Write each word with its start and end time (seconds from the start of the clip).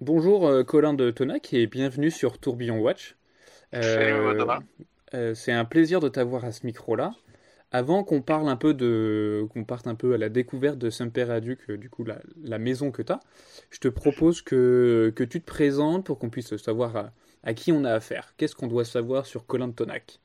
Bonjour 0.00 0.48
euh, 0.48 0.64
Colin 0.64 0.94
de 0.94 1.10
Tonac 1.10 1.52
et 1.52 1.66
bienvenue 1.66 2.10
sur 2.10 2.38
Tourbillon 2.38 2.78
Watch. 2.78 3.16
Salut, 3.70 4.40
euh, 5.12 5.34
c'est 5.34 5.52
un 5.52 5.66
plaisir 5.66 6.00
de 6.00 6.08
t'avoir 6.08 6.46
à 6.46 6.52
ce 6.52 6.64
micro-là. 6.64 7.12
Avant 7.70 8.02
qu'on 8.02 8.22
parle 8.22 8.48
un 8.48 8.56
peu 8.56 8.72
de, 8.72 9.46
qu'on 9.52 9.64
parte 9.64 9.86
un 9.86 9.94
peu 9.94 10.14
à 10.14 10.16
la 10.16 10.30
découverte 10.30 10.78
de 10.78 10.88
Saint-Père-Aduc, 10.88 11.70
du 11.72 11.90
coup 11.90 12.04
la, 12.04 12.16
la 12.42 12.58
maison 12.58 12.90
que 12.92 13.02
tu 13.02 13.12
as, 13.12 13.20
je 13.70 13.78
te 13.78 13.88
propose 13.88 14.40
que, 14.40 15.12
que 15.14 15.22
tu 15.22 15.38
te 15.38 15.46
présentes 15.46 16.06
pour 16.06 16.18
qu'on 16.18 16.30
puisse 16.30 16.56
savoir 16.56 16.96
à, 16.96 17.10
à, 17.44 17.52
qui 17.52 17.70
on 17.70 17.84
a 17.84 17.92
affaire. 17.92 18.32
Qu'est-ce 18.38 18.54
qu'on 18.56 18.68
doit 18.68 18.86
savoir 18.86 19.26
sur 19.26 19.46
Colin 19.46 19.68
de 19.68 19.74
Tonac? 19.74 20.18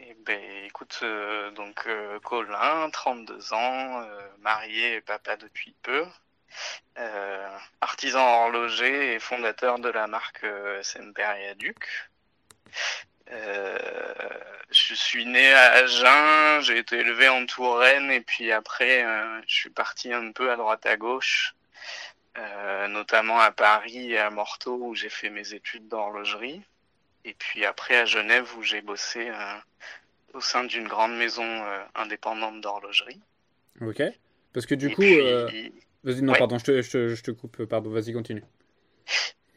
Eh 0.00 0.16
ben, 0.26 0.40
écoute, 0.66 0.98
euh, 1.04 1.52
donc 1.52 1.84
euh, 1.86 2.18
Colin, 2.24 2.90
32 2.90 3.52
ans, 3.52 4.02
euh, 4.02 4.20
marié 4.40 4.96
et 4.96 5.00
papa 5.00 5.36
depuis 5.36 5.76
peu, 5.82 6.02
euh, 6.98 7.48
artisan 7.80 8.20
horloger 8.20 9.14
et 9.14 9.18
fondateur 9.18 9.78
de 9.78 9.88
la 9.88 10.06
marque 10.06 10.44
euh, 10.44 10.82
Saint-Père-Aduc. 10.82 12.08
Euh, 13.32 13.78
je 14.70 14.94
suis 14.94 15.26
né 15.26 15.52
à 15.52 15.72
Agen, 15.72 16.60
j'ai 16.62 16.78
été 16.78 16.98
élevé 16.98 17.28
en 17.28 17.46
Touraine 17.46 18.10
et 18.10 18.20
puis 18.20 18.50
après 18.52 19.04
je 19.46 19.54
suis 19.54 19.70
parti 19.70 20.12
un 20.12 20.32
peu 20.32 20.50
à 20.50 20.56
droite 20.56 20.86
à 20.86 20.96
gauche, 20.96 21.54
notamment 22.88 23.38
à 23.38 23.52
Paris 23.52 24.12
et 24.12 24.18
à 24.18 24.30
Morteau 24.30 24.78
où 24.80 24.94
j'ai 24.94 25.10
fait 25.10 25.30
mes 25.30 25.54
études 25.54 25.88
d'horlogerie. 25.88 26.62
Et 27.24 27.34
puis 27.34 27.64
après 27.64 27.96
à 27.96 28.04
Genève 28.04 28.48
où 28.56 28.62
j'ai 28.62 28.80
bossé 28.80 29.28
euh, 29.28 29.54
au 30.34 30.40
sein 30.40 30.64
d'une 30.64 30.88
grande 30.88 31.16
maison 31.16 31.44
euh, 31.44 31.82
indépendante 31.94 32.60
d'horlogerie. 32.60 33.20
Ok. 33.80 34.02
Parce 34.52 34.66
que 34.66 34.74
du 34.74 34.88
et 34.88 34.94
coup... 34.94 35.02
puis, 35.02 35.20
euh, 35.20 35.48
Vas-y, 36.02 36.22
non, 36.22 36.32
ouais. 36.32 36.38
pardon, 36.38 36.58
je 36.58 36.64
te, 36.64 36.82
je, 36.82 36.90
te, 36.90 37.08
je 37.14 37.22
te 37.22 37.30
coupe, 37.30 37.64
pardon, 37.66 37.90
vas-y, 37.90 38.12
continue. 38.12 38.44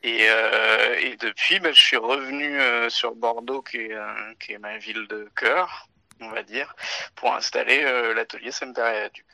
Et, 0.04 0.28
euh, 0.30 0.96
et 1.00 1.16
depuis, 1.16 1.60
ben, 1.60 1.74
je 1.74 1.82
suis 1.82 1.96
revenu 1.98 2.60
euh, 2.60 2.90
sur 2.90 3.16
Bordeaux, 3.16 3.62
qui 3.62 3.78
est, 3.78 3.94
euh, 3.94 4.34
qui 4.40 4.52
est 4.52 4.58
ma 4.58 4.78
ville 4.78 5.08
de 5.08 5.30
cœur, 5.36 5.88
on 6.20 6.30
va 6.30 6.44
dire, 6.44 6.76
pour 7.16 7.34
installer 7.34 7.82
l'atelier 8.14 8.52
Saint-Père-Duc. 8.52 9.26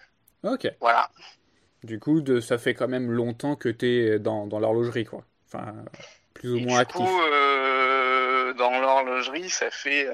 Ok. 0.44 0.68
Voilà. 0.80 1.10
Du 1.84 2.00
coup, 2.00 2.22
de, 2.22 2.40
ça 2.40 2.58
fait 2.58 2.74
quand 2.76 2.88
même 2.88 3.10
longtemps 3.10 3.56
que 3.56 3.70
tu 3.70 3.88
es 3.88 4.20
dans, 4.20 4.46
dans 4.46 4.60
l'horlogerie, 4.60 5.06
quoi. 5.06 5.26
Enfin, 5.48 5.74
plus 6.36 6.54
ou 6.54 6.58
Et 6.58 6.66
moins 6.66 6.76
du 6.76 6.82
actif. 6.82 6.98
coup, 6.98 7.22
euh, 7.22 8.54
dans 8.54 8.80
l'horlogerie, 8.80 9.50
ça 9.50 9.72
fait, 9.72 10.08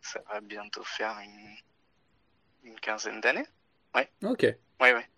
ça 0.00 0.20
va 0.32 0.40
bientôt 0.40 0.84
faire 0.84 1.16
une, 1.24 2.70
une 2.70 2.78
quinzaine 2.78 3.20
d'années. 3.20 3.46
Ok. 4.22 4.42
Ouais, 4.80 4.92
ouais. 4.92 5.08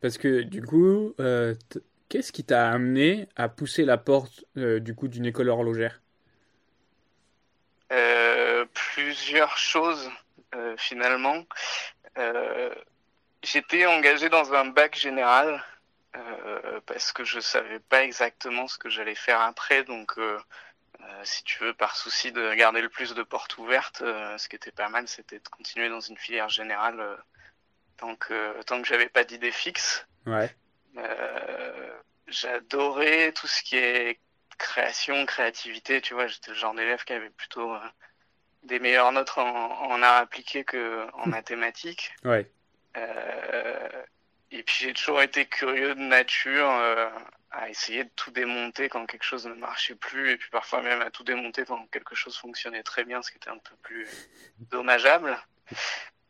Parce 0.00 0.16
que 0.16 0.40
du 0.42 0.62
coup, 0.62 1.14
euh, 1.20 1.54
qu'est-ce 2.10 2.32
qui 2.32 2.44
t'a 2.44 2.70
amené 2.70 3.28
à 3.36 3.48
pousser 3.48 3.86
la 3.86 3.96
porte 3.96 4.44
euh, 4.58 4.80
du 4.80 4.94
coup 4.94 5.08
d'une 5.08 5.26
école 5.26 5.48
horlogère? 5.48 6.00
Euh, 7.92 8.66
plusieurs 8.74 9.56
choses 9.56 10.10
euh, 10.54 10.74
finalement. 10.76 11.44
J'étais 13.42 13.86
engagé 13.86 14.28
dans 14.28 14.52
un 14.52 14.66
bac 14.66 14.94
général 14.94 15.64
parce 16.84 17.12
que 17.12 17.24
je 17.24 17.40
savais 17.40 17.78
pas 17.78 18.04
exactement 18.04 18.66
ce 18.66 18.76
que 18.76 18.90
j'allais 18.90 19.14
faire 19.14 19.40
après. 19.40 19.82
Donc, 19.84 20.12
si 21.22 21.42
tu 21.44 21.64
veux, 21.64 21.72
par 21.72 21.96
souci 21.96 22.32
de 22.32 22.52
garder 22.54 22.82
le 22.82 22.90
plus 22.90 23.14
de 23.14 23.22
portes 23.22 23.56
ouvertes, 23.56 24.00
ce 24.00 24.48
qui 24.48 24.56
était 24.56 24.72
pas 24.72 24.90
mal, 24.90 25.08
c'était 25.08 25.38
de 25.38 25.48
continuer 25.48 25.88
dans 25.88 26.00
une 26.00 26.18
filière 26.18 26.50
générale 26.50 27.16
tant 28.00 28.16
que 28.16 28.62
tant 28.62 28.80
que 28.80 28.88
j'avais 28.88 29.08
pas 29.08 29.24
d'idée 29.24 29.52
fixe. 29.52 30.06
Ouais. 30.26 30.50
Euh, 30.96 31.98
j'adorais 32.26 33.32
tout 33.32 33.46
ce 33.46 33.62
qui 33.62 33.76
est 33.76 34.18
création, 34.58 35.26
créativité. 35.26 36.00
Tu 36.00 36.14
vois, 36.14 36.26
j'étais 36.26 36.50
le 36.50 36.56
genre 36.56 36.74
d'élève 36.74 37.04
qui 37.04 37.12
avait 37.12 37.30
plutôt 37.30 37.74
euh, 37.74 37.78
des 38.62 38.78
meilleures 38.78 39.12
notes 39.12 39.36
en, 39.36 39.42
en 39.44 40.02
art 40.02 40.16
appliqué 40.16 40.64
que 40.64 41.06
en 41.12 41.26
mathématiques. 41.26 42.12
Ouais. 42.24 42.50
Euh, 42.96 44.02
et 44.50 44.62
puis 44.62 44.76
j'ai 44.80 44.92
toujours 44.94 45.22
été 45.22 45.46
curieux 45.46 45.94
de 45.94 46.00
nature, 46.00 46.68
euh, 46.68 47.08
à 47.52 47.68
essayer 47.68 48.04
de 48.04 48.10
tout 48.16 48.30
démonter 48.30 48.88
quand 48.88 49.06
quelque 49.06 49.24
chose 49.24 49.46
ne 49.46 49.54
marchait 49.54 49.94
plus, 49.94 50.30
et 50.30 50.36
puis 50.36 50.50
parfois 50.50 50.82
même 50.82 51.02
à 51.02 51.10
tout 51.10 51.24
démonter 51.24 51.64
quand 51.64 51.86
quelque 51.90 52.14
chose 52.14 52.36
fonctionnait 52.36 52.82
très 52.82 53.04
bien, 53.04 53.22
ce 53.22 53.30
qui 53.30 53.36
était 53.36 53.50
un 53.50 53.58
peu 53.58 53.76
plus 53.82 54.08
dommageable. 54.70 55.36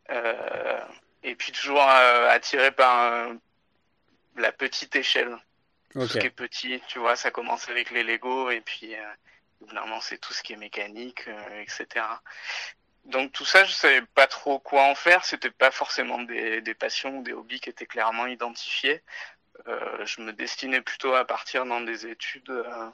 Euh, 0.09 0.79
et 1.23 1.35
puis 1.35 1.51
toujours 1.51 1.81
euh, 1.81 2.29
attiré 2.29 2.71
par 2.71 3.13
euh, 3.13 3.33
la 4.37 4.51
petite 4.51 4.95
échelle 4.95 5.37
tout 5.91 6.07
ce 6.07 6.17
qui 6.17 6.25
est 6.25 6.29
petit, 6.29 6.81
tu 6.87 6.99
vois, 6.99 7.15
ça 7.15 7.31
commence 7.31 7.69
avec 7.69 7.91
les 7.91 8.03
Lego 8.03 8.49
et 8.49 8.61
puis 8.61 8.95
euh, 8.95 9.99
c'est 10.01 10.17
tout 10.19 10.33
ce 10.33 10.41
qui 10.41 10.53
est 10.53 10.57
mécanique, 10.57 11.27
euh, 11.27 11.61
etc. 11.61 12.05
Donc 13.05 13.31
tout 13.31 13.45
ça, 13.45 13.65
je 13.65 13.71
savais 13.71 14.01
pas 14.01 14.27
trop 14.27 14.59
quoi 14.59 14.83
en 14.83 14.95
faire. 14.95 15.25
C'était 15.25 15.51
pas 15.51 15.71
forcément 15.71 16.21
des, 16.21 16.61
des 16.61 16.73
passions 16.73 17.17
ou 17.17 17.23
des 17.23 17.33
hobbies 17.33 17.59
qui 17.59 17.69
étaient 17.69 17.85
clairement 17.85 18.27
identifiés. 18.27 19.03
Euh, 19.67 20.05
je 20.05 20.21
me 20.21 20.33
destinais 20.33 20.81
plutôt 20.81 21.13
à 21.13 21.25
partir 21.25 21.65
dans 21.65 21.81
des 21.81 22.07
études, 22.07 22.49
euh, 22.49 22.89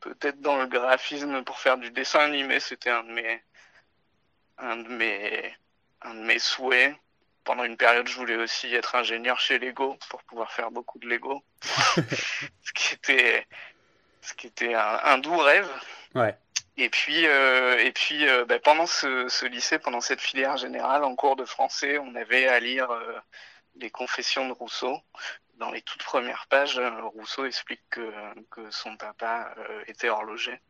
peut-être 0.00 0.40
dans 0.40 0.58
le 0.58 0.66
graphisme 0.66 1.42
pour 1.44 1.58
faire 1.58 1.78
du 1.78 1.90
dessin 1.90 2.20
animé. 2.20 2.60
C'était 2.60 2.90
un 2.90 3.04
de 3.04 3.12
mes, 3.12 3.42
un 4.58 4.76
de 4.76 4.88
mes, 4.88 5.56
un 6.02 6.14
de 6.14 6.20
mes 6.20 6.38
souhaits. 6.38 6.94
Pendant 7.44 7.64
une 7.64 7.76
période, 7.76 8.08
je 8.08 8.16
voulais 8.16 8.36
aussi 8.36 8.74
être 8.74 8.94
ingénieur 8.94 9.38
chez 9.38 9.58
Lego 9.58 9.98
pour 10.08 10.22
pouvoir 10.24 10.52
faire 10.52 10.70
beaucoup 10.70 10.98
de 10.98 11.06
Lego 11.06 11.42
ce 11.62 12.72
qui 12.74 12.94
était 12.94 13.46
ce 14.22 14.32
qui 14.34 14.46
était 14.46 14.74
un, 14.74 15.00
un 15.04 15.18
doux 15.18 15.36
rêve. 15.36 15.68
Ouais. 16.14 16.34
Et 16.76 16.88
puis 16.88 17.26
euh, 17.26 17.78
et 17.78 17.92
puis 17.92 18.26
euh, 18.26 18.44
bah, 18.44 18.58
pendant 18.58 18.86
ce, 18.86 19.28
ce 19.28 19.46
lycée, 19.46 19.78
pendant 19.78 20.00
cette 20.00 20.20
filière 20.20 20.56
générale, 20.56 21.04
en 21.04 21.14
cours 21.14 21.36
de 21.36 21.44
français, 21.44 21.98
on 21.98 22.14
avait 22.14 22.48
à 22.48 22.58
lire 22.58 22.90
euh, 22.90 23.20
les 23.76 23.90
Confessions 23.90 24.48
de 24.48 24.52
Rousseau. 24.52 24.98
Dans 25.58 25.70
les 25.70 25.82
toutes 25.82 26.02
premières 26.02 26.46
pages, 26.48 26.80
Rousseau 27.14 27.44
explique 27.44 27.82
que, 27.88 28.12
que 28.50 28.68
son 28.72 28.96
papa 28.96 29.54
était 29.86 30.08
horloger. 30.08 30.60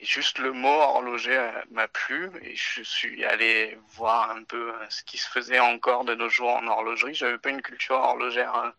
Juste 0.00 0.38
le 0.38 0.52
mot 0.52 0.68
horloger 0.68 1.36
euh, 1.36 1.50
m'a 1.70 1.88
plu 1.88 2.30
et 2.42 2.54
je 2.54 2.82
suis 2.82 3.24
allé 3.24 3.78
voir 3.94 4.30
un 4.30 4.44
peu 4.44 4.74
euh, 4.74 4.86
ce 4.90 5.02
qui 5.02 5.16
se 5.16 5.28
faisait 5.28 5.58
encore 5.58 6.04
de 6.04 6.14
nos 6.14 6.28
jours 6.28 6.50
en 6.50 6.66
horlogerie. 6.66 7.14
J'avais 7.14 7.38
pas 7.38 7.48
une 7.48 7.62
culture 7.62 7.96
horlogère 7.96 8.54
euh, 8.56 8.70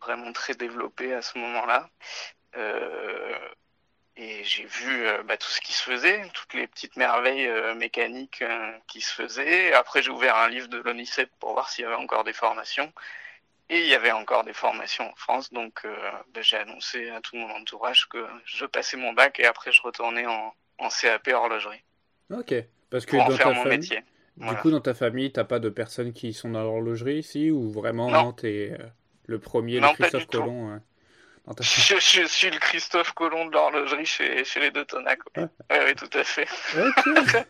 vraiment 0.00 0.32
très 0.32 0.54
développée 0.54 1.12
à 1.14 1.22
ce 1.22 1.36
moment-là. 1.38 1.90
Et 4.16 4.44
j'ai 4.44 4.64
vu 4.64 5.06
bah, 5.24 5.36
tout 5.38 5.48
ce 5.48 5.60
qui 5.62 5.72
se 5.72 5.82
faisait, 5.82 6.28
toutes 6.34 6.52
les 6.52 6.66
petites 6.66 6.96
merveilles 6.96 7.50
mécaniques 7.74 8.44
qui 8.86 9.00
se 9.00 9.14
faisaient. 9.14 9.72
Après, 9.72 10.02
j'ai 10.02 10.10
ouvert 10.10 10.36
un 10.36 10.48
livre 10.48 10.68
de 10.68 10.78
l'ONICEP 10.78 11.30
pour 11.38 11.54
voir 11.54 11.70
s'il 11.70 11.84
y 11.84 11.86
avait 11.86 11.94
encore 11.94 12.24
des 12.24 12.34
formations. 12.34 12.92
Et 13.72 13.78
il 13.82 13.86
y 13.86 13.94
avait 13.94 14.10
encore 14.10 14.42
des 14.44 14.52
formations 14.52 15.08
en 15.08 15.14
France, 15.14 15.52
donc 15.52 15.82
euh, 15.84 15.96
bah, 16.34 16.42
j'ai 16.42 16.56
annoncé 16.56 17.08
à 17.10 17.20
tout 17.20 17.36
mon 17.36 17.48
entourage 17.50 18.08
que 18.08 18.26
je 18.44 18.66
passais 18.66 18.96
mon 18.96 19.12
bac 19.12 19.38
et 19.40 19.46
après 19.46 19.70
je 19.72 19.80
retournais 19.80 20.26
en, 20.26 20.52
en 20.78 20.88
CAP 20.88 21.28
horlogerie 21.32 21.82
Ok. 22.30 22.52
Parce 22.90 23.06
que 23.06 23.12
pour 23.12 23.22
en 23.22 23.28
dans 23.28 23.36
faire 23.36 23.46
ta 23.46 23.52
mon 23.54 23.62
famille, 23.62 23.78
métier. 23.78 23.98
du 24.00 24.04
Voilà. 24.44 24.58
coup, 24.60 24.70
dans 24.72 24.80
ta 24.80 24.94
famille, 24.94 25.32
t'as 25.32 25.44
pas 25.44 25.60
de 25.60 25.68
personnes 25.68 26.12
qui 26.12 26.32
sont 26.32 26.50
dans 26.50 26.62
l'horlogerie 26.64 27.18
ici 27.18 27.50
ou 27.52 27.70
vraiment 27.70 28.10
Non. 28.10 28.32
t'es 28.32 28.76
euh, 28.78 28.84
le 29.26 29.38
premier, 29.38 29.74
le 29.76 29.82
Non, 29.82 29.92
Christophe. 29.94 30.26
Colomb 30.26 30.80
Je, 31.60 31.94
je 31.98 32.26
suis 32.26 32.50
le 32.50 32.58
Christophe 32.58 33.12
Colomb 33.12 33.46
de 33.46 33.52
l'horlogerie 33.52 34.06
chez, 34.06 34.44
chez 34.44 34.60
les 34.60 34.70
deux 34.70 34.84
Tonac. 34.84 35.18
Oui, 35.36 35.44
oui, 35.70 35.76
oui, 35.86 35.94
tout 35.94 36.10
à 36.18 36.22
fait. 36.22 36.46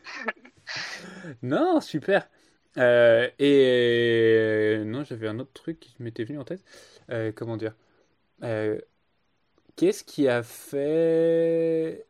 Non, 1.42 1.80
super. 1.80 2.28
Euh, 2.76 3.28
et 3.38 4.34
euh, 4.38 4.84
non, 4.84 5.04
j'avais 5.04 5.28
un 5.28 5.38
autre 5.38 5.52
truc 5.52 5.80
qui 5.80 5.94
m'était 6.00 6.24
venu 6.24 6.38
en 6.38 6.44
tête. 6.44 6.64
Euh, 7.10 7.32
comment 7.32 7.56
dire? 7.56 7.74
Qu'est-ce 9.76 10.04
qui 10.04 10.28
a 10.28 10.42
fait 10.42 12.06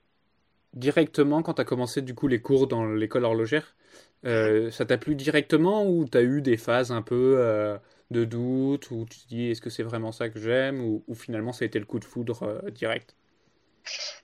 directement 0.74 1.42
quand 1.42 1.54
tu 1.56 1.62
as 1.62 1.66
commencé 1.66 2.02
du 2.02 2.14
coup 2.14 2.28
les 2.28 2.42
cours 2.42 2.68
dans 2.68 2.86
l'école 2.86 3.24
horlogère? 3.26 3.76
Ça 4.24 4.86
t'a 4.86 4.98
plu 4.98 5.14
directement 5.16 5.86
ou 5.88 6.06
t'as 6.08 6.22
eu 6.22 6.42
des 6.42 6.56
phases 6.56 6.92
un 6.92 7.02
peu 7.02 7.78
de 8.12 8.24
doute 8.24 8.90
où 8.90 9.06
tu 9.10 9.20
te 9.20 9.28
dis 9.28 9.46
est-ce 9.50 9.60
que 9.62 9.70
c'est 9.70 9.82
vraiment 9.84 10.12
ça 10.12 10.28
que 10.30 10.40
j'aime 10.40 10.80
ou, 10.82 11.04
ou 11.08 11.14
finalement 11.14 11.52
ça 11.52 11.64
a 11.64 11.66
été 11.66 11.78
le 11.78 11.86
coup 11.86 11.98
de 12.00 12.04
foudre 12.04 12.62
direct? 12.72 13.16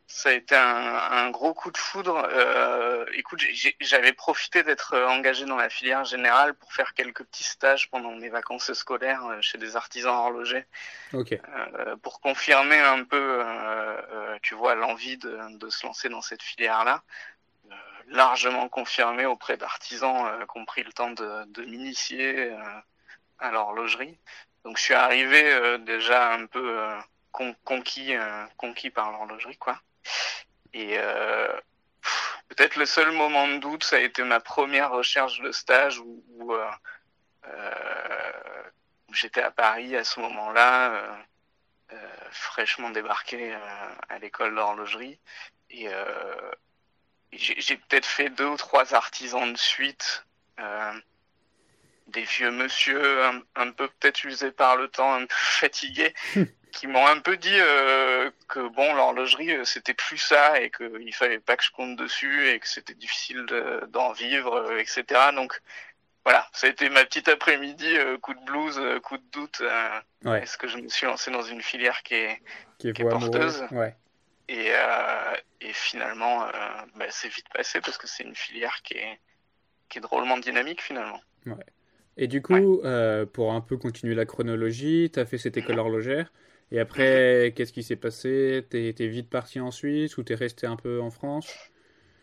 Ça 0.09 0.31
a 0.31 0.33
été 0.33 0.55
un, 0.57 0.95
un 1.25 1.31
gros 1.31 1.53
coup 1.53 1.71
de 1.71 1.77
foudre. 1.77 2.27
Euh, 2.33 3.05
écoute, 3.13 3.43
j'avais 3.81 4.13
profité 4.15 4.63
d'être 4.63 4.97
engagé 4.97 5.45
dans 5.45 5.57
la 5.57 5.69
filière 5.69 6.05
générale 6.05 6.55
pour 6.55 6.73
faire 6.73 6.95
quelques 6.95 7.25
petits 7.25 7.45
stages 7.45 7.91
pendant 7.91 8.13
mes 8.13 8.31
vacances 8.31 8.73
scolaires 8.73 9.27
euh, 9.27 9.41
chez 9.43 9.59
des 9.59 9.77
artisans 9.77 10.15
horlogers, 10.15 10.65
Ok, 11.13 11.33
euh, 11.33 11.97
pour 11.97 12.21
confirmer 12.21 12.79
un 12.79 13.05
peu, 13.05 13.17
euh, 13.17 13.45
euh, 13.45 14.39
tu 14.43 14.55
vois, 14.55 14.75
l'envie 14.75 15.19
de, 15.19 15.39
de 15.59 15.69
se 15.69 15.85
lancer 15.85 16.09
dans 16.09 16.23
cette 16.23 16.43
filière-là. 16.43 17.03
Euh, 17.71 17.75
largement 18.07 18.69
confirmé 18.69 19.27
auprès 19.27 19.57
d'artisans 19.59 20.29
euh, 20.29 20.47
qui 20.47 20.59
ont 20.59 20.65
pris 20.65 20.83
le 20.85 20.93
temps 20.93 21.11
de, 21.11 21.45
de 21.47 21.63
m'initier 21.63 22.53
euh, 22.53 22.63
à 23.39 23.51
l'horlogerie. 23.51 24.19
Donc 24.65 24.79
je 24.79 24.83
suis 24.83 24.95
arrivé 24.95 25.79
déjà 25.81 26.33
un 26.33 26.47
peu 26.47 26.81
conquis, 27.65 28.15
conquis 28.57 28.91
par 28.91 29.13
l'horlogerie, 29.13 29.57
quoi. 29.57 29.81
Et 30.73 30.99
peut-être 32.49 32.77
le 32.77 32.87
seul 32.87 33.13
moment 33.13 33.49
de 33.49 33.59
doute, 33.59 33.85
ça 33.85 33.97
a 33.97 34.01
été 34.01 34.23
ma 34.25 34.41
première 34.41 34.91
recherche 34.91 35.41
de 35.41 35.53
stage 35.53 35.99
où, 35.99 36.25
où, 36.39 36.55
j'étais 39.13 39.43
à 39.43 39.51
Paris 39.51 39.97
à 39.97 40.05
ce 40.05 40.21
moment-là 40.21 41.17
euh, 41.93 41.97
fraîchement 42.33 42.91
débarqué 42.91 43.55
euh, 43.55 43.59
à 44.09 44.19
l'école 44.19 44.57
d'horlogerie. 44.57 45.21
Et 45.71 45.89
euh, 45.89 46.51
j'ai 47.33 47.77
peut-être 47.77 48.07
fait 48.07 48.29
deux 48.29 48.47
ou 48.47 48.57
trois 48.57 48.95
artisans 48.95 49.53
de 49.53 49.59
suite 49.59 50.25
des 52.09 52.23
vieux 52.23 52.51
monsieur 52.51 53.25
un, 53.57 53.71
peu 53.71 53.89
peut-être 53.89 54.25
usés 54.25 54.53
par 54.53 54.77
le 54.77 54.89
temps, 54.89 55.15
un 55.15 55.27
peu 55.27 55.35
fatigués, 55.35 56.15
qui 56.73 56.87
m'ont 56.87 57.07
un 57.07 57.19
peu 57.19 57.37
dit 57.37 57.59
que 58.49 58.69
bon 58.69 58.95
l'horlogerie 58.95 59.65
c'était 59.65 59.95
plus 59.95 60.19
ça 60.19 60.61
et 60.61 60.71
qu'il 60.71 61.15
fallait 61.15 61.39
pas 61.41 61.57
que 61.57 61.65
je 61.65 61.71
compte 61.71 61.97
dessus 61.97 62.49
et 62.49 62.61
que 62.61 62.69
c'était 62.69 62.95
difficile 62.95 63.47
d'en 63.89 64.13
vivre, 64.13 64.73
etc. 64.79 65.05
Donc 65.35 65.61
voilà, 66.27 66.45
ça 66.51 66.67
a 66.67 66.71
été 66.71 66.89
ma 66.89 67.05
petite 67.05 67.29
après-midi, 67.29 67.87
euh, 67.87 68.19
coup 68.19 68.35
de 68.35 68.45
blues, 68.45 68.81
euh, 68.81 68.99
coup 68.99 69.17
de 69.17 69.23
doute. 69.31 69.61
Euh, 69.61 70.35
est-ce 70.35 70.59
que 70.59 70.67
je 70.67 70.77
me 70.77 70.89
suis 70.89 71.07
lancé 71.07 71.31
dans 71.31 71.43
une 71.43 71.63
filière 71.63 72.03
qui 72.03 72.15
est, 72.15 72.43
qui 72.79 72.89
est, 72.89 73.09
porteuse 73.09 73.65
et, 74.49 74.73
et, 75.61 75.73
finalement, 75.73 76.49
bah, 76.97 77.07
c'est 77.11 77.29
vite 77.29 77.49
passé 77.55 77.81
parce 77.81 77.97
que 77.97 78.09
c'est 78.09 78.25
une 78.25 78.35
filière 78.35 78.83
qui 78.83 78.95
est, 78.95 79.21
qui 79.89 79.99
est 79.99 80.01
drôlement 80.01 80.37
dynamique 80.39 80.83
finalement. 80.83 81.21
Et 82.17 82.29
du 82.29 82.43
coup, 82.43 82.81
pour 83.33 83.53
un 83.53 83.61
peu 83.61 83.77
continuer 83.77 84.15
la 84.15 84.25
chronologie, 84.25 85.11
tu 85.13 85.21
as 85.21 85.27
fait 85.27 85.39
cette 85.39 85.57
école 85.57 85.79
horlogère. 85.79 86.33
Et 86.73 86.81
après, 86.81 87.53
qu'est-ce 87.55 87.73
qui 87.73 87.83
s'est 87.83 87.97
passé? 87.97 88.65
T'es 88.71 88.95
es 88.99 89.07
vite 89.09 89.31
parti 89.31 89.61
en 89.61 89.71
Suisse 89.71 90.17
ou 90.19 90.23
t'es 90.23 90.35
resté 90.35 90.67
un 90.67 90.77
peu 90.77 91.01
en 91.01 91.11
France? 91.11 91.55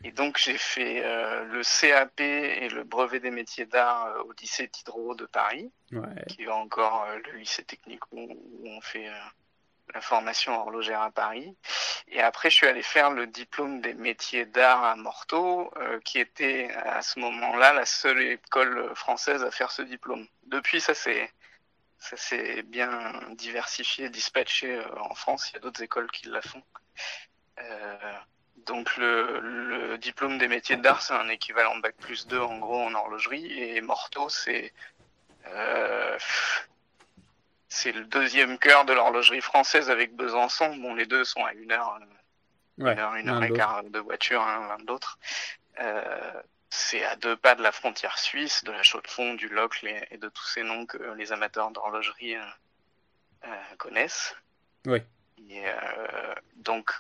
Et 0.04 0.12
donc 0.12 0.38
j'ai 0.38 0.58
fait 0.58 1.04
euh, 1.04 1.46
le 1.46 1.62
CAP 1.64 2.20
et 2.20 2.68
le 2.68 2.84
brevet 2.84 3.22
des 3.22 3.32
métiers 3.32 3.66
d'art 3.66 4.08
euh, 4.08 4.24
au 4.24 4.34
lycée 4.40 4.70
Diderot 4.72 5.16
de 5.16 5.26
Paris, 5.26 5.72
qui 6.28 6.44
est 6.44 6.48
encore 6.48 7.06
euh, 7.08 7.20
le 7.32 7.40
lycée 7.40 7.64
technique 7.64 8.02
où, 8.12 8.28
on 8.66 8.82
fait 8.82 9.08
la 9.94 10.02
formation 10.02 10.60
horlogère 10.60 11.02
à 11.02 11.12
Paris. 11.12 11.56
Et 12.08 12.22
après 12.22 12.50
je 12.50 12.56
suis 12.56 12.68
allé 12.68 12.84
faire 12.84 13.12
le 13.12 13.28
diplôme 13.28 13.82
des 13.82 13.94
métiers 13.94 14.46
d'art 14.46 14.84
à 14.84 14.96
Morteau, 14.96 15.74
qui 16.04 16.20
était 16.20 16.70
à 16.86 17.02
ce 17.02 17.20
moment-là 17.20 17.74
la 17.74 17.86
seule 17.86 18.22
école 18.22 18.96
française 18.96 19.44
à 19.44 19.52
faire 19.52 19.72
ce 19.72 19.82
diplôme. 19.82 20.28
Depuis 20.48 20.82
ça 20.82 20.94
c'est 20.94 21.32
ça 22.00 22.18
s'est 22.18 22.64
bien 22.64 23.14
diversifié, 23.32 24.10
dispatché 24.10 24.82
en 24.98 25.16
France. 25.16 25.50
Il 25.50 25.54
y 25.54 25.58
a 25.58 25.60
d'autres 25.62 25.82
écoles 25.82 26.12
qui 26.12 26.28
la 26.28 26.42
font. 26.42 26.64
Donc 28.66 28.96
le, 28.98 29.98
diplôme 29.98 30.38
des 30.38 30.48
métiers 30.48 30.78
d'art, 30.78 31.02
c'est 31.02 31.14
un 31.14 31.30
équivalent 31.30 31.78
bac 31.78 31.96
plus 31.98 32.28
2 32.28 32.40
en 32.40 32.58
gros 32.58 32.82
en 32.82 32.94
horlogerie. 32.94 33.60
Et 33.60 33.82
Morteau, 33.82 34.30
c'est 34.30 34.74
euh, 35.48 36.18
c'est 37.74 37.92
le 37.92 38.06
deuxième 38.06 38.58
cœur 38.58 38.86
de 38.86 38.94
l'horlogerie 38.94 39.42
française 39.42 39.90
avec 39.90 40.16
Besançon. 40.16 40.76
Bon, 40.78 40.94
les 40.94 41.06
deux 41.06 41.24
sont 41.24 41.44
à 41.44 41.54
une 41.54 41.72
heure, 41.72 42.00
une 42.78 42.88
heure, 42.88 43.16
une 43.16 43.30
heure 43.30 43.44
et 43.44 43.52
quart 43.52 43.84
de 43.84 44.00
voiture 44.00 44.42
l'un 44.42 44.78
de 44.78 44.88
l'autre. 44.88 45.18
Euh, 45.80 46.42
c'est 46.70 47.04
à 47.04 47.16
deux 47.16 47.36
pas 47.36 47.56
de 47.56 47.62
la 47.62 47.72
frontière 47.72 48.18
suisse, 48.18 48.64
de 48.64 48.72
la 48.72 48.84
Chaux-de-Fonds, 48.84 49.36
du 49.36 49.48
Locle 49.48 49.88
et, 49.88 50.18
de 50.18 50.30
tous 50.30 50.46
ces 50.46 50.64
noms 50.64 50.86
que 50.86 50.98
les 51.16 51.32
amateurs 51.32 51.72
d'horlogerie 51.72 52.36
euh, 52.36 53.50
connaissent. 53.78 54.36
Oui. 54.86 55.02
Et, 55.50 55.64
donc 56.56 56.92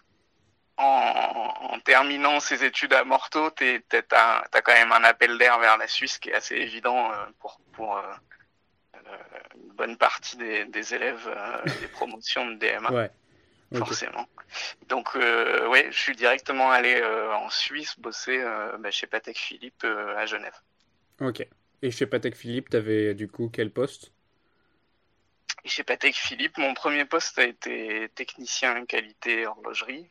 en, 0.78 1.80
terminant 1.84 2.40
ses 2.40 2.64
études 2.64 2.94
à 2.94 3.04
Morteau, 3.04 3.52
tu 3.52 3.84
as, 4.12 4.62
quand 4.64 4.74
même 4.74 4.92
un 4.92 5.04
appel 5.04 5.38
d'air 5.38 5.60
vers 5.60 5.78
la 5.78 5.88
Suisse 5.88 6.18
qui 6.18 6.30
est 6.30 6.34
assez 6.34 6.56
évident 6.56 7.12
euh, 7.12 7.25
pour, 7.40 7.60
pour 7.74 7.98
euh, 7.98 8.02
euh, 8.02 8.16
une 9.55 9.73
bonne 9.73 9.97
partie 9.97 10.38
des, 10.38 10.94
élèves 10.94 11.29
des 11.81 11.88
promotions 11.88 12.50
de 12.50 12.55
DMA. 12.55 13.09
Forcément. 13.75 14.27
Donc, 14.88 15.15
oui, 15.15 15.79
je 15.89 15.97
suis 15.97 16.15
directement 16.15 16.69
allé 16.69 17.03
en 17.03 17.50
Suisse 17.50 18.00
bosser 18.00 18.44
bah, 18.79 18.91
chez 18.91 19.07
Patek 19.07 19.38
Philippe 19.38 19.83
à 19.83 20.25
Genève. 20.25 20.55
Ok. 21.19 21.47
Et 21.81 21.91
chez 21.91 22.05
Patek 22.05 22.35
Philippe, 22.35 22.69
tu 22.69 22.77
avais 22.77 23.13
du 23.13 23.27
coup 23.27 23.50
quel 23.51 23.71
poste? 23.71 24.11
Chez 25.65 25.83
Patek 25.83 26.15
Philippe, 26.15 26.57
mon 26.57 26.73
premier 26.73 27.05
poste 27.05 27.39
a 27.39 27.45
été 27.45 28.09
technicien 28.15 28.85
qualité 28.85 29.47
horlogerie. 29.47 30.07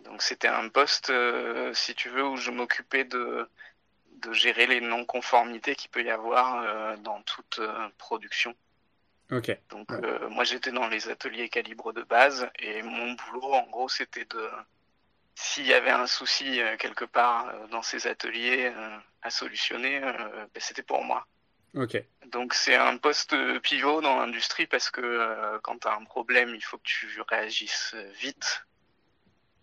Donc 0.00 0.22
c'était 0.22 0.48
un 0.48 0.68
poste, 0.68 1.10
euh, 1.10 1.72
si 1.72 1.94
tu 1.94 2.10
veux, 2.10 2.26
où 2.26 2.36
je 2.36 2.50
m'occupais 2.50 3.04
de, 3.04 3.48
de 4.24 4.32
gérer 4.32 4.66
les 4.66 4.80
non-conformités 4.80 5.74
qu'il 5.74 5.90
peut 5.90 6.02
y 6.02 6.10
avoir 6.10 6.62
euh, 6.62 6.96
dans 6.98 7.20
toute 7.22 7.58
euh, 7.58 7.88
production. 7.98 8.54
Ok. 9.30 9.56
Donc 9.70 9.88
moi 10.28 10.44
j'étais 10.44 10.70
dans 10.70 10.86
les 10.86 11.08
ateliers 11.08 11.48
calibre 11.48 11.94
de 11.94 12.02
base 12.02 12.46
et 12.58 12.82
mon 12.82 13.12
boulot 13.12 13.54
en 13.54 13.66
gros 13.68 13.88
c'était 13.88 14.26
de 14.26 14.50
s'il 15.34 15.66
y 15.66 15.72
avait 15.72 15.90
un 15.90 16.06
souci 16.06 16.60
quelque 16.78 17.06
part 17.06 17.50
dans 17.70 17.80
ces 17.80 18.06
ateliers 18.06 18.70
à 19.22 19.30
solutionner, 19.30 19.98
ben, 20.00 20.48
c'était 20.58 20.82
pour 20.82 21.02
moi. 21.02 21.26
Ok. 21.74 21.96
Donc 22.26 22.52
c'est 22.52 22.76
un 22.76 22.98
poste 22.98 23.34
pivot 23.62 24.02
dans 24.02 24.18
l'industrie 24.18 24.66
parce 24.66 24.90
que 24.90 25.58
quand 25.62 25.78
tu 25.78 25.88
as 25.88 25.94
un 25.94 26.04
problème, 26.04 26.54
il 26.54 26.62
faut 26.62 26.76
que 26.76 26.84
tu 26.84 27.08
réagisses 27.26 27.96
vite 28.20 28.66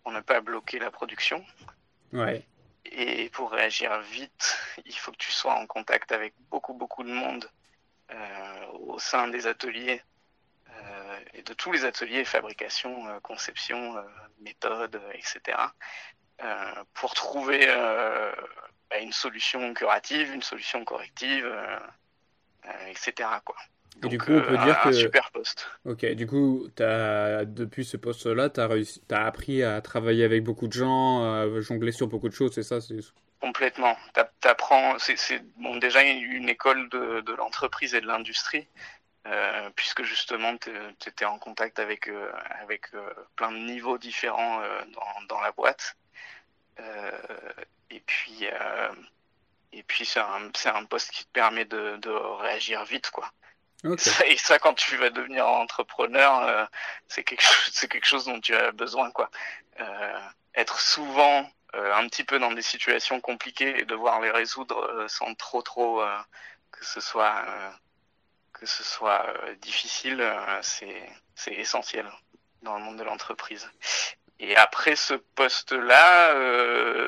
pour 0.02 0.10
ne 0.10 0.20
pas 0.20 0.40
bloquer 0.40 0.80
la 0.80 0.90
production. 0.90 1.44
Ouais. 2.12 2.44
Et 2.84 3.30
pour 3.30 3.52
réagir 3.52 3.98
vite, 4.00 4.58
il 4.84 4.96
faut 4.96 5.12
que 5.12 5.16
tu 5.16 5.32
sois 5.32 5.54
en 5.54 5.66
contact 5.66 6.12
avec 6.12 6.34
beaucoup, 6.50 6.74
beaucoup 6.74 7.02
de 7.02 7.12
monde 7.12 7.48
euh, 8.10 8.66
au 8.72 8.98
sein 8.98 9.28
des 9.28 9.46
ateliers 9.46 10.02
euh, 10.70 11.20
et 11.34 11.42
de 11.42 11.54
tous 11.54 11.72
les 11.72 11.84
ateliers, 11.84 12.24
fabrication, 12.24 13.08
euh, 13.08 13.20
conception, 13.20 14.04
méthode, 14.40 15.00
etc. 15.14 15.58
pour 16.94 17.14
trouver 17.14 17.66
bah, 18.90 18.98
une 18.98 19.12
solution 19.12 19.72
curative, 19.74 20.32
une 20.32 20.42
solution 20.42 20.84
corrective, 20.84 21.48
etc. 22.88 23.28
Quoi. 23.44 23.56
Et 24.04 24.08
du 24.08 24.18
coup, 24.18 24.32
on 24.32 24.42
peut 24.42 24.58
dire 24.58 24.80
que. 24.82 24.92
super 24.92 25.30
poste. 25.30 25.68
Ok, 25.84 26.04
du 26.14 26.26
coup, 26.26 26.68
as, 26.80 27.44
depuis 27.44 27.84
ce 27.84 27.96
poste-là, 27.96 28.50
tu 28.50 28.60
as, 28.60 28.68
as, 29.10 29.26
appris 29.26 29.62
à 29.62 29.80
travailler 29.80 30.24
avec 30.24 30.42
beaucoup 30.42 30.66
de 30.66 30.72
gens, 30.72 31.22
à 31.22 31.60
jongler 31.60 31.92
sur 31.92 32.06
beaucoup 32.08 32.28
de 32.28 32.34
choses, 32.34 32.52
c'est 32.54 32.62
ça 32.62 32.78
Complètement. 33.40 33.96
Tu 34.14 34.48
apprends. 34.48 34.96
C'est 34.98 35.42
bon, 35.56 35.76
déjà 35.76 36.02
une 36.02 36.48
école 36.48 36.88
de, 36.88 37.20
de 37.20 37.32
l'entreprise 37.34 37.94
et 37.94 38.00
de 38.00 38.06
l'industrie, 38.06 38.66
euh, 39.26 39.70
puisque 39.76 40.02
justement, 40.02 40.56
tu 40.56 40.70
étais 41.06 41.24
en 41.24 41.38
contact 41.38 41.78
avec, 41.78 42.08
euh, 42.08 42.32
avec 42.60 42.92
euh, 42.94 43.08
plein 43.36 43.52
de 43.52 43.58
niveaux 43.58 43.98
différents 43.98 44.60
dans, 44.94 45.26
dans, 45.28 45.40
la 45.40 45.52
boîte. 45.52 45.96
et 47.90 48.00
puis. 48.00 48.46
et 49.72 49.82
puis 49.84 50.04
c'est 50.04 50.20
un, 50.20 50.50
un, 50.74 50.84
poste 50.84 51.10
qui 51.12 51.24
te 51.24 51.30
permet 51.32 51.64
de, 51.64 51.96
de 51.98 52.10
réagir 52.10 52.84
vite, 52.84 53.10
quoi. 53.10 53.32
Et 54.26 54.36
ça, 54.36 54.58
quand 54.58 54.74
tu 54.74 54.96
vas 54.96 55.10
devenir 55.10 55.46
entrepreneur, 55.46 56.38
euh, 56.44 56.64
c'est 57.08 57.24
quelque, 57.24 57.42
chose, 57.42 57.86
quelque 57.88 58.06
chose 58.06 58.24
dont 58.26 58.40
tu 58.40 58.54
as 58.54 58.72
besoin, 58.72 59.10
quoi. 59.10 59.30
Euh, 59.80 60.20
être 60.54 60.80
souvent 60.80 61.50
euh, 61.74 61.94
un 61.94 62.06
petit 62.08 62.24
peu 62.24 62.38
dans 62.38 62.52
des 62.52 62.62
situations 62.62 63.20
compliquées 63.20 63.80
et 63.80 63.84
devoir 63.84 64.20
les 64.20 64.30
résoudre 64.30 65.06
sans 65.08 65.34
trop, 65.34 65.62
trop 65.62 66.02
que 66.70 66.84
ce 66.84 67.00
soit 67.00 67.44
que 68.52 68.66
ce 68.66 68.84
soit 68.84 69.26
difficile, 69.62 70.22
c'est 70.60 71.08
c'est 71.34 71.54
essentiel 71.54 72.06
dans 72.60 72.76
le 72.76 72.84
monde 72.84 72.98
de 72.98 73.02
l'entreprise. 73.02 73.68
Et 74.38 74.56
après 74.56 74.94
ce 74.94 75.14
poste-là, 75.14 76.34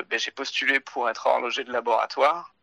ben, 0.03 0.17
j'ai 0.17 0.31
postulé 0.31 0.79
pour 0.79 1.07
être 1.09 1.27
horloger 1.27 1.63
de 1.63 1.71
laboratoire. 1.71 2.54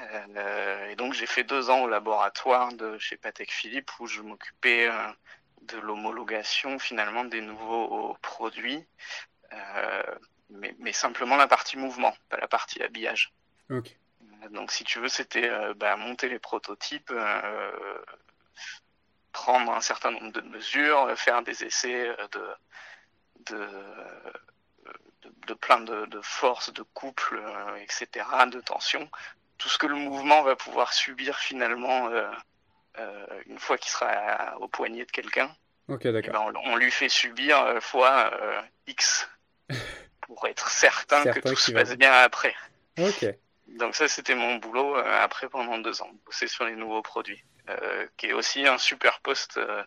Euh, 0.00 0.88
et 0.88 0.96
donc 0.96 1.14
j'ai 1.14 1.26
fait 1.26 1.44
deux 1.44 1.70
ans 1.70 1.82
au 1.82 1.88
laboratoire 1.88 2.72
de 2.72 2.98
chez 2.98 3.16
Patek 3.16 3.52
Philippe 3.52 3.90
où 4.00 4.06
je 4.06 4.20
m'occupais 4.20 4.88
euh, 4.88 5.08
de 5.62 5.78
l'homologation 5.78 6.78
finalement 6.78 7.24
des 7.24 7.40
nouveaux 7.40 8.16
produits, 8.20 8.84
euh, 9.52 10.02
mais, 10.50 10.74
mais, 10.78 10.92
simplement 10.92 11.36
la 11.36 11.46
partie 11.46 11.78
mouvement, 11.78 12.14
pas 12.28 12.36
la 12.38 12.48
partie 12.48 12.82
habillage. 12.82 13.32
Donc 14.50 14.72
si 14.72 14.84
tu 14.84 14.98
veux, 14.98 15.08
c'était 15.08 15.50
bah, 15.76 15.96
monter 15.96 16.28
les 16.28 16.38
prototypes, 16.38 17.12
prendre 19.32 19.72
un 19.72 19.80
certain 19.80 20.10
nombre 20.10 20.32
de 20.32 20.42
mesures, 20.42 21.18
faire 21.18 21.42
des 21.42 21.64
essais 21.64 22.14
de, 22.32 22.46
de 23.50 23.68
de, 25.46 25.54
plein 25.54 25.80
de, 25.80 26.06
de 26.06 26.20
forces, 26.20 26.72
de 26.72 26.82
couple, 26.82 27.42
etc., 27.80 28.26
de 28.50 28.60
tension, 28.60 29.08
tout 29.58 29.68
ce 29.68 29.78
que 29.78 29.86
le 29.86 29.96
mouvement 29.96 30.42
va 30.42 30.56
pouvoir 30.56 30.92
subir 30.92 31.38
finalement 31.38 32.08
euh, 32.08 33.26
une 33.46 33.58
fois 33.58 33.78
qu'il 33.78 33.90
sera 33.90 34.56
au 34.60 34.68
poignet 34.68 35.04
de 35.04 35.10
quelqu'un, 35.10 35.54
Ok, 35.88 36.06
eh 36.06 36.12
d'accord. 36.12 36.32
ben, 36.52 36.60
on, 36.64 36.72
on 36.72 36.76
lui 36.76 36.90
fait 36.90 37.08
subir 37.08 37.60
euh, 37.60 37.80
fois 37.80 38.30
euh, 38.40 38.62
X 38.86 39.28
pour 40.22 40.46
être 40.46 40.68
certain, 40.68 41.22
Certain 41.22 41.40
que 41.40 41.48
tout 41.48 41.56
se 41.56 41.72
va 41.72 41.80
passe 41.80 41.96
bien 41.96 42.12
après. 42.12 42.54
Ok. 42.98 43.26
Donc 43.68 43.94
ça, 43.94 44.08
c'était 44.08 44.34
mon 44.34 44.56
boulot 44.56 44.96
euh, 44.96 45.22
après 45.22 45.48
pendant 45.48 45.78
deux 45.78 46.00
ans, 46.00 46.10
bosser 46.24 46.46
sur 46.46 46.64
les 46.64 46.76
nouveaux 46.76 47.02
produits, 47.02 47.42
euh, 47.68 48.06
qui 48.16 48.26
est 48.26 48.32
aussi 48.32 48.66
un 48.66 48.78
super 48.78 49.20
poste 49.20 49.58
euh, 49.58 49.82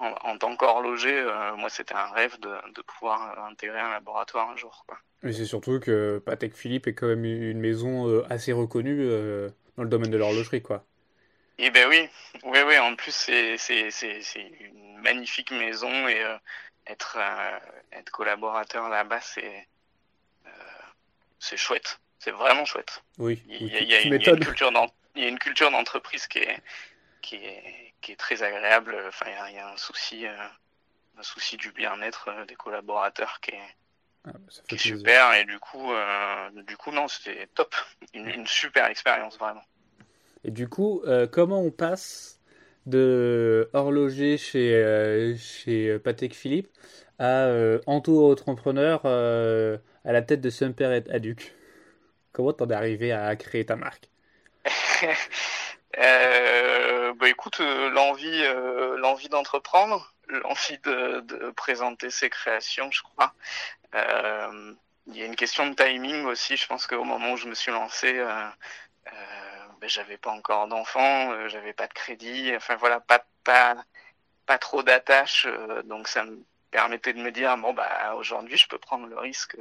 en, 0.00 0.14
en 0.22 0.38
tant 0.38 0.56
qu'horloger. 0.56 1.16
euh, 1.18 1.56
moi, 1.56 1.68
c'était 1.68 1.94
un 1.94 2.10
rêve 2.12 2.38
de, 2.40 2.54
de 2.74 2.82
pouvoir 2.82 3.38
euh, 3.38 3.50
intégrer 3.50 3.80
un 3.80 3.90
laboratoire 3.90 4.50
un 4.50 4.56
jour. 4.56 4.84
Quoi. 4.86 4.98
Mais 5.22 5.32
c'est 5.32 5.44
surtout 5.44 5.80
que 5.80 6.22
Patek 6.24 6.54
Philippe 6.54 6.86
est 6.86 6.94
quand 6.94 7.06
même 7.06 7.24
une 7.24 7.60
maison 7.60 8.08
euh, 8.08 8.24
assez 8.30 8.52
reconnue 8.52 8.98
euh, 9.00 9.48
dans 9.76 9.82
le 9.82 9.88
domaine 9.88 10.10
de 10.10 10.16
l'horlogerie, 10.16 10.62
quoi. 10.62 10.84
Et 11.58 11.70
ben 11.70 11.88
oui, 11.88 12.08
oui, 12.44 12.58
oui. 12.66 12.78
En 12.78 12.94
plus, 12.96 13.14
c'est 13.14 13.56
c'est 13.56 13.90
c'est 13.90 14.20
c'est 14.20 14.46
une 14.60 14.98
magnifique 14.98 15.50
maison 15.52 16.06
et 16.06 16.22
être 16.86 17.16
être 17.92 18.10
collaborateur 18.10 18.90
là-bas, 18.90 19.20
c'est 19.22 19.66
c'est 21.38 21.56
chouette. 21.56 21.98
C'est 22.18 22.30
vraiment 22.30 22.64
chouette. 22.64 23.02
Oui, 23.18 23.42
Il 23.48 23.68
y 23.68 23.76
a, 23.76 23.78
tu, 23.78 23.84
il 23.84 23.90
y 23.90 23.94
a 23.94 24.00
tu 24.20 24.30
une, 24.30 24.40
culture 24.40 24.72
d'en- 24.72 24.92
il 25.14 25.22
y 25.22 25.26
a 25.26 25.28
une 25.28 25.38
culture 25.38 25.70
d'entreprise 25.70 26.26
qui 26.26 26.38
est, 26.38 26.62
qui 27.22 27.36
est, 27.36 27.94
qui 28.06 28.12
est 28.12 28.16
très 28.16 28.44
agréable. 28.44 28.96
Enfin, 29.08 29.26
il 29.28 29.32
y 29.32 29.34
a, 29.34 29.50
il 29.50 29.56
y 29.56 29.58
a 29.58 29.68
un 29.68 29.76
souci, 29.76 30.26
euh, 30.26 30.36
un 31.18 31.22
souci 31.24 31.56
du 31.56 31.72
bien-être 31.72 32.28
euh, 32.28 32.44
des 32.46 32.54
collaborateurs 32.54 33.40
qui 33.40 33.50
est, 33.50 33.74
Ah, 34.24 34.30
bah, 34.32 34.38
qui 34.68 34.76
est 34.76 34.78
super. 34.78 35.34
Et 35.34 35.44
du 35.44 35.58
coup, 35.58 35.92
euh, 35.92 36.50
du 36.68 36.76
coup, 36.76 36.92
non, 36.92 37.08
c'était 37.08 37.48
top. 37.48 37.74
Une, 38.14 38.28
une 38.28 38.46
super 38.46 38.86
expérience, 38.86 39.36
vraiment. 39.36 39.64
Et 40.44 40.52
du 40.52 40.68
coup, 40.68 41.02
euh, 41.06 41.26
comment 41.26 41.60
on 41.60 41.72
passe 41.72 42.38
de 42.86 43.68
horloger 43.72 44.38
chez, 44.38 44.72
euh, 44.76 45.36
chez 45.36 45.98
Patek 45.98 46.32
Philippe 46.32 46.68
à 47.18 47.46
euh, 47.46 47.80
auto-entrepreneur 47.88 49.00
euh, 49.04 49.78
à 50.04 50.12
la 50.12 50.22
tête 50.22 50.40
de 50.40 50.50
Semper 50.50 51.02
et 51.04 51.10
Aduc? 51.10 51.52
Comment 52.30 52.52
t'en 52.52 52.68
es 52.68 52.74
arrivé 52.74 53.10
à 53.10 53.34
créer 53.34 53.66
ta 53.66 53.74
marque? 53.74 54.08
Euh, 55.98 57.14
bah 57.14 57.28
écoute, 57.28 57.60
euh, 57.60 57.90
l'envie, 57.90 58.42
euh, 58.44 58.98
l'envie 58.98 59.28
d'entreprendre, 59.28 60.12
l'envie 60.28 60.78
de, 60.78 61.50
présenter 61.56 62.10
ses 62.10 62.30
créations, 62.30 62.90
je 62.90 63.02
crois. 63.02 63.34
Euh, 63.94 64.74
il 65.06 65.16
y 65.16 65.22
a 65.22 65.26
une 65.26 65.36
question 65.36 65.66
de 65.68 65.74
timing 65.74 66.24
aussi. 66.26 66.56
Je 66.56 66.66
pense 66.66 66.86
qu'au 66.86 67.04
moment 67.04 67.32
où 67.32 67.36
je 67.36 67.48
me 67.48 67.54
suis 67.54 67.72
lancé, 67.72 68.12
ben, 69.80 69.88
j'avais 69.88 70.16
pas 70.18 70.30
encore 70.30 70.68
d'enfant, 70.68 71.48
j'avais 71.48 71.72
pas 71.72 71.86
de 71.86 71.92
crédit, 71.92 72.52
enfin 72.56 72.76
voilà, 72.76 73.00
pas 73.00 73.24
pas 73.44 73.76
pas 74.46 74.58
trop 74.58 74.82
d'attaches, 74.82 75.46
euh, 75.46 75.82
donc 75.82 76.08
ça 76.08 76.24
me 76.24 76.44
permettait 76.70 77.12
de 77.12 77.20
me 77.20 77.30
dire 77.32 77.56
bon 77.58 77.72
bah 77.74 78.14
aujourd'hui 78.16 78.56
je 78.56 78.68
peux 78.68 78.78
prendre 78.78 79.06
le 79.06 79.18
risque. 79.18 79.56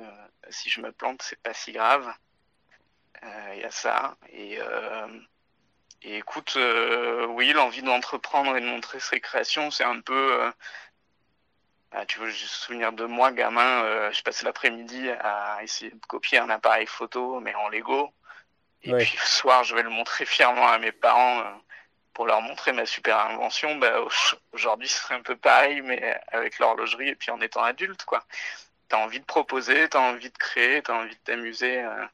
si 0.49 0.69
je 0.69 0.81
me 0.81 0.91
plante, 0.91 1.21
c'est 1.21 1.41
pas 1.41 1.53
si 1.53 1.71
grave. 1.71 2.11
Il 3.53 3.59
y 3.61 3.63
a 3.63 3.71
ça 3.71 4.17
et 4.29 4.59
et 6.05 6.17
écoute, 6.17 6.53
euh, 6.57 7.25
oui, 7.27 7.51
l'envie 7.53 7.81
d'entreprendre 7.81 8.55
et 8.55 8.61
de 8.61 8.65
montrer 8.67 8.99
ses 8.99 9.19
créations, 9.19 9.71
c'est 9.71 9.83
un 9.83 9.99
peu. 10.01 10.41
euh, 10.43 10.51
ah, 11.91 12.05
tu 12.05 12.19
veux 12.19 12.29
juste 12.29 12.53
souvenir 12.53 12.91
de 12.93 13.05
moi, 13.05 13.31
gamin, 13.31 13.83
euh, 13.85 14.11
je 14.11 14.21
passais 14.21 14.45
l'après-midi 14.45 15.09
à 15.09 15.59
essayer 15.63 15.91
de 15.91 16.05
copier 16.07 16.37
un 16.39 16.49
appareil 16.49 16.85
photo, 16.87 17.39
mais 17.39 17.55
en 17.55 17.69
Lego. 17.69 18.13
Et 18.83 18.91
Ouais. 18.93 18.99
puis 18.99 19.17
le 19.17 19.25
soir, 19.25 19.63
je 19.63 19.75
vais 19.75 19.83
le 19.83 19.89
montrer 19.89 20.25
fièrement 20.25 20.67
à 20.67 20.77
mes 20.79 20.91
parents 20.91 21.39
euh, 21.41 21.51
pour 22.13 22.27
leur 22.27 22.41
montrer 22.41 22.73
ma 22.73 22.85
super 22.85 23.19
invention. 23.19 23.75
Bah, 23.77 24.01
au- 24.01 24.09
aujourd'hui, 24.53 24.87
ce 24.89 24.99
serait 25.01 25.15
un 25.15 25.21
peu 25.23 25.35
pareil, 25.37 25.81
mais 25.81 26.19
avec 26.29 26.59
l'horlogerie 26.59 27.09
et 27.09 27.15
puis 27.15 27.31
en 27.31 27.41
étant 27.41 27.63
adulte, 27.63 28.05
quoi. 28.05 28.25
T'as 28.89 28.97
envie 28.97 29.19
de 29.21 29.25
proposer, 29.25 29.89
t'as 29.89 29.99
envie 30.01 30.31
de 30.31 30.37
créer, 30.37 30.81
t'as 30.83 30.95
envie 30.95 31.15
de 31.15 31.21
t'amuser. 31.23 31.81
euh, 31.83 32.05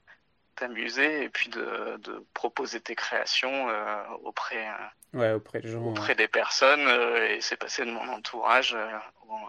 t'amuser 0.61 1.23
et 1.23 1.29
puis 1.29 1.49
de, 1.49 1.97
de 2.03 2.23
proposer 2.35 2.79
tes 2.79 2.93
créations 2.93 3.67
euh, 3.69 4.03
auprès 4.23 4.67
euh, 4.67 5.17
Ouais, 5.17 5.31
auprès 5.33 5.59
des 5.59 5.69
gens. 5.69 5.83
auprès 5.83 6.13
des 6.13 6.27
personnes 6.27 6.87
euh, 6.87 7.27
et 7.27 7.41
c'est 7.41 7.57
passé 7.57 7.83
de 7.83 7.89
mon 7.91 8.07
entourage 8.07 8.75
euh, 8.75 8.87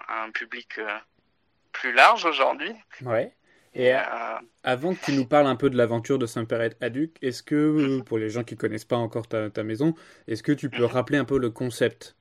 à 0.09 0.23
un 0.23 0.31
public 0.31 0.81
plus 1.73 1.93
large 1.93 2.25
aujourd'hui. 2.25 2.73
Ouais. 3.03 3.35
Et 3.75 3.93
avant 4.65 4.95
que 4.95 5.05
tu 5.05 5.13
nous 5.13 5.27
parles 5.27 5.47
un 5.47 5.57
peu 5.57 5.69
de 5.71 5.77
l'aventure 5.77 6.19
de 6.19 6.27
Semper 6.27 6.69
et 6.81 6.85
Aduc, 6.85 7.17
est-ce 7.23 7.43
que, 7.43 8.01
pour 8.07 8.19
les 8.19 8.31
gens 8.31 8.43
qui 8.45 8.57
connaissent 8.57 8.85
pas 8.87 8.97
encore 8.97 9.29
ta, 9.29 9.51
ta 9.51 9.63
maison, 9.63 9.95
est-ce 10.29 10.43
que 10.43 10.53
tu 10.53 10.71
peux 10.71 10.85
rappeler 10.85 11.19
un 11.19 11.25
peu 11.25 11.39
le 11.39 11.51
concept? 11.51 12.17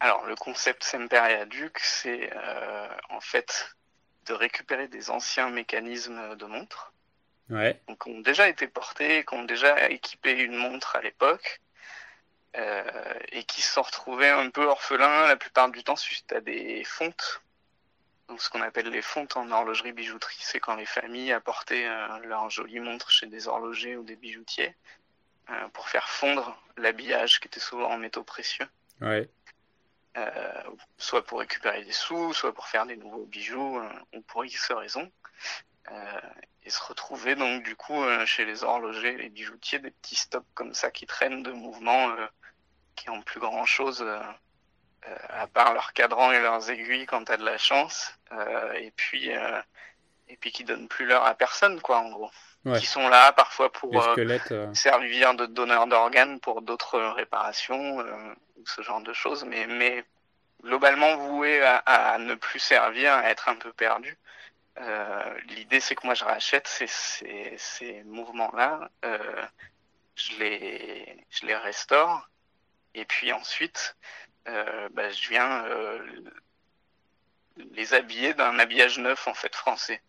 alors 0.00 0.24
le 0.26 0.36
concept 0.36 0.84
Semper 0.84 1.40
et 1.42 1.46
Duc, 1.46 1.76
c'est 1.80 2.30
en 3.10 3.20
fait 3.20 3.74
de 4.26 4.32
récupérer 4.32 4.86
des 4.86 5.10
anciens 5.10 5.50
mécanismes 5.50 6.36
de 6.36 6.46
montres 6.46 6.92
Ouais. 7.50 7.80
donc, 7.88 8.06
ont 8.06 8.20
déjà 8.20 8.48
été 8.48 8.66
portés, 8.68 9.24
qui 9.24 9.34
ont 9.34 9.44
déjà 9.44 9.88
équipé 9.90 10.32
une 10.32 10.56
montre 10.56 10.96
à 10.96 11.00
l'époque, 11.00 11.60
euh, 12.56 13.14
et 13.32 13.44
qui 13.44 13.62
se 13.62 13.72
sont 13.74 13.82
retrouvés 13.82 14.28
un 14.28 14.50
peu 14.50 14.64
orphelins 14.64 15.26
la 15.26 15.36
plupart 15.36 15.68
du 15.70 15.82
temps 15.84 15.96
suite 15.96 16.32
à 16.32 16.40
des 16.40 16.84
fontes. 16.84 17.42
Donc, 18.28 18.42
ce 18.42 18.50
qu'on 18.50 18.60
appelle 18.60 18.90
les 18.90 19.00
fontes 19.00 19.36
en 19.38 19.50
horlogerie 19.50 19.92
bijouterie, 19.92 20.36
c'est 20.40 20.60
quand 20.60 20.76
les 20.76 20.84
familles 20.86 21.32
apportaient 21.32 21.86
euh, 21.86 22.18
leurs 22.24 22.50
jolies 22.50 22.80
montres 22.80 23.10
chez 23.10 23.26
des 23.26 23.48
horlogers 23.48 23.96
ou 23.96 24.02
des 24.02 24.16
bijoutiers 24.16 24.74
euh, 25.48 25.68
pour 25.68 25.88
faire 25.88 26.08
fondre 26.10 26.60
l'habillage 26.76 27.40
qui 27.40 27.48
était 27.48 27.60
souvent 27.60 27.90
en 27.90 27.96
métaux 27.96 28.24
précieux, 28.24 28.66
Ouais. 29.00 29.30
euh, 30.18 30.62
soit 30.98 31.24
pour 31.24 31.38
récupérer 31.38 31.82
des 31.84 31.92
sous, 31.92 32.34
soit 32.34 32.52
pour 32.52 32.68
faire 32.68 32.84
des 32.84 32.96
nouveaux 32.96 33.24
bijoux, 33.24 33.78
euh, 33.78 33.88
ou 34.14 34.20
pour 34.20 34.44
X 34.44 34.72
raisons. 34.72 35.10
Euh, 35.90 36.20
et 36.68 36.70
se 36.70 36.82
retrouver 36.84 37.34
donc 37.34 37.62
du 37.62 37.74
coup 37.76 38.02
euh, 38.04 38.26
chez 38.26 38.44
les 38.44 38.62
horlogers, 38.62 39.16
les 39.16 39.30
bijoutiers, 39.30 39.78
des 39.78 39.90
petits 39.90 40.16
stocks 40.16 40.44
comme 40.54 40.74
ça 40.74 40.90
qui 40.90 41.06
traînent 41.06 41.42
de 41.42 41.50
mouvements 41.52 42.10
euh, 42.10 42.26
qui 42.94 43.08
ont 43.08 43.22
plus 43.22 43.40
grand 43.40 43.64
chose 43.64 44.02
euh, 44.02 44.20
à 45.30 45.46
part 45.46 45.72
leurs 45.72 45.94
cadrans 45.94 46.30
et 46.32 46.40
leurs 46.40 46.70
aiguilles 46.70 47.06
quand 47.06 47.24
t'as 47.24 47.38
de 47.38 47.44
la 47.44 47.56
chance, 47.56 48.12
et 48.74 48.90
puis 48.96 49.30
et 49.30 50.36
puis 50.36 50.52
qui 50.52 50.64
donnent 50.64 50.88
plus 50.88 51.06
l'heure 51.06 51.24
à 51.24 51.34
personne 51.34 51.80
quoi 51.80 51.98
en 52.00 52.10
gros, 52.10 52.30
Ouais. 52.64 52.80
qui 52.80 52.86
sont 52.86 53.08
là 53.08 53.32
parfois 53.32 53.70
pour 53.72 53.90
euh, 54.02 54.74
servir 54.74 55.34
de 55.34 55.46
donneur 55.46 55.86
d'organes 55.86 56.40
pour 56.40 56.60
d'autres 56.60 56.98
réparations 57.00 58.00
euh, 58.00 58.34
ou 58.56 58.66
ce 58.66 58.82
genre 58.82 59.00
de 59.00 59.12
choses, 59.12 59.44
mais, 59.44 59.66
mais 59.68 60.04
globalement 60.64 61.16
voué 61.16 61.62
à, 61.62 61.76
à 61.86 62.18
ne 62.18 62.34
plus 62.34 62.58
servir, 62.58 63.12
à 63.12 63.30
être 63.30 63.48
un 63.48 63.54
peu 63.54 63.72
perdu. 63.72 64.18
Euh, 64.80 65.40
L'idée, 65.48 65.80
c'est 65.80 65.94
que 65.94 66.06
moi, 66.06 66.14
je 66.14 66.24
rachète 66.24 66.68
ces, 66.68 66.86
ces, 66.86 67.54
ces 67.56 68.02
mouvements-là, 68.04 68.90
euh, 69.04 69.44
je, 70.14 70.38
les, 70.38 71.24
je 71.30 71.46
les 71.46 71.56
restaure, 71.56 72.28
et 72.94 73.04
puis 73.04 73.32
ensuite, 73.32 73.96
euh, 74.48 74.88
bah, 74.92 75.10
je 75.10 75.28
viens 75.28 75.64
les 77.72 77.94
habiller 77.94 78.34
d'un 78.34 78.58
habillage 78.58 78.98
neuf, 78.98 79.26
en 79.26 79.34
fait, 79.34 79.54
français. 79.54 80.00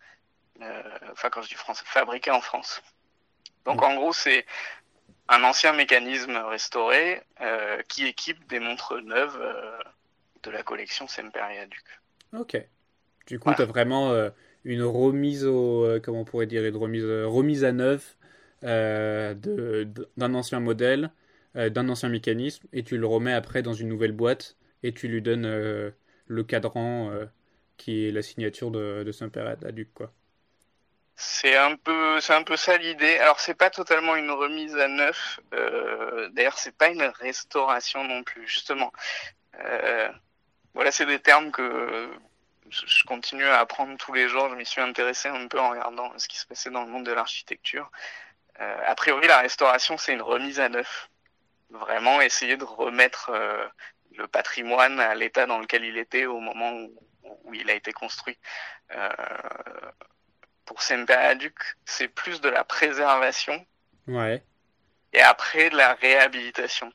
Euh, 0.62 0.82
enfin, 1.12 1.30
quand 1.30 1.42
je 1.42 1.48
dis 1.48 1.54
français, 1.54 1.82
fabriqué 1.86 2.30
en 2.30 2.40
France. 2.40 2.80
Donc, 3.64 3.80
Mm. 3.80 3.84
en 3.84 3.94
gros, 3.96 4.12
c'est 4.12 4.46
un 5.28 5.42
ancien 5.44 5.72
mécanisme 5.72 6.36
restauré 6.36 7.22
euh, 7.40 7.82
qui 7.88 8.06
équipe 8.06 8.46
des 8.46 8.60
montres 8.60 9.00
neuves 9.00 9.38
euh, 9.40 9.78
de 10.42 10.50
la 10.50 10.62
collection 10.62 11.06
Semperia 11.08 11.66
Duc. 11.66 11.84
Ok. 12.32 12.56
Du 13.26 13.38
coup, 13.38 13.44
Voilà. 13.44 13.56
tu 13.56 13.62
as 13.62 13.66
vraiment 13.66 14.12
une 14.64 14.82
remise 14.82 15.44
au, 15.44 15.84
euh, 15.84 16.00
comment 16.00 16.20
on 16.20 16.24
pourrait 16.24 16.46
dire, 16.46 16.64
une 16.64 16.76
remise, 16.76 17.04
euh, 17.04 17.26
remise 17.26 17.64
à 17.64 17.72
neuf 17.72 18.16
euh, 18.64 19.34
d'un 20.16 20.34
ancien 20.34 20.60
modèle, 20.60 21.10
d'un 21.54 21.88
ancien 21.88 22.08
mécanisme, 22.08 22.68
et 22.72 22.84
tu 22.84 22.96
le 22.96 23.06
remets 23.06 23.32
après 23.32 23.62
dans 23.62 23.72
une 23.72 23.88
nouvelle 23.88 24.12
boîte, 24.12 24.56
et 24.84 24.92
tu 24.92 25.08
lui 25.08 25.20
donnes 25.20 25.46
le 25.46 26.44
cadran 26.44 27.10
qui 27.76 28.06
est 28.06 28.12
la 28.12 28.22
signature 28.22 28.70
de, 28.70 29.02
de 29.02 29.10
Saint-Père 29.12 29.56
Aduc, 29.64 29.92
quoi. 29.92 30.12
C'est 31.16 31.56
un 31.56 31.74
peu, 31.76 32.20
c'est 32.20 32.34
un 32.34 32.44
peu 32.44 32.56
ça 32.56 32.76
l'idée. 32.76 33.16
Alors 33.18 33.40
c'est 33.40 33.54
pas 33.54 33.68
totalement 33.68 34.14
une 34.14 34.30
remise 34.30 34.76
à 34.76 34.86
neuf. 34.86 35.40
D'ailleurs, 36.32 36.56
c'est 36.56 36.76
pas 36.76 36.88
une 36.88 37.02
restauration 37.02 38.06
non 38.06 38.22
plus. 38.22 38.46
Justement, 38.46 38.92
voilà, 40.74 40.92
c'est 40.92 41.06
des 41.06 41.18
termes 41.18 41.50
que 41.50 42.08
je, 42.70 43.04
continue 43.04 43.44
à 43.44 43.60
apprendre 43.60 43.96
tous 43.98 44.12
les 44.12 44.28
jours. 44.28 44.48
Je 44.48 44.54
m'y 44.54 44.66
suis 44.66 44.80
intéressé 44.80 45.28
un 45.28 45.46
peu 45.48 45.60
en 45.60 45.70
regardant 45.70 46.12
ce 46.18 46.28
qui 46.28 46.38
se 46.38 46.46
passait 46.46 46.70
dans 46.70 46.84
le 46.84 46.90
monde 46.90 47.04
de 47.04 47.12
l'architecture. 47.12 47.90
Euh, 48.60 48.76
a 48.86 48.94
priori, 48.94 49.26
la 49.26 49.38
restauration, 49.38 49.98
c'est 49.98 50.12
une 50.12 50.22
remise 50.22 50.60
à 50.60 50.68
neuf. 50.68 51.08
Vraiment 51.70 52.20
essayer 52.20 52.56
de 52.56 52.64
remettre 52.64 53.30
euh, 53.30 53.66
le 54.16 54.26
patrimoine 54.26 55.00
à 55.00 55.14
l'état 55.14 55.46
dans 55.46 55.58
lequel 55.58 55.84
il 55.84 55.98
était 55.98 56.26
au 56.26 56.40
moment 56.40 56.72
où, 56.72 56.98
où 57.44 57.54
il 57.54 57.70
a 57.70 57.74
été 57.74 57.92
construit. 57.92 58.38
Euh, 58.92 59.10
pour 60.64 60.82
Semper 60.82 61.34
Duc, 61.36 61.58
c'est 61.84 62.08
plus 62.08 62.40
de 62.40 62.48
la 62.48 62.64
préservation 62.64 63.64
Ouais. 64.06 64.42
et 65.12 65.20
après 65.20 65.70
la 65.70 65.94
réhabilitation. 65.94 66.92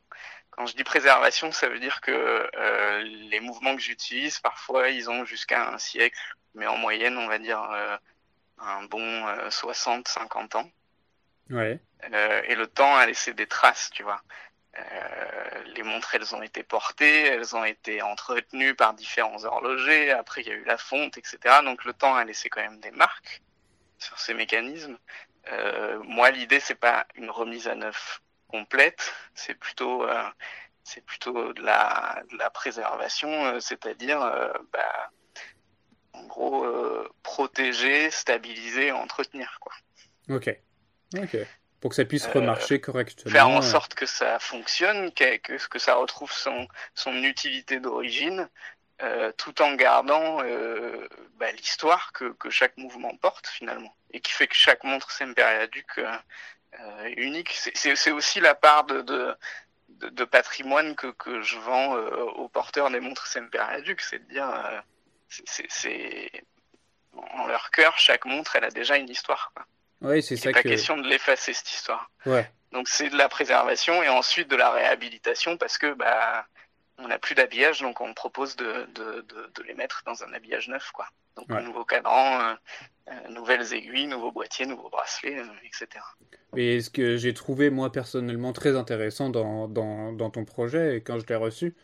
Quand 0.56 0.66
je 0.66 0.76
dis 0.76 0.84
préservation, 0.84 1.52
ça 1.52 1.68
veut 1.68 1.80
dire 1.80 2.02
que 2.02 2.50
euh, 2.56 3.02
les 3.02 3.40
mouvements 3.40 3.76
que 3.76 3.82
j'utilise, 3.82 4.40
parfois, 4.40 4.90
ils 4.90 5.10
ont 5.10 5.26
jusqu'à 5.26 5.70
un 5.70 5.78
siècle, 5.78 6.18
mais 6.54 6.68
en 6.68 6.78
moyenne, 6.78 7.18
on 7.18 7.28
va 7.28 7.40
dire 7.40 7.62
euh, 7.62 7.98
un 8.60 8.84
bon 8.84 9.26
60-50 9.50 10.58
ans. 10.58 10.70
Ouais. 11.52 11.80
et 12.48 12.56
le 12.56 12.66
temps 12.66 12.96
a 12.96 13.06
laissé 13.06 13.36
des 13.36 13.46
traces, 13.46 13.92
tu 13.92 14.02
vois. 14.02 14.20
les 15.76 15.84
montres, 15.84 16.16
elles 16.16 16.34
ont 16.34 16.42
été 16.42 16.64
portées, 16.64 17.26
elles 17.26 17.56
ont 17.56 17.64
été 17.64 18.02
entretenues 18.02 18.74
par 18.74 18.94
différents 18.94 19.44
horlogers. 19.44 20.12
Après, 20.12 20.42
il 20.42 20.48
y 20.48 20.52
a 20.52 20.56
eu 20.56 20.64
la 20.64 20.78
fonte, 20.78 21.18
etc. 21.18 21.38
Donc, 21.64 21.84
le 21.84 21.94
temps 21.94 22.16
a 22.16 22.24
laissé 22.24 22.50
quand 22.50 22.62
même 22.62 22.80
des 22.80 22.92
marques 22.92 23.44
sur 24.00 24.18
ces 24.20 24.34
mécanismes. 24.34 24.98
Euh, 25.52 26.00
moi, 26.04 26.32
l'idée, 26.32 26.60
c'est 26.60 26.76
pas 26.76 27.06
une 27.16 27.30
remise 27.30 27.68
à 27.68 27.76
neuf 27.76 28.22
complète, 28.48 29.14
c'est 29.34 29.56
plutôt, 29.56 30.04
euh, 30.04 30.24
c'est 30.84 31.04
plutôt 31.04 31.54
de 31.54 31.62
la, 31.62 32.24
de 32.32 32.38
la 32.38 32.50
préservation, 32.50 33.46
euh, 33.46 33.60
c'est-à-dire, 33.60 34.22
euh, 34.22 34.52
bah, 34.72 35.12
en 36.14 36.26
gros, 36.28 36.66
protéger, 37.24 38.10
stabiliser, 38.10 38.92
entretenir, 38.92 39.58
quoi. 39.60 39.74
Ok. 40.30 40.58
Ok. 41.18 41.38
Pour 41.82 41.90
que 41.90 41.96
ça 41.98 42.06
puisse 42.06 42.26
remarcher 42.26 42.80
correctement. 42.80 43.32
Faire 43.32 43.50
en 43.50 43.62
sorte 43.62 43.96
que 43.96 44.06
ça 44.06 44.40
fonctionne, 44.40 45.12
que, 45.12 45.38
que, 45.38 45.68
que 45.68 45.78
ça 45.78 45.96
retrouve 45.96 46.32
son, 46.32 46.68
son 46.94 47.14
utilité 47.22 47.82
d'origine, 47.82 48.50
euh, 49.02 49.34
tout 49.34 49.62
en 49.62 49.76
gardant 49.76 50.42
euh, 50.42 51.08
bah, 51.36 51.52
l'histoire 51.52 52.14
que, 52.14 52.32
que, 52.40 52.50
chaque 52.50 52.78
mouvement 52.78 53.14
porte 53.18 53.46
finalement 53.48 53.94
et 54.12 54.22
qui 54.22 54.32
fait 54.32 54.48
que 54.48 54.56
chaque 54.56 54.86
montre 54.86 55.12
Semperia-Duc 55.12 56.00
euh, 56.80 57.14
unique. 57.18 57.52
C'est 57.74 58.12
aussi 58.12 58.40
la 58.40 58.56
part 58.56 58.86
de, 58.86 59.02
de, 59.02 59.36
de, 59.90 60.24
patrimoine 60.24 60.96
que, 60.96 61.08
que 61.08 61.42
je 61.42 61.58
vends 61.58 61.96
aux 61.96 62.50
porteurs 62.50 62.90
des 62.90 63.00
montres 63.00 63.28
Semperia-Duc, 63.28 64.02
c'est 64.02 64.20
de 64.20 64.30
dire 64.34 64.84
c'est 65.30 66.32
en 67.14 67.48
leur 67.48 67.72
cœur 67.72 67.98
chaque 67.98 68.26
montre 68.26 68.56
elle 68.56 68.66
a 68.66 68.72
déjà 68.72 68.98
une 68.98 69.10
histoire. 69.10 69.54
Oui, 70.02 70.22
c'est 70.22 70.36
ça. 70.36 70.52
Pas 70.52 70.62
question 70.62 70.98
de 70.98 71.08
l'effacer 71.08 71.54
cette 71.54 71.72
histoire. 71.72 72.10
Ouais. 72.26 72.50
Donc 72.72 72.90
c'est 72.90 73.10
de 73.10 73.18
la 73.18 73.30
préservation 73.30 74.04
et 74.04 74.10
ensuite 74.10 74.50
de 74.50 74.56
la 74.56 74.70
réhabilitation 74.70 75.58
parce 75.58 75.78
que 75.78 75.94
bah 75.94 76.46
on 76.98 77.08
n'a 77.08 77.20
plus 77.20 77.36
d'habillage, 77.36 77.82
donc 77.82 78.02
on 78.02 78.14
propose 78.14 78.56
de, 78.56 78.86
de, 78.94 79.22
de, 79.22 79.52
de, 79.56 79.64
les 79.68 79.74
mettre 79.74 80.02
dans 80.06 80.24
un 80.24 80.34
habillage 80.34 80.70
neuf, 80.70 80.92
quoi. 80.92 81.08
Donc 81.36 81.52
un 81.52 81.62
nouveau 81.62 81.84
cadran, 81.84 82.40
euh, 82.40 82.54
euh, 83.10 83.30
nouvelles 83.30 83.74
aiguilles, 83.74 84.08
nouveaux 84.08 84.32
boîtiers, 84.32 84.66
nouveaux 84.66 84.90
bracelets, 84.90 85.38
euh, 85.38 85.46
etc. 85.64 85.88
Et 86.56 86.80
ce 86.80 86.90
que 86.90 87.18
j'ai 87.18 87.34
trouvé 87.34 87.70
moi 87.70 87.92
personnellement 87.92 88.54
très 88.54 88.78
intéressant 88.78 89.30
dans, 89.30 89.68
dans, 89.68 90.14
dans 90.14 90.30
ton 90.30 90.46
projet, 90.46 91.04
quand 91.06 91.20
je 91.20 91.26
l'ai 91.28 91.36
reçu, 91.36 91.76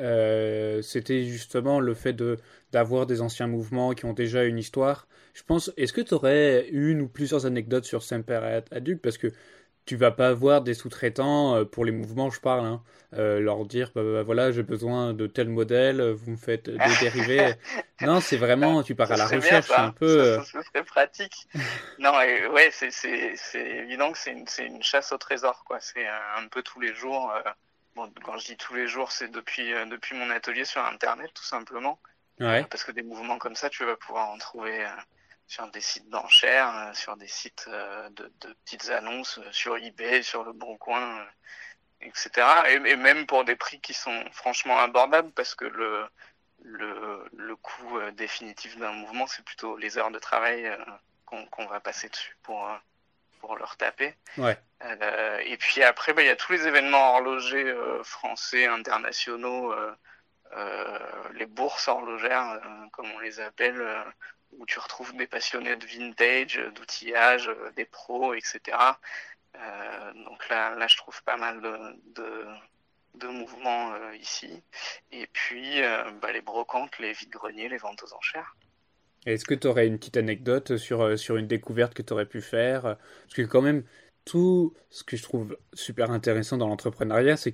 euh, 0.00 0.82
c'était 0.82 1.24
justement 1.24 1.80
le 1.80 1.94
fait 1.94 2.12
de 2.12 2.38
d'avoir 2.72 3.06
des 3.06 3.22
anciens 3.22 3.46
mouvements 3.46 3.94
qui 3.94 4.04
ont 4.04 4.12
déjà 4.12 4.44
une 4.44 4.58
histoire. 4.58 5.08
Je 5.32 5.42
pense, 5.42 5.70
est-ce 5.76 5.92
que 5.92 6.00
tu 6.00 6.14
aurais 6.14 6.68
une 6.70 7.00
ou 7.00 7.08
plusieurs 7.08 7.46
anecdotes 7.46 7.84
sur 7.84 8.02
Semper 8.02 8.60
Aduc 8.70 9.00
Parce 9.00 9.18
que 9.18 9.28
tu 9.86 9.94
vas 9.96 10.10
pas 10.10 10.28
avoir 10.28 10.62
des 10.62 10.74
sous-traitants 10.74 11.54
euh, 11.54 11.64
pour 11.64 11.84
les 11.84 11.92
mouvements, 11.92 12.28
je 12.30 12.40
parle, 12.40 12.66
hein, 12.66 12.82
euh, 13.14 13.38
leur 13.38 13.64
dire 13.64 13.92
bah, 13.94 14.02
bah, 14.02 14.22
voilà, 14.24 14.50
j'ai 14.50 14.64
besoin 14.64 15.14
de 15.14 15.28
tel 15.28 15.48
modèle, 15.48 16.02
vous 16.10 16.32
me 16.32 16.36
faites 16.36 16.68
des 16.68 16.96
dérivés. 17.00 17.54
non, 18.00 18.20
c'est 18.20 18.36
vraiment, 18.36 18.82
tu 18.82 18.96
pars 18.96 19.10
à 19.12 19.16
la 19.16 19.26
recherche 19.26 19.70
un 19.70 19.92
peu. 19.92 20.42
Ça, 20.42 20.62
serait 20.64 20.84
pratique. 20.84 21.46
non, 22.00 22.20
et, 22.20 22.48
ouais, 22.48 22.70
c'est 22.72 22.90
évident 23.54 24.10
que 24.10 24.18
c'est 24.18 24.32
une, 24.32 24.46
une, 24.58 24.82
chasse 24.82 25.12
au 25.12 25.18
trésor, 25.18 25.62
quoi. 25.64 25.78
C'est 25.80 26.06
un 26.06 26.48
peu 26.50 26.62
tous 26.62 26.80
les 26.80 26.92
jours. 26.92 27.30
Euh, 27.30 27.50
bon, 27.94 28.12
quand 28.24 28.38
je 28.38 28.46
dis 28.46 28.56
tous 28.56 28.74
les 28.74 28.88
jours, 28.88 29.12
c'est 29.12 29.30
depuis, 29.30 29.70
depuis 29.88 30.16
mon 30.16 30.30
atelier 30.30 30.64
sur 30.64 30.84
Internet, 30.84 31.30
tout 31.32 31.44
simplement. 31.44 32.00
Ouais. 32.40 32.64
Parce 32.68 32.82
que 32.82 32.90
des 32.90 33.02
mouvements 33.02 33.38
comme 33.38 33.54
ça, 33.54 33.70
tu 33.70 33.84
vas 33.84 33.96
pouvoir 33.96 34.30
en 34.30 34.38
trouver 34.38 34.84
sur 35.46 35.68
des 35.68 35.80
sites 35.80 36.08
d'enchères, 36.10 36.74
euh, 36.76 36.94
sur 36.94 37.16
des 37.16 37.28
sites 37.28 37.66
euh, 37.68 38.08
de, 38.10 38.32
de, 38.40 38.52
petites 38.64 38.90
annonces 38.90 39.38
euh, 39.38 39.52
sur 39.52 39.76
eBay, 39.76 40.22
sur 40.22 40.44
le 40.44 40.52
Bon 40.52 40.76
Coin, 40.76 41.24
etc. 42.00 42.30
Et, 42.68 42.74
et, 42.74 42.96
même 42.96 43.26
pour 43.26 43.44
des 43.44 43.56
prix 43.56 43.80
qui 43.80 43.94
sont 43.94 44.24
franchement 44.32 44.78
abordables 44.78 45.30
parce 45.32 45.54
que 45.54 45.64
le 45.64 46.06
le, 46.62 47.24
le 47.36 47.54
coût 47.54 48.00
définitif 48.12 48.76
d'un 48.78 48.90
mouvement, 48.90 49.26
c'est 49.26 49.44
plutôt 49.44 49.76
les 49.76 49.98
heures 49.98 50.10
de 50.10 50.18
travail 50.18 50.68
qu'on 51.26 51.66
va 51.66 51.80
passer 51.80 52.08
dessus 52.08 52.36
pour 52.42 52.68
pour 53.40 53.56
leur 53.56 53.76
taper. 53.76 54.14
Ouais. 54.38 54.58
Euh, 54.82 55.38
et 55.44 55.56
puis 55.56 55.82
après, 55.82 56.12
bah, 56.12 56.22
il 56.22 56.26
y 56.26 56.30
a 56.30 56.36
tous 56.36 56.52
les 56.52 56.66
événements 56.66 57.14
horlogers 57.14 57.68
euh, 57.68 58.02
français, 58.02 58.66
internationaux, 58.66 59.72
euh, 59.72 60.98
les 61.34 61.46
bourses 61.46 61.88
horlogères, 61.88 62.60
comme 62.92 63.10
on 63.12 63.18
les 63.18 63.40
appelle, 63.40 63.82
où 64.58 64.66
tu 64.66 64.78
retrouves 64.78 65.14
des 65.16 65.26
passionnés 65.26 65.76
de 65.76 65.86
vintage, 65.86 66.60
d'outillage, 66.74 67.48
euh, 67.48 67.70
des 67.76 67.84
pros, 67.84 68.34
etc. 68.34 68.60
Euh, 69.56 70.12
donc 70.24 70.48
là, 70.48 70.74
là, 70.74 70.86
je 70.86 70.96
trouve 70.96 71.22
pas 71.22 71.36
mal 71.36 71.60
de, 71.60 72.20
de, 72.20 72.44
de 73.14 73.28
mouvements 73.28 73.92
euh, 73.92 74.16
ici. 74.16 74.62
Et 75.12 75.26
puis, 75.32 75.82
euh, 75.82 76.10
bah, 76.20 76.32
les 76.32 76.42
brocantes, 76.42 76.98
les 76.98 77.12
vides-greniers, 77.12 77.68
les 77.68 77.78
ventes 77.78 78.02
aux 78.02 78.14
enchères. 78.14 78.56
Est-ce 79.24 79.44
que 79.44 79.54
tu 79.54 79.66
aurais 79.66 79.86
une 79.86 79.98
petite 79.98 80.16
anecdote 80.16 80.76
sur, 80.76 81.02
euh, 81.02 81.16
sur 81.16 81.36
une 81.36 81.46
découverte 81.46 81.94
que 81.94 82.02
tu 82.02 82.12
aurais 82.12 82.26
pu 82.26 82.40
faire? 82.40 82.82
Parce 82.82 83.34
que 83.34 83.42
quand 83.42 83.62
même, 83.62 83.84
tout 84.24 84.74
ce 84.90 85.04
que 85.04 85.16
je 85.16 85.22
trouve 85.22 85.56
super 85.72 86.10
intéressant 86.10 86.56
dans 86.56 86.68
l'entrepreneuriat, 86.68 87.36
c'est 87.36 87.52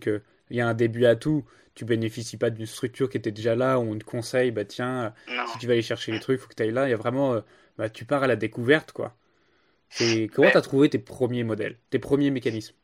qu'il 0.53 0.59
y 0.59 0.63
a 0.63 0.69
un 0.69 0.75
début 0.75 1.07
à 1.07 1.17
tout 1.17 1.45
tu 1.75 1.85
bénéficies 1.85 2.37
pas 2.37 2.51
d'une 2.51 2.67
structure 2.67 3.09
qui 3.09 3.17
était 3.17 3.31
déjà 3.31 3.55
là, 3.55 3.79
où 3.79 3.91
on 3.91 3.99
te 3.99 4.05
conseille, 4.05 4.51
bah 4.51 4.65
tiens, 4.65 5.15
non. 5.29 5.47
si 5.47 5.59
tu 5.59 5.67
vas 5.67 5.73
aller 5.73 5.83
chercher 5.83 6.13
les 6.13 6.21
trucs, 6.21 6.39
faut 6.41 6.49
que 6.49 6.55
tu 6.55 6.63
ailles 6.63 6.71
là. 6.71 6.87
Il 6.87 6.91
y 6.91 6.95
a 6.95 6.99
vraiment, 6.99 7.35
euh, 7.35 7.41
bah, 7.79 7.89
tu 7.89 8.05
pars 8.05 8.23
à 8.23 8.27
la 8.27 8.37
découverte, 8.37 8.93
quoi. 8.93 9.15
Comment 9.99 10.51
tu 10.51 10.57
as 10.57 10.63
trouvé 10.63 10.89
tes 10.89 10.99
premiers 10.99 11.45
modèles, 11.45 11.79
tes 11.91 11.99
premiers 11.99 12.31
mécanismes? 12.31 12.75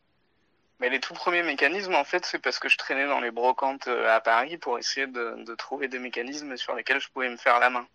Mais 0.81 0.91
les 0.91 1.01
tout 1.01 1.15
premiers 1.15 1.43
mécanismes, 1.43 1.95
en 1.95 2.05
fait, 2.05 2.25
c'est 2.25 2.39
parce 2.39 2.59
que 2.59 2.69
je 2.69 2.79
traînais 2.79 3.07
dans 3.07 3.21
les 3.21 3.31
brocantes 3.31 3.89
euh, 3.89 4.09
à 4.09 4.21
Paris 4.21 4.59
pour 4.59 4.79
essayer 4.79 5.07
de, 5.07 5.45
de 5.45 5.55
trouver 5.55 5.89
des 5.89 5.99
mécanismes 5.99 6.57
sur 6.57 6.75
lesquels 6.75 7.01
je 7.01 7.09
pouvais 7.11 7.29
me 7.29 7.37
faire 7.37 7.59
la 7.59 7.69
main. 7.69 7.87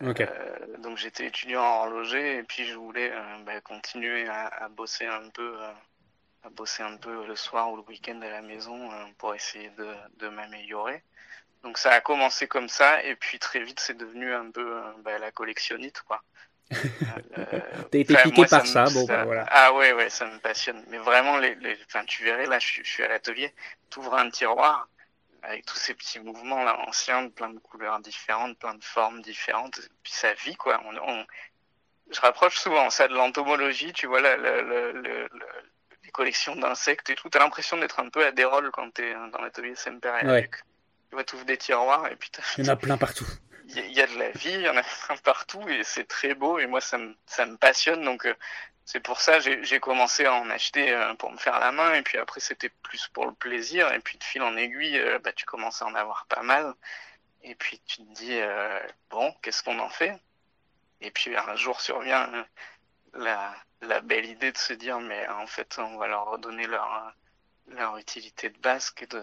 Okay. 0.00 0.26
Euh, 0.30 0.76
donc 0.78 0.96
j'étais 0.96 1.26
étudiant 1.26 1.62
en 1.62 1.86
horloger 1.86 2.38
et 2.38 2.42
puis 2.44 2.64
je 2.64 2.74
voulais 2.76 3.10
euh, 3.12 3.38
bah, 3.44 3.60
continuer 3.60 4.28
à, 4.28 4.46
à, 4.46 4.68
bosser 4.68 5.06
un 5.06 5.28
peu 5.30 5.56
euh, 5.60 5.72
à 6.44 6.50
bosser 6.50 6.82
un 6.82 6.96
peu 6.96 7.26
le 7.26 7.36
soir 7.36 7.70
ou 7.72 7.76
le 7.76 7.82
week-end 7.82 8.20
à 8.22 8.28
la 8.28 8.42
maison 8.42 8.90
euh, 8.92 9.04
pour 9.18 9.34
essayer 9.34 9.70
de, 9.70 9.94
de 10.18 10.28
m'améliorer. 10.28 11.02
Donc 11.62 11.78
ça 11.78 11.90
a 11.92 12.00
commencé 12.00 12.46
comme 12.46 12.68
ça 12.68 13.02
et 13.02 13.16
puis 13.16 13.38
très 13.38 13.60
vite 13.60 13.80
c'est 13.80 13.96
devenu 13.96 14.32
un 14.32 14.50
peu 14.50 14.76
euh, 14.76 14.82
bah, 15.02 15.18
la 15.18 15.30
collectionnite 15.30 16.00
quoi. 16.02 16.22
T'as 17.90 17.98
été 17.98 18.14
piqué 18.22 18.44
par 18.44 18.66
ça, 18.66 18.84
bon 18.84 19.06
bah, 19.06 19.24
voilà. 19.24 19.46
Ah 19.50 19.72
ouais 19.72 19.92
ouais 19.94 20.10
ça 20.10 20.26
me 20.26 20.38
passionne. 20.38 20.84
Mais 20.88 20.98
vraiment 20.98 21.38
les, 21.38 21.54
les... 21.56 21.76
enfin 21.86 22.04
tu 22.04 22.22
verrais 22.22 22.46
là 22.46 22.58
je, 22.58 22.82
je 22.82 22.88
suis 22.88 23.02
à 23.02 23.08
l'atelier, 23.08 23.52
t'ouvres 23.90 24.14
un 24.14 24.30
tiroir 24.30 24.88
avec 25.42 25.66
tous 25.66 25.76
ces 25.76 25.94
petits 25.94 26.20
mouvements 26.20 26.62
là 26.64 26.78
anciens, 26.86 27.28
plein 27.30 27.50
de 27.50 27.58
couleurs 27.58 28.00
différentes, 28.00 28.58
plein 28.58 28.74
de 28.74 28.84
formes 28.84 29.22
différentes, 29.22 29.80
puis 30.02 30.12
ça 30.12 30.32
vit 30.34 30.56
quoi. 30.56 30.80
On, 30.84 30.96
on... 30.96 31.26
Je 32.10 32.20
rapproche 32.20 32.58
souvent 32.58 32.88
ça 32.90 33.08
de 33.08 33.14
l'entomologie, 33.14 33.92
tu 33.92 34.06
vois 34.06 34.20
là, 34.20 34.36
le, 34.36 34.92
le, 34.92 35.28
les 36.08 36.12
collections 36.12 36.56
d'insectes 36.56 37.10
et 37.10 37.14
tout. 37.14 37.28
T'as 37.28 37.38
l'impression 37.38 37.76
d'être 37.76 38.00
un 38.00 38.08
peu 38.08 38.24
à 38.24 38.32
Dérol 38.32 38.70
quand 38.72 38.90
t'es 38.94 39.12
dans 39.30 39.42
l'atelier 39.42 39.74
Semper 39.74 40.10
ouais. 40.24 40.48
Tu 40.48 41.14
vois, 41.14 41.22
t'ouvres 41.22 41.44
des 41.44 41.58
tiroirs 41.58 42.06
et 42.10 42.16
puis 42.16 42.30
Il 42.56 42.64
y 42.64 42.68
en 42.70 42.72
a 42.72 42.76
plein 42.76 42.96
partout. 42.96 43.26
Il 43.68 43.92
y, 43.92 44.00
a 44.00 44.06
de 44.06 44.18
la 44.18 44.30
vie, 44.30 44.54
il 44.54 44.62
y 44.62 44.68
en 44.70 44.76
a 44.78 44.82
plein 45.06 45.16
partout 45.18 45.60
et 45.68 45.84
c'est 45.84 46.08
très 46.08 46.32
beau 46.32 46.58
et 46.58 46.66
moi 46.66 46.80
ça 46.80 46.96
me, 46.96 47.14
ça 47.26 47.44
me 47.44 47.58
passionne 47.58 48.02
donc 48.02 48.24
euh, 48.24 48.34
c'est 48.86 49.00
pour 49.00 49.20
ça 49.20 49.40
j'ai 49.40 49.78
commencé 49.78 50.24
à 50.24 50.32
en 50.32 50.48
acheter 50.48 50.90
euh, 50.90 51.12
pour 51.16 51.30
me 51.30 51.36
faire 51.36 51.60
la 51.60 51.70
main 51.70 51.92
et 51.92 52.00
puis 52.00 52.16
après 52.16 52.40
c'était 52.40 52.70
plus 52.82 53.08
pour 53.08 53.26
le 53.26 53.34
plaisir 53.34 53.92
et 53.92 53.98
puis 53.98 54.16
de 54.16 54.24
fil 54.24 54.40
en 54.40 54.56
aiguille 54.56 54.98
euh, 54.98 55.18
bah, 55.18 55.34
tu 55.34 55.44
commences 55.44 55.82
à 55.82 55.84
en 55.86 55.94
avoir 55.94 56.24
pas 56.30 56.40
mal 56.40 56.72
et 57.42 57.54
puis 57.56 57.78
tu 57.86 57.98
te 57.98 58.12
dis 58.14 58.40
euh, 58.40 58.80
bon 59.10 59.34
qu'est-ce 59.42 59.62
qu'on 59.62 59.78
en 59.80 59.90
fait? 59.90 60.18
Et 61.02 61.10
puis 61.10 61.36
un 61.36 61.56
jour 61.56 61.78
survient 61.82 62.30
la, 63.12 63.54
la 63.82 64.00
belle 64.00 64.26
idée 64.26 64.52
de 64.52 64.58
se 64.58 64.72
dire 64.72 65.00
mais 65.00 65.26
en 65.28 65.46
fait 65.46 65.78
on 65.78 65.96
va 65.98 66.08
leur 66.08 66.30
redonner 66.30 66.66
leur 66.66 67.14
leur 67.68 67.96
utilité 67.98 68.50
de 68.50 68.58
base 68.58 68.90
que 68.90 69.04
de, 69.04 69.22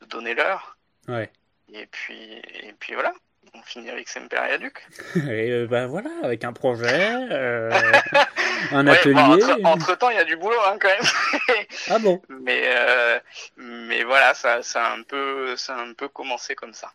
de 0.00 0.06
donner 0.06 0.34
leur 0.34 0.76
ouais 1.08 1.30
et 1.72 1.86
puis 1.86 2.34
et 2.34 2.74
puis 2.78 2.94
voilà 2.94 3.12
on 3.54 3.62
finit 3.62 3.90
avec 3.90 4.08
Semperia 4.08 4.56
Duc. 4.58 4.86
Et 5.16 5.50
euh, 5.50 5.66
ben 5.66 5.86
voilà, 5.86 6.10
avec 6.22 6.44
un 6.44 6.52
projet, 6.52 7.12
euh, 7.30 7.70
un 8.72 8.86
ouais, 8.86 8.92
atelier. 8.92 9.14
Bon, 9.14 9.20
entre, 9.20 9.64
entre, 9.64 9.98
temps, 9.98 10.10
il 10.10 10.16
y 10.16 10.20
a 10.20 10.24
du 10.24 10.36
boulot 10.36 10.58
hein, 10.66 10.76
quand 10.80 10.88
même. 10.88 11.66
ah 11.90 11.98
bon? 11.98 12.22
Mais 12.28 12.62
euh, 12.66 13.18
mais 13.56 14.04
voilà, 14.04 14.34
ça, 14.34 14.62
ça 14.62 14.86
a 14.86 14.94
un 14.94 15.02
peu, 15.02 15.56
ça 15.56 15.76
a 15.76 15.82
un 15.82 15.92
peu 15.92 16.08
commencé 16.08 16.54
comme 16.54 16.72
ça. 16.72 16.92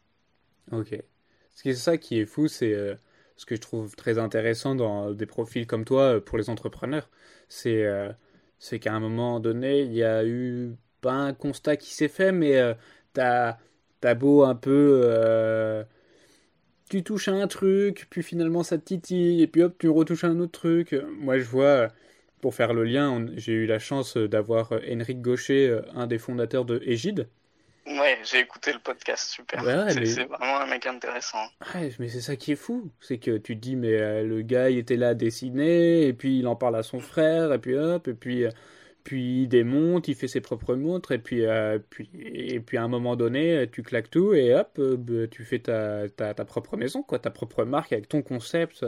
Ok. 0.72 0.96
C'est 1.56 1.74
ça 1.74 1.98
qui 1.98 2.20
est 2.20 2.26
fou, 2.26 2.48
c'est 2.48 2.74
euh, 2.74 2.96
ce 3.38 3.46
que 3.46 3.56
je 3.56 3.62
trouve 3.62 3.96
très 3.96 4.18
intéressant 4.20 4.76
dans 4.76 5.12
des 5.14 5.26
profils 5.26 5.66
comme 5.68 5.86
toi 5.86 6.20
pour 6.24 6.38
les 6.38 6.50
entrepreneurs, 6.50 7.10
c'est 7.48 7.86
c'est 8.60 8.80
qu'à 8.80 8.94
un 8.94 9.00
moment 9.00 9.40
donné, 9.40 9.82
il 9.82 9.94
y 9.94 10.04
a 10.04 10.26
eu 10.26 10.76
pas 11.02 11.14
un 11.14 11.34
constat 11.34 11.78
qui 11.78 11.94
s'est 11.94 12.08
fait, 12.08 12.32
mais 12.32 12.58
euh, 12.58 12.74
t'as 13.14 13.58
as 14.04 14.16
beau 14.16 14.44
un 14.44 14.56
peu. 14.56 15.02
Euh, 15.04 15.84
tu 16.90 17.04
touches 17.04 17.28
à 17.28 17.34
un 17.34 17.48
truc, 17.48 18.08
puis 18.10 18.24
finalement 18.24 18.64
ça 18.64 18.78
te 18.78 18.86
titille, 18.86 19.42
et 19.42 19.48
puis 19.48 19.62
hop, 19.64 19.76
tu 19.78 19.90
retouches 19.90 20.24
à 20.24 20.28
un 20.28 20.40
autre 20.40 20.54
truc. 20.54 20.96
Moi, 21.20 21.38
je 21.40 21.46
vois, 21.46 21.90
pour 22.42 22.56
faire 22.56 22.74
le 22.74 22.84
lien, 22.86 23.26
j'ai 23.36 23.54
eu 23.54 23.66
la 23.66 23.80
chance 23.80 24.18
d'avoir 24.18 24.72
Henrik 24.90 25.22
Gaucher, 25.22 25.82
un 25.96 26.08
des 26.08 26.18
fondateurs 26.18 26.66
de 26.66 26.82
Égide. 26.86 27.28
Ouais, 27.88 28.20
j'ai 28.30 28.40
écouté 28.40 28.74
le 28.74 28.80
podcast, 28.80 29.30
super. 29.30 29.64
c'est 29.64 30.26
vraiment 30.26 30.60
un 30.60 30.66
mec 30.66 30.86
intéressant. 30.86 31.46
Ouais, 31.74 31.90
mais 32.00 32.10
c'est 32.10 32.20
ça 32.20 32.36
qui 32.36 32.52
est 32.52 32.58
fou. 32.58 32.92
C'est 33.00 33.18
que 33.18 33.38
tu 33.38 33.56
te 33.56 33.62
dis, 33.62 33.78
mais 33.78 33.94
euh, 33.94 34.24
le 34.24 34.42
gars, 34.42 34.70
il 34.70 34.78
était 34.78 34.98
là 34.98 35.10
à 35.10 35.14
dessiner, 35.14 36.06
et 36.06 36.14
puis 36.14 36.40
il 36.40 36.48
en 36.48 36.58
parle 36.58 36.76
à 36.76 36.84
son 36.84 37.00
frère, 37.00 37.54
et 37.54 37.60
puis 37.60 37.76
hop, 37.78 38.10
et 38.10 38.14
puis, 38.14 38.44
euh, 38.44 38.52
puis 39.06 39.44
il 39.44 39.48
démonte, 39.48 40.10
il 40.10 40.16
fait 40.16 40.28
ses 40.28 40.42
propres 40.42 40.76
montres, 40.76 41.14
et 41.14 41.18
puis, 41.18 41.46
euh, 41.46 41.80
puis, 41.90 42.10
et 42.14 42.60
puis 42.60 42.76
à 42.76 42.84
un 42.84 42.90
moment 42.90 43.16
donné, 43.16 43.70
tu 43.72 43.84
claques 43.84 44.10
tout, 44.10 44.34
et 44.34 44.54
hop, 44.54 44.82
bah, 44.82 45.28
tu 45.32 45.46
fais 45.46 45.60
ta, 45.60 46.10
ta, 46.10 46.34
ta, 46.34 46.44
propre 46.44 46.76
maison, 46.76 47.04
quoi, 47.04 47.20
ta 47.20 47.30
propre 47.30 47.64
marque 47.64 47.94
avec 47.94 48.10
ton 48.10 48.22
concept. 48.22 48.86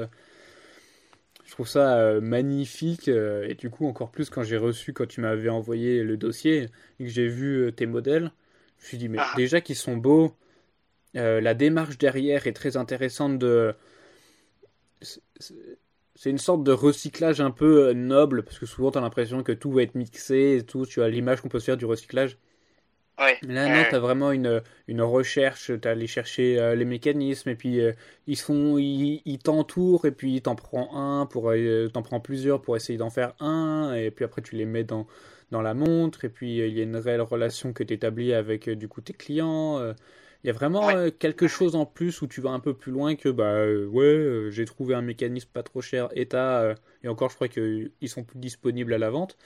Je 1.45 1.51
trouve 1.51 1.69
ça 1.69 2.19
magnifique, 2.19 3.07
et 3.07 3.55
du 3.55 3.69
coup, 3.69 3.87
encore 3.87 4.11
plus 4.11 4.29
quand 4.29 4.43
j'ai 4.43 4.57
reçu, 4.57 4.91
quand 4.91 5.07
tu 5.07 5.21
m'avais 5.21 5.49
envoyé 5.49 6.03
le 6.03 6.17
dossier, 6.17 6.67
et 6.99 7.05
que 7.05 7.09
j'ai 7.09 7.29
vu 7.29 7.71
tes 7.73 7.85
modèles. 7.85 8.31
Je 8.79 8.85
me 8.85 8.87
suis 8.87 8.97
dit, 8.97 9.09
mais 9.09 9.17
ah. 9.19 9.33
déjà 9.35 9.61
qu'ils 9.61 9.75
sont 9.75 9.97
beaux, 9.97 10.33
euh, 11.15 11.41
la 11.41 11.53
démarche 11.53 11.97
derrière 11.97 12.47
est 12.47 12.53
très 12.53 12.77
intéressante 12.77 13.37
de. 13.39 13.75
C'est 15.01 16.29
une 16.29 16.37
sorte 16.37 16.63
de 16.63 16.73
recyclage 16.73 17.39
un 17.39 17.51
peu 17.51 17.87
euh, 17.87 17.93
noble, 17.93 18.43
parce 18.43 18.59
que 18.59 18.65
souvent 18.65 18.91
tu 18.91 18.97
as 18.97 19.01
l'impression 19.01 19.41
que 19.41 19.53
tout 19.53 19.71
va 19.71 19.83
être 19.83 19.95
mixé 19.95 20.57
et 20.59 20.63
tout, 20.63 20.85
tu 20.85 21.01
as 21.01 21.09
l'image 21.09 21.41
qu'on 21.41 21.47
peut 21.47 21.59
se 21.59 21.65
faire 21.65 21.77
du 21.77 21.85
recyclage. 21.85 22.37
Ouais. 23.17 23.37
Là, 23.41 23.67
non, 23.67 23.83
tu 23.89 23.95
as 23.95 23.99
vraiment 23.99 24.31
une, 24.31 24.61
une 24.87 25.01
recherche, 25.01 25.71
tu 25.81 25.87
allé 25.87 26.07
chercher 26.07 26.57
euh, 26.57 26.75
les 26.75 26.85
mécanismes, 26.85 27.49
et 27.49 27.55
puis 27.55 27.79
ils 28.27 28.39
font, 28.39 28.77
ils, 28.77 29.39
t'entourent, 29.39 30.05
et 30.05 30.11
puis 30.11 30.41
t'en 30.41 30.55
prends 30.55 30.95
un, 30.95 31.25
pour 31.25 31.53
t'en 31.93 32.01
prends 32.01 32.21
plusieurs 32.21 32.61
pour 32.61 32.77
essayer 32.77 32.97
d'en 32.97 33.09
faire 33.09 33.33
un, 33.41 33.93
et 33.93 34.11
puis 34.11 34.23
après 34.23 34.41
tu 34.41 34.55
les 34.55 34.65
mets 34.65 34.85
dans, 34.85 35.05
dans 35.51 35.61
la 35.61 35.73
montre, 35.73 36.25
et 36.25 36.29
puis 36.29 36.61
euh, 36.61 36.67
il 36.67 36.77
y 36.77 36.79
a 36.79 36.83
une 36.83 36.97
réelle 36.97 37.21
relation 37.21 37.73
que 37.73 37.83
tu 37.83 37.93
établis 37.93 38.33
avec 38.33 38.67
euh, 38.67 38.75
du 38.75 38.87
coup 38.87 39.01
tes 39.01 39.13
clients. 39.13 39.79
Euh. 39.79 39.93
Il 40.43 40.47
y 40.47 40.49
a 40.51 40.53
vraiment 40.53 40.87
quelque 41.19 41.49
chose 41.49 41.75
en 41.75 41.85
plus 41.85 42.21
où 42.21 42.27
tu 42.27 42.39
vas 42.39 42.51
un 42.51 42.61
peu 42.61 42.73
plus 42.73 42.93
loin 42.93 43.17
que 43.17 43.27
bah 43.27 43.65
ouais 43.91 44.49
j'ai 44.51 44.63
trouvé 44.63 44.95
un 44.95 45.01
mécanisme 45.01 45.49
pas 45.51 45.63
trop 45.63 45.81
cher 45.81 46.07
et 46.13 46.29
et 47.03 47.07
encore 47.09 47.29
je 47.29 47.35
crois 47.35 47.49
qu'ils 47.49 47.91
sont 48.05 48.23
plus 48.23 48.39
disponibles 48.39 48.93
à 48.93 48.97
la 48.97 49.09
vente. 49.09 49.37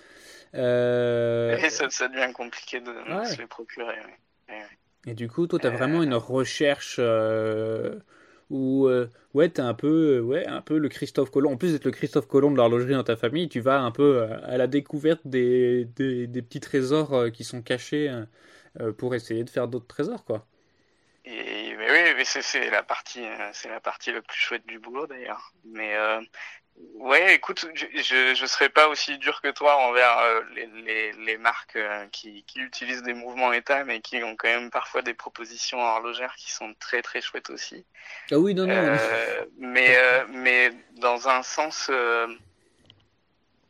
Et 0.53 1.69
ça, 1.69 1.89
ça, 1.89 2.07
devient 2.09 2.31
compliqué 2.31 2.79
de 2.79 2.93
se 3.25 3.39
les 3.39 3.47
procurer. 3.47 3.95
Et 5.07 5.15
du 5.15 5.27
coup 5.27 5.47
toi 5.47 5.57
tu 5.57 5.65
as 5.65 5.71
vraiment 5.71 6.03
une 6.03 6.13
recherche 6.13 6.99
où 8.49 8.87
euh, 8.87 9.09
ouais 9.33 9.49
t'es 9.49 9.61
un 9.61 9.73
peu 9.73 10.17
euh, 10.17 10.21
ouais 10.21 10.45
un 10.47 10.61
peu 10.61 10.77
le 10.77 10.89
Christophe 10.89 11.31
Colomb. 11.31 11.53
En 11.53 11.57
plus 11.57 11.71
d'être 11.73 11.85
le 11.85 11.91
Christophe 11.91 12.27
Colomb 12.27 12.51
de 12.51 12.57
l'horlogerie 12.57 12.93
dans 12.93 13.03
ta 13.03 13.15
famille 13.15 13.49
tu 13.49 13.59
vas 13.59 13.79
un 13.79 13.91
peu 13.91 14.21
euh, 14.21 14.37
à 14.43 14.57
la 14.57 14.67
découverte 14.67 15.21
des, 15.25 15.85
des, 15.85 16.41
petits 16.41 16.59
trésors 16.59 17.31
qui 17.31 17.43
sont 17.43 17.61
cachés 17.61 18.11
pour 18.97 19.15
essayer 19.15 19.43
de 19.43 19.49
faire 19.49 19.67
d'autres 19.67 19.87
trésors 19.87 20.25
quoi. 20.25 20.45
Et 21.25 21.73
mais 21.77 21.89
oui 21.89 22.13
mais 22.17 22.25
c'est 22.25 22.69
la 22.69 22.83
partie 22.83 23.23
c'est 23.53 23.69
la 23.69 23.79
partie 23.79 24.11
la 24.11 24.21
plus 24.21 24.39
chouette 24.39 24.65
du 24.67 24.79
boulot 24.79 25.07
d'ailleurs. 25.07 25.53
Mais 25.65 25.95
Ouais, 26.95 27.35
écoute, 27.35 27.65
je 27.75 28.33
je 28.33 28.45
serais 28.45 28.69
pas 28.69 28.87
aussi 28.87 29.17
dur 29.17 29.41
que 29.41 29.49
toi 29.49 29.77
envers 29.77 30.17
euh, 30.19 30.41
les, 30.55 30.65
les, 30.67 31.11
les, 31.11 31.37
marques 31.37 31.75
euh, 31.75 32.07
qui, 32.07 32.43
qui 32.45 32.59
utilisent 32.59 33.03
des 33.03 33.13
mouvements 33.13 33.53
état, 33.53 33.83
mais 33.83 33.99
qui 33.99 34.23
ont 34.23 34.35
quand 34.35 34.47
même 34.47 34.71
parfois 34.71 35.01
des 35.01 35.13
propositions 35.13 35.79
horlogères 35.79 36.35
qui 36.35 36.51
sont 36.51 36.73
très 36.79 37.01
très 37.01 37.21
chouettes 37.21 37.49
aussi. 37.49 37.85
Ah 38.31 38.37
oui, 38.39 38.55
non, 38.55 38.65
non. 38.65 38.73
Euh, 38.73 39.45
mais 39.59 39.97
mais 40.29 40.71
dans 40.93 41.27
un 41.27 41.43
sens, 41.43 41.91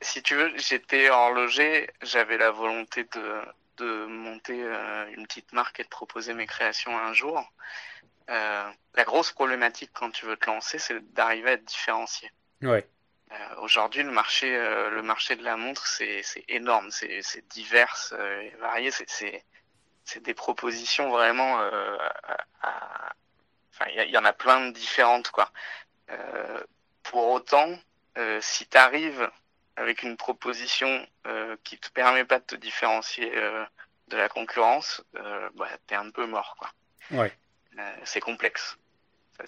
si 0.02 0.22
tu 0.22 0.36
veux, 0.36 0.52
j'étais 0.58 1.10
horloger, 1.10 1.90
j'avais 2.04 2.38
la 2.38 2.52
volonté 2.52 3.04
de 3.04 3.42
de 3.78 4.06
monter 4.06 4.62
une 5.18 5.26
petite 5.26 5.52
marque 5.54 5.80
et 5.80 5.84
de 5.84 5.90
proposer 5.90 6.34
mes 6.34 6.46
créations 6.46 6.98
un 6.98 7.14
jour. 7.14 7.52
la 8.28 9.04
grosse 9.06 9.32
problématique 9.32 9.92
quand 9.94 10.12
tu 10.12 10.26
veux 10.26 10.38
te 10.38 10.46
lancer, 10.46 10.78
c'est 10.78 11.14
d'arriver 11.14 11.50
à 11.50 11.54
être 11.54 11.66
différencier. 11.66 12.32
Ouais. 12.64 12.88
Euh, 13.32 13.56
aujourd'hui, 13.62 14.04
le 14.04 14.12
marché, 14.12 14.56
euh, 14.56 14.90
le 14.90 15.02
marché 15.02 15.36
de 15.36 15.44
la 15.44 15.58
montre, 15.58 15.88
c'est 15.88 16.24
énorme, 16.48 16.92
c'est 16.92 17.48
divers 17.50 18.10
euh, 18.14 18.42
et 18.42 18.50
varié. 18.60 18.92
C'est 18.92 20.22
des 20.22 20.34
propositions 20.34 21.10
vraiment. 21.10 21.60
Enfin, 23.72 23.86
il 23.96 24.10
y, 24.10 24.18
en 24.18 24.26
a 24.26 24.34
plein 24.34 24.68
de 24.68 24.72
différentes, 24.72 25.32
quoi. 25.32 25.52
pour 27.04 27.32
autant, 27.32 27.80
si 28.42 28.68
tu 28.68 28.78
arrives 28.78 29.32
avec 29.76 30.04
une 30.04 30.18
proposition 30.18 31.08
qui 31.64 31.80
te 31.80 31.90
permet 31.90 32.26
pas 32.26 32.40
de 32.40 32.46
te 32.46 32.56
différencier 32.56 33.32
de 33.32 34.18
la 34.18 34.30
concurrence, 34.30 35.02
bah, 35.56 35.70
t'es 35.88 35.96
un 35.96 36.12
peu 36.12 36.26
mort, 36.28 36.56
quoi. 36.60 36.72
Ouais. 37.12 37.34
c'est 38.04 38.20
complexe 38.20 38.78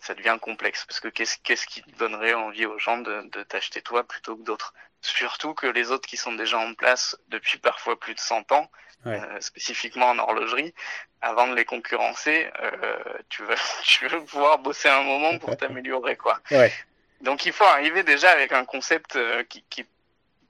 ça, 0.01 0.13
devient 0.13 0.37
complexe 0.41 0.85
parce 0.85 0.99
que 0.99 1.07
qu'est-ce 1.07 1.37
qu'est-ce 1.43 1.67
qui 1.67 1.81
donnerait 1.97 2.33
envie 2.33 2.65
aux 2.65 2.79
gens 2.79 2.97
de, 2.97 3.29
de 3.31 3.43
t'acheter 3.43 3.81
toi 3.81 4.03
plutôt 4.03 4.35
que 4.35 4.43
d'autres? 4.43 4.73
Surtout 5.01 5.53
que 5.53 5.67
les 5.67 5.91
autres 5.91 6.07
qui 6.07 6.17
sont 6.17 6.33
déjà 6.33 6.57
en 6.57 6.73
place 6.73 7.17
depuis 7.27 7.59
parfois 7.59 7.99
plus 7.99 8.15
de 8.15 8.19
100 8.19 8.51
ans, 8.51 8.71
euh, 9.05 9.39
spécifiquement 9.39 10.07
en 10.07 10.17
horlogerie, 10.17 10.73
avant 11.21 11.47
de 11.47 11.53
les 11.53 11.65
concurrencer, 11.65 12.49
euh, 12.59 13.03
tu 13.29 14.07
veux 14.07 14.23
pouvoir 14.25 14.57
bosser 14.57 14.89
un 14.89 15.03
moment 15.03 15.37
pour 15.37 15.55
t'améliorer 15.55 16.15
quoi. 16.15 16.39
Ouais. 16.49 16.73
Donc 17.21 17.45
il 17.45 17.53
faut 17.53 17.65
arriver 17.65 18.01
déjà 18.03 18.31
avec 18.31 18.51
un 18.51 18.65
concept 18.65 19.15
euh, 19.15 19.43
qui, 19.43 19.63
qui 19.69 19.85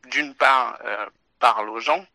d'une 0.10 0.36
part 0.36 0.80
parle 1.40 1.70
aux 1.70 1.80
gens 1.80 2.06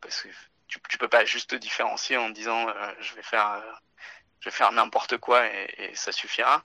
parce 0.00 0.22
que 0.22 0.28
tu, 0.66 0.78
tu 0.88 0.98
peux 0.98 1.08
pas 1.08 1.24
juste 1.24 1.50
te 1.50 1.56
différencier 1.56 2.16
en 2.16 2.30
disant 2.30 2.66
je 3.00 3.14
vais 3.14 3.22
faire 3.22 3.62
je 4.44 4.50
vais 4.50 4.54
faire 4.54 4.72
n'importe 4.72 5.16
quoi 5.16 5.46
et, 5.46 5.90
ça 5.94 6.12
suffira. 6.12 6.64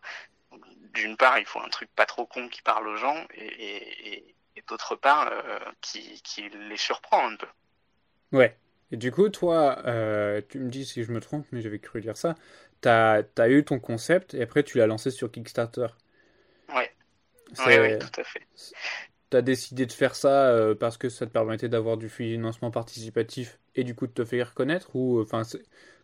D'une 0.93 1.15
part, 1.15 1.39
il 1.39 1.45
faut 1.45 1.61
un 1.61 1.69
truc 1.69 1.89
pas 1.95 2.05
trop 2.05 2.25
con 2.25 2.49
qui 2.49 2.61
parle 2.61 2.87
aux 2.89 2.97
gens 2.97 3.25
et, 3.35 4.35
d'autre 4.67 4.95
part, 4.95 5.31
euh, 5.31 5.59
qui, 5.79 6.21
les 6.69 6.77
surprend 6.77 7.29
un 7.29 7.37
peu. 7.37 7.47
Ouais. 8.33 8.57
Et 8.91 8.97
du 8.97 9.11
coup, 9.11 9.29
toi, 9.29 9.81
euh, 9.85 10.41
tu 10.49 10.59
me 10.59 10.69
dis 10.69 10.85
si 10.85 11.03
je 11.03 11.11
me 11.13 11.21
trompe, 11.21 11.45
mais 11.51 11.61
j'avais 11.61 11.79
cru 11.79 12.01
dire 12.01 12.17
ça. 12.17 12.35
Tu 12.81 12.89
as, 12.89 13.23
eu 13.47 13.63
ton 13.63 13.79
concept 13.79 14.33
et 14.33 14.41
après 14.41 14.63
tu 14.63 14.77
l'as 14.77 14.87
lancé 14.87 15.09
sur 15.09 15.31
Kickstarter. 15.31 15.87
Ouais. 16.75 16.93
Oui, 17.65 17.97
tout 17.97 18.19
à 18.19 18.23
fait. 18.25 18.45
Tu 19.31 19.37
as 19.37 19.41
décidé 19.41 19.85
de 19.85 19.91
faire 19.93 20.15
ça 20.15 20.49
euh, 20.49 20.75
parce 20.75 20.97
que 20.97 21.07
ça 21.07 21.25
te 21.25 21.31
permettait 21.31 21.69
d'avoir 21.69 21.95
du 21.95 22.09
financement 22.09 22.71
participatif 22.71 23.57
et 23.75 23.83
du 23.85 23.95
coup 23.95 24.05
de 24.05 24.11
te 24.11 24.25
faire 24.25 24.49
reconnaître 24.49 24.95
ou 24.95 25.21
enfin 25.21 25.43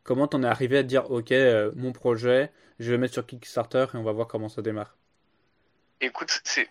Comment 0.06 0.28
t'en 0.28 0.44
es 0.44 0.48
arrivé 0.48 0.78
à 0.78 0.84
dire, 0.84 1.10
ok, 1.10 1.32
euh, 1.32 1.72
mon 1.76 1.92
projet, 1.92 2.52
je 2.80 2.86
vais 2.86 2.92
le 2.92 3.00
mettre 3.00 3.16
sur 3.16 3.26
Kickstarter 3.26 3.88
et 3.92 3.98
on 3.98 4.04
va 4.04 4.12
voir 4.12 4.28
comment 4.28 4.50
ça 4.50 4.62
démarre? 4.62 4.96
Écoute, 6.00 6.42
c'est 6.44 6.70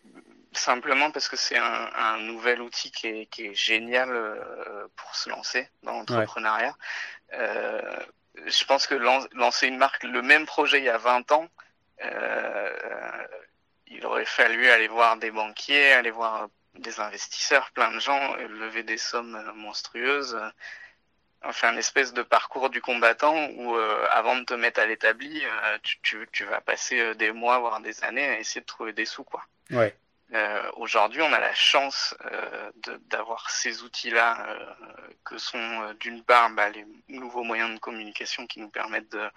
simplement 0.52 1.10
parce 1.10 1.28
que 1.28 1.36
c'est 1.36 1.58
un, 1.58 2.18
nouvel 2.18 2.62
outil 2.62 2.92
qui 2.92 3.08
est, 3.08 3.54
génial 3.54 4.08
euh, 4.08 4.86
pour 4.94 5.16
se 5.16 5.28
lancer 5.28 5.68
dans 5.82 5.94
l'entrepreneuriat. 5.94 6.76
Euh, 7.32 7.98
je 8.46 8.64
pense 8.66 8.86
que 8.86 8.94
lancer 8.94 9.66
une 9.66 9.78
marque, 9.78 10.04
le 10.04 10.22
même 10.22 10.46
projet 10.46 10.78
il 10.78 10.84
y 10.84 10.88
a 10.88 10.98
20 10.98 11.32
ans, 11.32 11.48
il 13.88 14.06
aurait 14.06 14.26
fallu 14.26 14.68
aller 14.68 14.86
voir 14.86 15.16
des 15.16 15.32
banquiers, 15.32 15.92
aller 15.92 16.12
voir 16.12 16.48
des 16.76 17.00
investisseurs, 17.00 17.72
plein 17.72 17.90
de 17.92 17.98
gens, 17.98 18.36
lever 18.36 18.84
des 18.84 18.98
sommes 18.98 19.42
monstrueuses 19.56 20.38
fait 21.52 21.66
un 21.66 21.76
espèce 21.76 22.12
de 22.12 22.22
parcours 22.22 22.70
du 22.70 22.80
combattant 22.80 23.48
où 23.56 23.76
euh, 23.76 24.06
avant 24.10 24.36
de 24.36 24.44
te 24.44 24.54
mettre 24.54 24.80
à 24.80 24.86
l'établi, 24.86 25.42
euh, 25.44 25.78
tu, 25.82 25.98
tu, 26.02 26.28
tu, 26.32 26.44
vas 26.44 26.60
passer 26.60 26.98
euh, 26.98 27.14
des 27.14 27.32
mois 27.32 27.58
voire 27.58 27.80
des 27.80 28.02
années 28.04 28.26
à 28.26 28.38
essayer 28.38 28.60
de 28.60 28.66
trouver 28.66 28.92
des 28.92 29.04
sous 29.04 29.24
quoi. 29.24 29.44
Ouais. 29.70 29.94
Aujourd'hui, 30.74 31.22
on 31.22 31.32
a 31.32 31.38
la 31.38 31.54
chance 31.54 32.16
d'avoir 33.08 33.50
ces 33.50 33.82
outils-là 33.84 34.44
que 35.22 35.38
sont 35.38 35.94
d'une 36.00 36.24
part 36.24 36.50
bah, 36.50 36.70
les 36.70 36.84
nouveaux 37.08 37.44
moyens 37.44 37.72
de 37.72 37.78
communication 37.78 38.44
qui 38.48 38.58
nous 38.58 38.68
permettent 38.68 39.12
de 39.12 39.30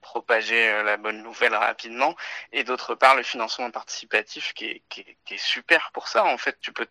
propager 0.00 0.82
la 0.84 0.96
bonne 0.96 1.22
nouvelle 1.22 1.54
rapidement 1.54 2.16
et 2.50 2.64
d'autre 2.64 2.94
part 2.94 3.14
le 3.14 3.22
financement 3.22 3.70
participatif 3.70 4.54
qui 4.54 4.66
est, 4.66 4.82
qui, 4.88 5.00
est, 5.02 5.18
qui 5.26 5.34
est 5.34 5.44
super 5.44 5.90
pour 5.92 6.08
ça. 6.08 6.24
En 6.24 6.38
fait, 6.38 6.58
tu 6.62 6.72
peux 6.72 6.86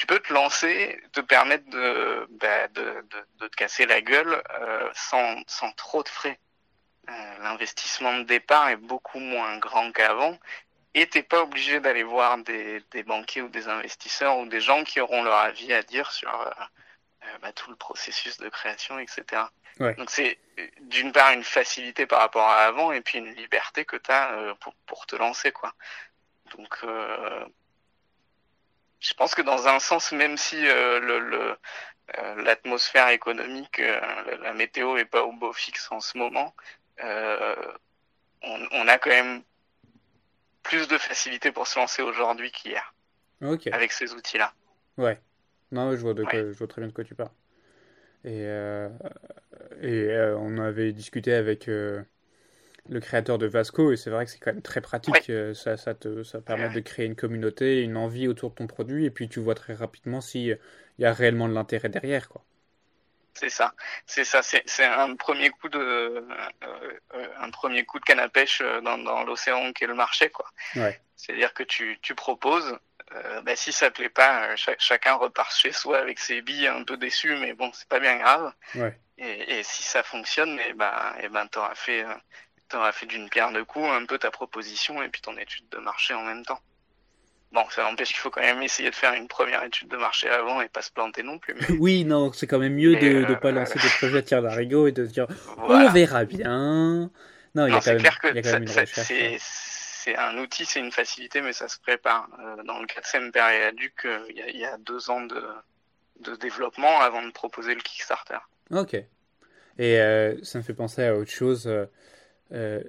tu 0.00 0.06
peux 0.06 0.18
te 0.18 0.32
lancer, 0.32 0.98
te 1.12 1.20
permettre 1.20 1.68
de, 1.68 2.26
bah, 2.40 2.68
de, 2.68 2.80
de, 2.80 3.26
de, 3.40 3.48
te 3.48 3.54
casser 3.54 3.84
la 3.84 4.00
gueule 4.00 4.42
euh, 4.58 4.88
sans, 4.94 5.42
sans 5.46 5.70
trop 5.72 6.02
de 6.02 6.08
frais. 6.08 6.38
Euh, 7.10 7.12
L'investissement 7.42 8.16
de 8.16 8.22
départ 8.22 8.70
est 8.70 8.78
beaucoup 8.78 9.18
moins 9.18 9.58
grand 9.58 9.92
qu'avant 9.92 10.38
et 10.94 11.06
t'es 11.06 11.22
pas 11.22 11.42
obligé 11.42 11.80
d'aller 11.80 12.02
voir 12.02 12.38
des, 12.38 12.82
des, 12.92 13.02
banquiers 13.02 13.42
ou 13.42 13.50
des 13.50 13.68
investisseurs 13.68 14.38
ou 14.38 14.46
des 14.46 14.62
gens 14.62 14.84
qui 14.84 15.00
auront 15.00 15.22
leur 15.22 15.36
avis 15.36 15.70
à 15.74 15.82
dire 15.82 16.10
sur 16.12 16.34
euh, 16.34 17.38
bah, 17.42 17.52
tout 17.52 17.68
le 17.68 17.76
processus 17.76 18.38
de 18.38 18.48
création, 18.48 18.98
etc. 18.98 19.42
Ouais. 19.80 19.94
Donc 19.96 20.08
c'est 20.08 20.38
d'une 20.80 21.12
part 21.12 21.32
une 21.32 21.44
facilité 21.44 22.06
par 22.06 22.20
rapport 22.20 22.48
à 22.48 22.64
avant 22.64 22.90
et 22.90 23.02
puis 23.02 23.18
une 23.18 23.34
liberté 23.34 23.84
que 23.84 23.96
tu 23.96 24.10
as 24.10 24.54
pour, 24.60 24.74
pour 24.86 25.04
te 25.04 25.16
lancer 25.16 25.52
quoi. 25.52 25.74
Donc 26.56 26.82
je 29.00 29.14
pense 29.14 29.34
que 29.34 29.42
dans 29.42 29.66
un 29.66 29.78
sens, 29.78 30.12
même 30.12 30.36
si 30.36 30.56
euh, 30.66 31.00
le, 31.00 31.18
le 31.18 31.56
l'atmosphère 32.42 33.08
économique, 33.10 33.80
la 34.42 34.52
météo 34.52 34.96
est 34.96 35.04
pas 35.04 35.22
au 35.22 35.32
beau 35.32 35.52
fixe 35.52 35.92
en 35.92 36.00
ce 36.00 36.18
moment, 36.18 36.56
on, 37.00 38.68
on, 38.72 38.88
a 38.88 38.98
quand 38.98 39.10
même 39.10 39.42
plus 40.64 40.88
de 40.88 40.98
facilité 40.98 41.52
pour 41.52 41.68
se 41.68 41.78
lancer 41.78 42.02
aujourd'hui 42.02 42.50
qu'hier. 42.50 42.94
Okay. 43.40 43.72
Avec 43.72 43.92
ces 43.92 44.12
outils-là. 44.12 44.52
Ouais. 44.96 45.20
Non, 45.72 45.92
je 45.92 46.00
vois, 46.00 46.14
de 46.14 46.24
quoi, 46.24 46.38
je 46.40 46.58
vois 46.58 46.66
très 46.66 46.80
bien 46.80 46.88
de 46.88 46.92
quoi 46.92 47.04
tu 47.04 47.14
parles. 47.14 47.30
Et, 48.24 48.44
euh, 48.44 48.88
et 49.80 50.08
euh, 50.08 50.36
on 50.36 50.58
avait 50.58 50.92
discuté 50.92 51.32
avec 51.32 51.68
euh, 51.68 52.02
le 52.88 53.00
créateur 53.00 53.38
de 53.38 53.46
Vasco, 53.46 53.92
et 53.92 53.96
c'est 53.96 54.10
vrai 54.10 54.24
que 54.24 54.30
c'est 54.30 54.38
quand 54.38 54.52
même 54.52 54.62
très 54.62 54.80
pratique. 54.80 55.28
Ouais. 55.28 55.54
Ça, 55.54 55.76
ça, 55.76 55.94
te, 55.94 56.22
ça 56.22 56.40
permet 56.40 56.70
de 56.70 56.80
créer 56.80 57.06
une 57.06 57.16
communauté, 57.16 57.82
une 57.82 57.96
envie 57.96 58.28
autour 58.28 58.50
de 58.50 58.56
ton 58.56 58.66
produit, 58.66 59.04
et 59.04 59.10
puis 59.10 59.28
tu 59.28 59.40
vois 59.40 59.54
très 59.54 59.74
rapidement 59.74 60.20
s'il 60.20 60.58
y 60.98 61.04
a 61.04 61.12
réellement 61.12 61.48
de 61.48 61.54
l'intérêt 61.54 61.88
derrière. 61.88 62.28
quoi. 62.28 62.44
C'est 63.34 63.48
ça, 63.48 63.72
c'est 64.06 64.24
ça, 64.24 64.42
c'est 64.42 64.84
un 64.84 65.14
premier 65.14 65.50
coup 65.50 65.68
de 65.68 65.78
euh, 65.78 67.28
un 67.38 67.50
premier 67.50 67.84
coup 67.84 67.98
de 67.98 68.04
canne 68.04 68.18
à 68.18 68.28
pêche 68.28 68.60
dans, 68.82 68.98
dans 68.98 69.24
l'océan 69.24 69.72
qu'est 69.72 69.86
le 69.86 69.94
marché 69.94 70.28
quoi. 70.30 70.46
Ouais. 70.74 71.00
C'est-à-dire 71.16 71.54
que 71.54 71.62
tu, 71.62 71.98
tu 72.02 72.14
proposes, 72.14 72.76
euh, 73.12 73.40
bah, 73.42 73.56
si 73.56 73.72
ça 73.72 73.90
plaît 73.90 74.08
pas, 74.08 74.56
ch 74.56 74.76
chacun 74.78 75.14
repart 75.14 75.54
chez 75.54 75.72
soi 75.72 75.98
avec 75.98 76.18
ses 76.18 76.42
billes 76.42 76.66
un 76.66 76.82
peu 76.82 76.96
déçu, 76.96 77.36
mais 77.36 77.54
bon, 77.54 77.70
c'est 77.72 77.88
pas 77.88 78.00
bien 78.00 78.16
grave. 78.18 78.52
Ouais. 78.74 78.98
Et, 79.18 79.58
et, 79.58 79.62
si 79.62 79.82
ça 79.82 80.02
fonctionne, 80.02 80.58
et 80.60 80.72
ben, 80.72 81.14
et 81.22 81.28
ben, 81.28 81.46
t'auras 81.46 81.74
fait, 81.74 82.04
t'auras 82.70 82.92
fait 82.92 83.06
d'une 83.06 83.28
pierre 83.28 83.52
deux 83.52 83.64
coups 83.64 83.86
un 83.86 84.06
peu 84.06 84.18
ta 84.18 84.30
proposition 84.30 85.02
et 85.02 85.08
puis 85.08 85.20
ton 85.20 85.36
étude 85.36 85.68
de 85.70 85.78
marché 85.78 86.14
en 86.14 86.22
même 86.22 86.44
temps. 86.44 86.60
Bon, 87.52 87.64
ça 87.70 87.82
n'empêche 87.82 88.08
qu'il 88.08 88.18
faut 88.18 88.30
quand 88.30 88.42
même 88.42 88.62
essayer 88.62 88.90
de 88.90 88.94
faire 88.94 89.12
une 89.14 89.26
première 89.26 89.64
étude 89.64 89.88
de 89.88 89.96
marché 89.96 90.28
avant 90.28 90.60
et 90.60 90.68
pas 90.68 90.82
se 90.82 90.92
planter 90.92 91.24
non 91.24 91.38
plus. 91.38 91.54
Mais... 91.54 91.66
Oui, 91.80 92.04
non, 92.04 92.32
c'est 92.32 92.46
quand 92.46 92.60
même 92.60 92.74
mieux 92.74 92.92
mais 92.92 93.00
de 93.00 93.26
ne 93.26 93.32
euh... 93.32 93.36
pas 93.36 93.50
lancer 93.50 93.78
des 93.78 93.88
projets 93.98 94.18
à 94.18 94.22
tir 94.22 94.42
d'arigot 94.42 94.86
et 94.86 94.92
de 94.92 95.04
se 95.04 95.12
dire 95.12 95.26
voilà. 95.58 95.90
on 95.90 95.92
verra 95.92 96.24
bien. 96.24 97.10
Non, 97.56 97.66
il 97.66 97.72
y 97.72 97.76
a 97.76 97.80
quand 97.80 97.90
même, 97.90 97.98
clair 97.98 98.20
que 98.20 98.28
c'est 100.02 100.16
un 100.16 100.38
outil, 100.38 100.64
c'est 100.64 100.80
une 100.80 100.92
facilité, 100.92 101.42
mais 101.42 101.52
ça 101.52 101.68
se 101.68 101.78
prépare. 101.78 102.28
Euh, 102.40 102.62
dans 102.62 102.78
le 102.78 102.86
cas 102.86 103.00
de 103.00 103.06
Semper 103.06 103.40
et 103.52 103.64
Aduc, 103.64 104.06
euh, 104.06 104.24
il 104.30 104.36
y, 104.36 104.42
a, 104.42 104.48
il 104.48 104.56
y, 104.56 104.64
a 104.64 104.78
deux 104.78 105.10
ans 105.10 105.20
de, 105.20 105.42
de, 106.20 106.36
développement 106.36 107.00
avant 107.00 107.22
de 107.22 107.30
proposer 107.32 107.74
le 107.74 107.82
Kickstarter. 107.82 108.38
Ok. 108.70 108.94
Et 108.94 110.00
euh, 110.00 110.42
ça 110.42 110.58
me 110.58 110.62
fait 110.62 110.72
penser 110.72 111.04
à 111.04 111.14
autre 111.14 111.30
chose. 111.30 111.70
Euh, 112.52 112.82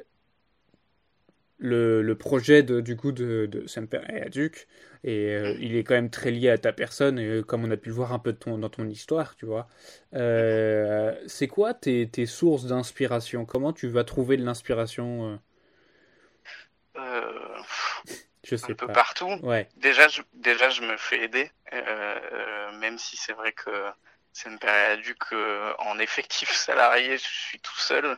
le, 1.64 2.02
le, 2.02 2.16
projet 2.16 2.64
de, 2.64 2.82
du 2.82 2.98
coup 2.98 3.12
de, 3.12 3.46
de 3.46 3.68
Semper 3.68 4.02
et 4.10 4.24
Aduc, 4.24 4.68
et 5.04 5.36
euh, 5.36 5.56
il 5.60 5.76
est 5.76 5.84
quand 5.84 5.94
même 5.94 6.10
très 6.10 6.32
lié 6.32 6.50
à 6.50 6.58
ta 6.58 6.74
personne, 6.74 7.20
et 7.20 7.44
comme 7.44 7.64
on 7.64 7.70
a 7.70 7.78
pu 7.78 7.90
le 7.90 7.96
voir 7.96 8.14
un 8.14 8.20
peu 8.20 8.34
de 8.34 8.38
ton, 8.38 8.58
dans 8.58 8.70
ton 8.70 8.88
histoire, 8.88 9.36
tu 9.36 9.46
vois. 9.46 9.68
Euh, 10.16 11.16
c'est 11.28 11.48
quoi 11.48 11.76
tes, 11.76 12.10
tes 12.10 12.26
sources 12.26 12.66
d'inspiration? 12.66 13.46
Comment 13.46 13.74
tu 13.74 13.88
vas 13.88 14.04
trouver 14.04 14.38
de 14.38 14.44
l'inspiration 14.44 15.40
euh, 16.98 17.62
je 18.44 18.56
sais 18.56 18.72
un 18.72 18.76
peu 18.76 18.88
pas. 18.88 18.94
partout. 18.94 19.40
Ouais. 19.44 19.70
Déjà, 19.78 20.08
je, 20.08 20.22
déjà, 20.34 20.70
je 20.70 20.82
me 20.82 20.98
fais 20.98 21.24
aider, 21.24 21.52
euh, 21.74 22.72
même 22.80 22.98
si 22.98 23.16
c'est 23.16 23.34
vrai 23.34 23.54
que 23.54 23.70
c'est 24.34 24.50
une 24.50 24.60
période 24.60 25.02
du 25.02 25.16
que 25.16 25.74
en 25.80 26.00
effectif 26.00 26.52
salarié, 26.52 27.18
je 27.18 27.24
suis 27.24 27.60
tout 27.60 27.80
seul. 27.80 28.18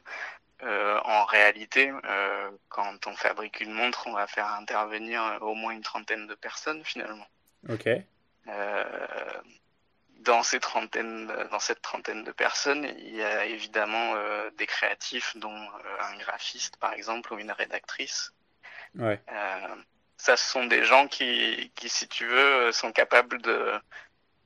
Euh, 0.62 1.00
en 1.04 1.26
réalité, 1.26 1.92
euh, 2.06 2.52
quand 2.70 3.08
on 3.08 3.16
fabrique 3.16 3.60
une 3.60 3.74
montre, 3.74 4.08
on 4.08 4.14
va 4.14 4.28
faire 4.28 4.48
intervenir 4.54 5.40
au 5.42 5.56
moins 5.56 5.74
une 5.74 5.82
trentaine 5.82 6.28
de 6.28 6.36
personnes 6.36 6.84
finalement. 6.86 7.28
Ok. 7.70 7.90
Euh, 8.48 9.42
dans 10.20 10.44
ces 10.44 10.60
trentaines, 10.60 11.28
dans 11.52 11.60
cette 11.60 11.82
trentaine 11.82 12.24
de 12.24 12.32
personnes, 12.32 12.86
il 13.00 13.16
y 13.16 13.24
a 13.24 13.46
évidemment 13.46 14.14
euh, 14.16 14.50
des 14.52 14.66
créatifs, 14.66 15.36
dont 15.38 15.54
euh, 15.54 16.02
un 16.02 16.18
graphiste 16.18 16.78
par 16.78 16.94
exemple 16.94 17.34
ou 17.34 17.40
une 17.40 17.52
rédactrice. 17.52 18.34
Ouais. 18.96 19.22
Euh, 19.32 19.76
ça, 20.18 20.38
ce 20.38 20.50
sont 20.50 20.66
des 20.66 20.86
gens 20.86 21.08
qui, 21.08 21.72
qui, 21.76 21.90
si 21.90 22.08
tu 22.08 22.26
veux, 22.26 22.72
sont 22.72 22.94
capables 22.94 23.42
de, 23.42 23.74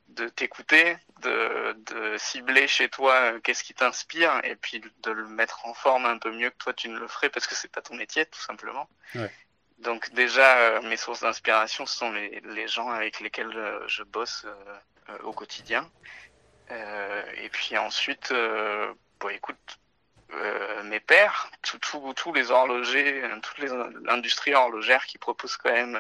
de 0.10 0.28
t'écouter, 0.30 0.98
de, 1.22 1.76
de 1.92 2.18
cibler 2.18 2.68
chez 2.68 2.90
toi 2.90 3.40
qu'est-ce 3.42 3.64
qui 3.64 3.74
t'inspire, 3.74 4.42
et 4.44 4.56
puis 4.56 4.82
de 5.04 5.12
le 5.12 5.28
mettre 5.28 5.66
en 5.66 5.74
forme 5.74 6.06
un 6.06 6.18
peu 6.18 6.32
mieux 6.32 6.50
que 6.50 6.58
toi 6.58 6.74
tu 6.74 6.90
ne 6.90 6.98
le 6.98 7.08
ferais 7.08 7.30
parce 7.30 7.48
que 7.48 7.56
c'est 7.56 7.72
pas 7.72 7.82
ton 7.82 7.96
métier, 7.96 8.26
tout 8.26 8.42
simplement. 8.42 8.90
Ouais. 9.16 9.32
Donc 9.80 10.10
déjà, 10.12 10.58
euh, 10.58 10.82
mes 10.84 10.98
sources 10.98 11.22
d'inspiration 11.22 11.86
ce 11.86 11.98
sont 11.98 12.12
les, 12.12 12.42
les 12.46 12.68
gens 12.68 12.90
avec 12.90 13.20
lesquels 13.20 13.56
euh, 13.56 13.88
je 13.88 14.04
bosse 14.04 14.46
euh, 14.46 15.18
au 15.24 15.34
quotidien. 15.34 15.90
et 16.70 17.50
puis 17.50 17.78
ensuite, 17.78 18.34
bon, 19.20 19.30
écoute, 19.30 19.80
euh, 20.34 20.84
mes 20.84 21.00
pairs, 21.00 21.50
tous 21.62 22.34
les 22.34 22.52
horlogers, 22.52 23.24
toute 23.42 23.60
l'industrie 24.04 24.54
horlogère 24.54 25.06
qui 25.06 25.18
propose 25.18 25.56
quand 25.56 25.72
même 25.72 26.00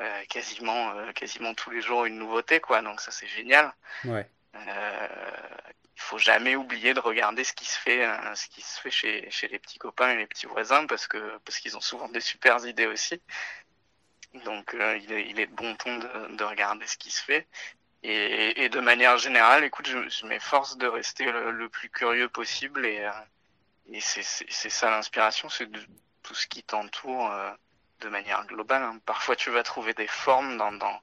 euh, 0.00 0.24
quasiment, 0.28 0.90
euh, 0.92 1.12
quasiment 1.12 1.54
tous 1.54 1.70
les 1.70 1.80
jours 1.80 2.04
une 2.04 2.18
nouveauté, 2.18 2.60
quoi. 2.60 2.82
Donc 2.82 3.00
ça 3.00 3.10
c'est 3.10 3.26
génial. 3.26 3.72
Ouais. 4.04 4.28
il 4.54 6.00
faut 6.00 6.18
jamais 6.18 6.56
oublier 6.56 6.94
de 6.94 7.00
regarder 7.00 7.44
ce 7.44 7.52
qui 7.52 7.64
se 7.64 7.78
fait, 7.78 8.04
hein, 8.04 8.34
ce 8.34 8.48
qui 8.48 8.62
se 8.62 8.80
fait 8.80 8.90
chez, 8.90 9.30
chez 9.30 9.48
les 9.48 9.58
petits 9.58 9.78
copains 9.78 10.10
et 10.10 10.16
les 10.16 10.26
petits 10.26 10.46
voisins, 10.46 10.86
parce 10.86 11.06
que 11.06 11.38
parce 11.44 11.58
qu'ils 11.58 11.76
ont 11.76 11.80
souvent 11.80 12.08
des 12.08 12.20
super 12.20 12.64
idées 12.66 12.86
aussi. 12.86 13.20
Donc 14.44 14.74
il 14.74 15.12
est, 15.12 15.28
il 15.28 15.40
est 15.40 15.46
de 15.46 15.54
bon 15.54 15.74
ton 15.74 15.98
de, 15.98 16.36
de 16.36 16.44
regarder 16.44 16.86
ce 16.86 16.96
qui 16.98 17.10
se 17.10 17.22
fait. 17.22 17.46
Et, 18.04 18.64
et, 18.64 18.68
de 18.68 18.78
manière 18.78 19.18
générale, 19.18 19.64
écoute, 19.64 19.88
je, 19.88 20.08
je 20.08 20.26
m'efforce 20.26 20.76
de 20.78 20.86
rester 20.86 21.24
le, 21.32 21.50
le, 21.50 21.68
plus 21.68 21.90
curieux 21.90 22.28
possible 22.28 22.86
et, 22.86 23.00
euh, 23.00 23.10
et 23.90 24.00
c'est 24.00 24.22
ça 24.22 24.90
l'inspiration, 24.90 25.48
c'est 25.48 25.68
tout 26.22 26.34
ce 26.34 26.46
qui 26.46 26.62
t'entoure 26.62 27.30
euh, 27.32 27.50
de 28.00 28.08
manière 28.08 28.46
globale. 28.46 28.82
Hein. 28.82 29.00
Parfois, 29.06 29.36
tu 29.36 29.50
vas 29.50 29.62
trouver 29.62 29.94
des 29.94 30.06
formes 30.06 30.56
dans, 30.56 30.72
dans, 30.72 31.00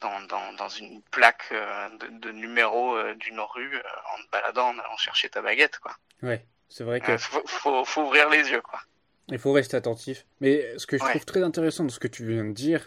dans, 0.00 0.20
dans, 0.26 0.52
dans 0.54 0.68
une 0.68 1.02
plaque 1.10 1.44
euh, 1.52 1.88
de, 1.98 2.06
de 2.18 2.32
numéros 2.32 2.96
euh, 2.96 3.14
d'une 3.14 3.40
rue 3.40 3.76
en 3.76 4.22
te 4.22 4.30
baladant, 4.30 4.68
en 4.68 4.78
allant 4.78 4.96
chercher 4.96 5.28
ta 5.28 5.42
baguette, 5.42 5.78
quoi. 5.78 5.96
Ouais, 6.22 6.44
c'est 6.68 6.84
vrai 6.84 7.00
que. 7.00 7.16
Faut, 7.16 7.42
faut, 7.46 7.84
faut, 7.84 8.02
ouvrir 8.02 8.28
les 8.30 8.50
yeux, 8.50 8.62
quoi. 8.62 8.80
Il 9.28 9.38
faut 9.38 9.52
rester 9.52 9.76
attentif. 9.76 10.26
Mais 10.40 10.78
ce 10.78 10.86
que 10.86 10.98
je 10.98 11.02
ouais. 11.02 11.10
trouve 11.10 11.24
très 11.24 11.42
intéressant 11.42 11.84
dans 11.84 11.90
ce 11.90 11.98
que 11.98 12.08
tu 12.08 12.26
viens 12.26 12.44
de 12.44 12.52
dire, 12.52 12.86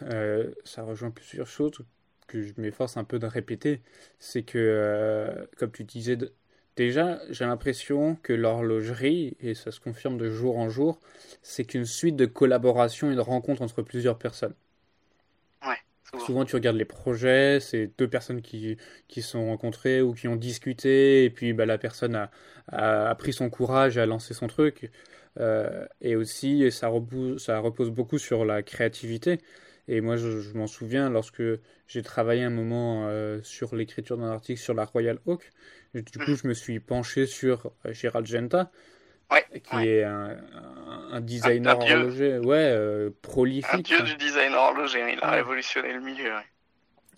ça 0.65 0.83
rejoint 0.83 1.09
plusieurs 1.09 1.47
choses 1.47 1.83
que 2.27 2.43
je 2.43 2.53
m'efforce 2.57 2.97
un 2.97 3.03
peu 3.03 3.19
de 3.19 3.25
répéter, 3.25 3.81
c'est 4.19 4.43
que, 4.43 4.57
euh, 4.57 5.45
comme 5.57 5.71
tu 5.71 5.83
disais, 5.83 6.17
déjà, 6.77 7.19
j'ai 7.29 7.45
l'impression 7.45 8.15
que 8.23 8.33
l'horlogerie, 8.33 9.35
et 9.41 9.53
ça 9.55 9.71
se 9.71 9.79
confirme 9.81 10.17
de 10.17 10.29
jour 10.31 10.57
en 10.57 10.69
jour, 10.69 10.99
c'est 11.41 11.65
qu'une 11.65 11.85
suite 11.85 12.15
de 12.15 12.25
collaborations 12.25 13.11
et 13.11 13.15
de 13.15 13.21
rencontres 13.21 13.61
entre 13.63 13.81
plusieurs 13.81 14.17
personnes. 14.17 14.55
Ouais, 15.63 15.77
souvent. 16.03 16.25
souvent, 16.25 16.45
tu 16.45 16.55
regardes 16.55 16.77
les 16.77 16.85
projets, 16.85 17.59
c'est 17.59 17.91
deux 17.97 18.09
personnes 18.09 18.41
qui, 18.41 18.77
qui 19.07 19.21
se 19.21 19.31
sont 19.31 19.45
rencontrées 19.47 20.01
ou 20.01 20.13
qui 20.13 20.27
ont 20.27 20.35
discuté, 20.35 21.25
et 21.25 21.29
puis 21.29 21.53
bah, 21.53 21.65
la 21.65 21.77
personne 21.77 22.15
a, 22.15 22.31
a, 22.67 23.09
a, 23.09 23.15
pris 23.15 23.33
son 23.33 23.49
courage 23.49 23.97
et 23.97 24.01
a 24.01 24.05
lancé 24.05 24.33
son 24.33 24.47
truc. 24.47 24.91
Euh, 25.39 25.85
et 26.01 26.15
aussi, 26.15 26.71
ça 26.71 26.87
repose, 26.87 27.43
ça 27.43 27.59
repose 27.59 27.91
beaucoup 27.91 28.17
sur 28.19 28.45
la 28.45 28.63
créativité. 28.63 29.39
Et 29.87 30.01
moi, 30.01 30.17
je, 30.17 30.41
je 30.41 30.53
m'en 30.57 30.67
souviens 30.67 31.09
lorsque 31.09 31.43
j'ai 31.87 32.01
travaillé 32.03 32.43
un 32.43 32.49
moment 32.49 33.07
euh, 33.07 33.41
sur 33.43 33.75
l'écriture 33.75 34.17
d'un 34.17 34.31
article 34.31 34.59
sur 34.59 34.73
la 34.73 34.85
Royal 34.85 35.19
Oak. 35.25 35.51
Du 35.93 36.19
coup, 36.19 36.35
je 36.35 36.47
me 36.47 36.53
suis 36.53 36.79
penché 36.79 37.25
sur 37.25 37.71
euh, 37.85 37.93
Gérald 37.93 38.27
Genta, 38.27 38.71
ouais, 39.31 39.45
qui 39.61 39.75
ouais. 39.75 39.87
est 39.87 40.03
un, 40.03 40.37
un 41.11 41.21
designer 41.21 41.79
un, 41.79 41.85
un 41.85 41.91
horloger, 41.91 42.39
ouais, 42.39 42.71
euh, 42.71 43.09
prolifique. 43.21 43.73
Un 43.73 43.79
dieu 43.79 44.01
du 44.01 44.15
design 44.17 44.53
horloger, 44.53 44.99
il 45.13 45.19
a 45.21 45.31
ouais. 45.31 45.35
révolutionné 45.37 45.93
le 45.93 46.01
milieu. 46.01 46.31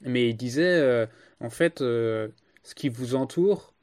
Mais 0.01 0.29
il 0.29 0.35
disait, 0.35 0.63
euh, 0.63 1.05
en 1.39 1.49
fait, 1.49 1.79
ce 1.79 2.29
qui 2.75 2.89
vous 2.89 3.15
entoure, 3.15 3.73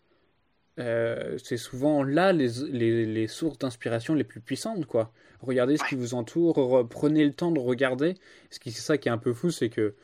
c'est 0.79 1.57
souvent 1.57 2.03
là 2.03 2.33
les, 2.33 2.49
les, 2.71 3.07
les 3.07 3.27
sources 3.27 3.59
d'inspiration 3.59 4.15
les 4.15 4.25
plus 4.25 4.41
puissantes, 4.41 4.87
quoi 4.87 5.13
regardez 5.41 5.77
ce 5.77 5.85
qui 5.85 5.95
vous 5.95 6.15
entoure, 6.15 6.87
prenez 6.89 7.25
le 7.25 7.33
temps 7.33 7.53
de 7.53 7.61
regarder. 7.61 8.15
Ce 8.51 8.59
qui 8.59 8.73
c'est 8.73 8.83
ça 8.83 8.99
qui 8.99 9.09
est 9.09 9.13
un 9.13 9.19
peu 9.19 9.33
fou, 9.33 9.51
c'est 9.51 9.69
que 9.69 9.95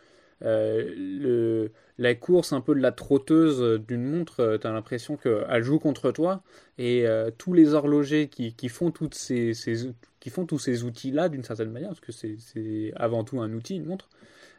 le, 0.42 1.70
la 1.98 2.14
course 2.14 2.52
un 2.52 2.60
peu 2.60 2.74
de 2.74 2.80
la 2.80 2.92
trotteuse 2.92 3.80
d'une 3.86 4.04
montre, 4.04 4.58
tu 4.60 4.66
as 4.66 4.72
l'impression 4.72 5.16
qu'elle 5.16 5.62
joue 5.62 5.78
contre 5.78 6.10
toi. 6.10 6.42
Et 6.78 7.06
tous 7.38 7.52
les 7.52 7.74
horlogers 7.74 8.28
qui, 8.28 8.54
qui, 8.54 8.68
font 8.68 8.90
toutes 8.90 9.14
ces, 9.14 9.54
ces, 9.54 9.92
qui 10.20 10.30
font 10.30 10.46
tous 10.46 10.58
ces 10.58 10.84
outils-là 10.84 11.28
d'une 11.28 11.44
certaine 11.44 11.70
manière, 11.70 11.90
parce 11.90 12.00
que 12.00 12.12
c'est 12.12 12.92
avant 12.96 13.24
tout 13.24 13.40
un 13.40 13.52
outil, 13.52 13.76
une 13.76 13.86
montre, 13.86 14.08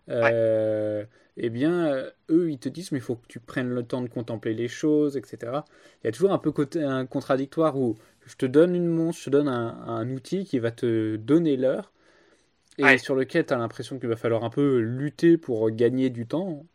euh, 0.10 1.06
eh 1.38 1.50
bien, 1.50 2.06
eux, 2.30 2.52
ils 2.52 2.60
te 2.60 2.70
disent, 2.70 2.92
mais 2.92 3.00
il 3.00 3.02
faut 3.02 3.16
que 3.16 3.28
tu 3.28 3.40
prennes 3.40 3.70
le 3.70 3.84
temps 3.84 4.02
de 4.02 4.10
contempler 4.10 4.54
les 4.54 4.68
choses, 4.68 5.18
etc. 5.18 5.64
Il 6.04 6.08
y 6.08 6.08
a 6.08 6.12
toujours 6.12 6.32
un 6.32 6.38
peu 6.38 6.52
côté, 6.52 6.84
un 6.84 7.06
contradictoire 7.06 7.78
où 7.78 7.98
je 8.26 8.36
te 8.36 8.46
donne 8.46 8.76
une 8.76 8.88
montre, 8.88 9.18
je 9.18 9.26
te 9.26 9.30
donne 9.30 9.48
un, 9.48 10.10
outil 10.12 10.46
qui 10.46 10.60
va 10.60 10.72
te 10.72 11.16
donner 11.16 11.58
l'heure, 11.58 11.92
et 12.78 12.98
sur 12.98 13.16
lequel 13.16 13.46
tu 13.46 13.54
as 13.54 13.58
l'impression 13.58 14.00
qu'il 14.00 14.10
va 14.10 14.16
falloir 14.16 14.44
un 14.44 14.50
peu 14.50 14.80
lutter 14.80 15.38
pour 15.38 15.70
gagner 15.72 16.10
du 16.10 16.26
temps. 16.26 16.66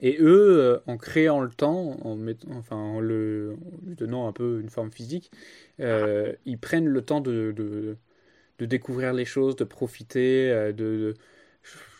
Et 0.00 0.18
eux, 0.20 0.58
euh, 0.58 0.78
en 0.86 0.98
créant 0.98 1.40
le 1.40 1.48
temps, 1.48 1.96
en, 2.04 2.18
enfin, 2.50 2.76
en, 2.76 3.00
le, 3.00 3.56
lui 3.86 3.96
donnant 3.96 4.28
un 4.28 4.32
peu 4.32 4.60
une 4.60 4.68
forme 4.68 4.90
physique, 4.90 5.30
euh, 5.80 6.34
ils 6.44 6.58
prennent 6.58 6.86
le 6.86 7.02
temps 7.02 7.20
de, 7.20 7.52
de, 7.52 7.96
de, 8.58 8.66
découvrir 8.66 9.14
les 9.14 9.24
choses, 9.24 9.56
de 9.56 9.64
profiter, 9.64 10.50
euh, 10.50 10.72
de, 10.72 11.14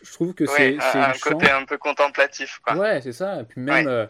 je 0.03 0.13
trouve 0.13 0.35
que 0.35 0.45
c'est 0.45 0.77
un 0.93 1.13
côté 1.13 1.49
un 1.49 1.65
peu 1.65 1.77
contemplatif. 1.77 2.59
Quoi. 2.63 2.77
Ouais, 2.77 3.01
c'est 3.01 3.13
ça. 3.13 3.41
Et 3.41 3.43
puis 3.45 3.61
même 3.61 4.07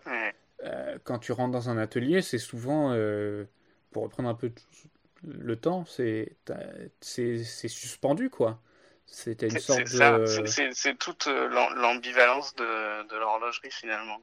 quand 1.05 1.19
tu 1.19 1.31
rentres 1.31 1.51
dans 1.51 1.69
un 1.69 1.77
atelier, 1.77 2.21
c'est 2.21 2.39
souvent, 2.39 2.89
pour 3.91 4.03
reprendre 4.03 4.27
un 4.27 4.35
peu 4.35 4.51
le 5.23 5.55
temps, 5.55 5.85
c'est 5.85 6.35
suspendu, 6.99 8.29
quoi. 8.29 8.59
C'était 9.07 9.47
une 9.47 9.59
sorte 9.59 9.83
de. 9.83 10.71
C'est 10.73 10.95
toute 10.99 11.27
euh, 11.27 11.47
l'ambivalence 11.75 12.55
de, 12.55 13.07
de 13.07 13.15
l'horlogerie 13.15 13.71
finalement. 13.71 14.21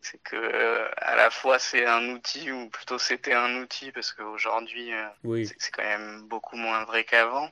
C'est 0.00 0.22
que 0.22 0.36
euh, 0.36 0.88
à 0.96 1.14
la 1.14 1.30
fois 1.30 1.58
c'est 1.58 1.84
un 1.84 2.08
outil 2.08 2.50
ou 2.50 2.70
plutôt 2.70 2.98
c'était 2.98 3.34
un 3.34 3.56
outil 3.56 3.92
parce 3.92 4.12
qu'aujourd'hui 4.12 4.94
euh, 4.94 5.44
c'est 5.58 5.70
quand 5.70 5.82
même 5.82 6.22
beaucoup 6.22 6.56
moins 6.56 6.84
vrai 6.84 7.04
qu'avant. 7.04 7.50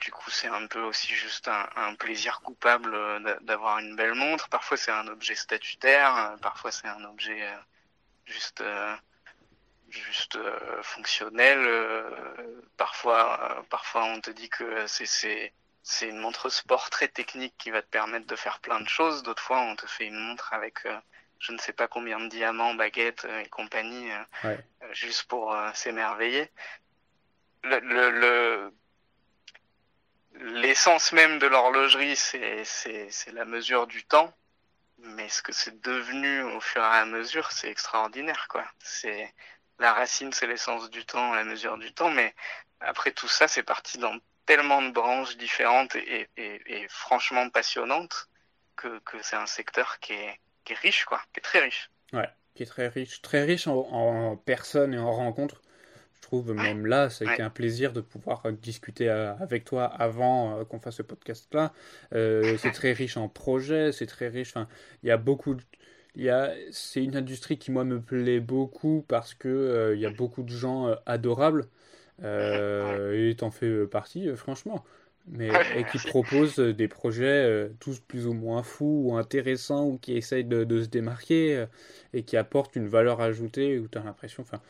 du 0.00 0.10
coup, 0.10 0.30
c'est 0.30 0.48
un 0.48 0.66
peu 0.66 0.80
aussi 0.80 1.14
juste 1.14 1.48
un, 1.48 1.66
un 1.76 1.94
plaisir 1.94 2.40
coupable 2.42 2.94
d'avoir 3.40 3.78
une 3.78 3.96
belle 3.96 4.14
montre. 4.14 4.48
Parfois, 4.50 4.76
c'est 4.76 4.92
un 4.92 5.08
objet 5.08 5.34
statutaire. 5.34 6.36
Parfois, 6.42 6.70
c'est 6.70 6.88
un 6.88 7.04
objet 7.04 7.42
juste 8.26 8.62
juste 10.00 10.36
euh, 10.36 10.82
fonctionnel. 10.82 11.58
Euh, 11.58 12.10
parfois, 12.76 13.58
euh, 13.58 13.62
parfois, 13.70 14.04
on 14.04 14.20
te 14.20 14.30
dit 14.30 14.48
que 14.48 14.86
c'est 14.86 15.52
c'est 15.86 16.08
une 16.08 16.18
montre 16.18 16.48
sport 16.48 16.88
très 16.88 17.08
technique 17.08 17.54
qui 17.58 17.70
va 17.70 17.82
te 17.82 17.88
permettre 17.88 18.26
de 18.26 18.36
faire 18.36 18.60
plein 18.60 18.80
de 18.80 18.88
choses. 18.88 19.22
D'autres 19.22 19.42
fois, 19.42 19.60
on 19.60 19.76
te 19.76 19.86
fait 19.86 20.06
une 20.06 20.18
montre 20.18 20.52
avec 20.54 20.86
je 21.40 21.52
ne 21.52 21.58
sais 21.58 21.74
pas 21.74 21.88
combien 21.88 22.20
de 22.20 22.28
diamants, 22.28 22.74
baguettes 22.74 23.26
et 23.42 23.48
compagnie, 23.50 24.08
juste 24.92 25.24
pour 25.24 25.54
s'émerveiller. 25.74 26.50
Le, 27.64 27.80
le, 27.80 28.72
l'essence 30.36 31.12
même 31.12 31.38
de 31.38 31.46
l'horlogerie, 31.46 32.16
c'est 32.16 32.64
la 33.32 33.44
mesure 33.44 33.86
du 33.86 34.04
temps. 34.04 34.32
Mais 34.98 35.28
ce 35.28 35.42
que 35.42 35.52
c'est 35.52 35.80
devenu 35.82 36.42
au 36.42 36.60
fur 36.60 36.80
et 36.80 36.84
à 36.84 37.04
mesure, 37.04 37.50
c'est 37.52 37.68
extraordinaire, 37.68 38.46
quoi. 38.48 38.64
C'est, 38.78 39.34
la 39.78 39.92
racine, 39.92 40.32
c'est 40.32 40.46
l'essence 40.46 40.90
du 40.90 41.04
temps, 41.04 41.34
la 41.34 41.44
mesure 41.44 41.78
du 41.78 41.92
temps, 41.92 42.10
mais 42.10 42.34
après 42.80 43.12
tout 43.12 43.28
ça, 43.28 43.48
c'est 43.48 43.62
parti 43.62 43.98
dans 43.98 44.16
tellement 44.46 44.82
de 44.82 44.90
branches 44.90 45.36
différentes 45.36 45.96
et, 45.96 46.28
franchement 46.88 47.48
passionnantes 47.50 48.28
que, 48.76 49.00
c'est 49.22 49.36
un 49.36 49.46
secteur 49.46 49.98
qui 50.00 50.12
est, 50.12 50.38
riche, 50.82 51.04
quoi, 51.04 51.20
qui 51.32 51.40
est 51.40 51.42
très 51.42 51.60
riche. 51.60 51.90
Ouais, 52.12 52.28
qui 52.54 52.62
est 52.62 52.66
très 52.66 52.88
riche, 52.88 53.22
très 53.22 53.44
riche 53.44 53.66
en, 53.66 54.36
personnes 54.36 54.94
et 54.94 54.98
en 54.98 55.12
rencontres. 55.12 55.62
Je 56.14 56.20
trouve 56.28 56.52
même 56.54 56.86
là, 56.86 57.10
ça 57.10 57.28
a 57.28 57.34
été 57.34 57.42
un 57.42 57.50
plaisir 57.50 57.92
de 57.92 58.00
pouvoir 58.00 58.50
discuter 58.50 59.10
euh, 59.10 59.34
avec 59.36 59.64
toi 59.64 59.84
avant 59.84 60.58
euh, 60.58 60.64
qu'on 60.64 60.80
fasse 60.80 60.96
ce 60.96 61.02
podcast-là. 61.02 61.72
Euh, 62.14 62.56
c'est 62.56 62.70
très 62.70 62.92
riche 62.92 63.18
en 63.18 63.28
projets, 63.28 63.92
c'est 63.92 64.06
très 64.06 64.28
riche. 64.28 64.54
il 65.02 65.08
y 65.08 65.12
a 65.12 65.18
beaucoup 65.18 65.54
de 65.54 65.62
c'est 66.70 67.02
une 67.02 67.16
industrie 67.16 67.58
qui 67.58 67.70
moi 67.70 67.84
me 67.84 68.00
plaît 68.00 68.40
beaucoup 68.40 69.04
parce 69.08 69.34
que 69.34 69.48
euh, 69.48 69.96
y 69.96 70.06
a 70.06 70.10
beaucoup 70.10 70.42
de 70.42 70.50
gens 70.50 70.88
euh, 70.88 70.94
adorables 71.06 71.66
euh, 72.22 73.30
et 73.30 73.34
t'en 73.34 73.50
fais 73.50 73.86
partie 73.86 74.34
franchement. 74.36 74.84
Mais 75.26 75.48
et 75.74 75.84
qui 75.84 75.96
proposent 76.06 76.58
des 76.58 76.86
projets 76.86 77.70
tous 77.80 77.98
plus 77.98 78.26
ou 78.26 78.34
moins 78.34 78.62
fous 78.62 79.04
ou 79.06 79.16
intéressants 79.16 79.86
ou 79.86 79.96
qui 79.96 80.12
essayent 80.18 80.44
de, 80.44 80.82
se 80.82 80.88
démarquer 80.88 81.64
et 82.12 82.24
qui 82.24 82.36
apportent 82.36 82.76
une 82.76 82.88
valeur 82.88 83.22
ajoutée 83.22 83.78
où 83.78 83.88
tu 83.88 83.96
as 83.96 84.02
l'impression 84.02 84.42
enfin 84.42 84.60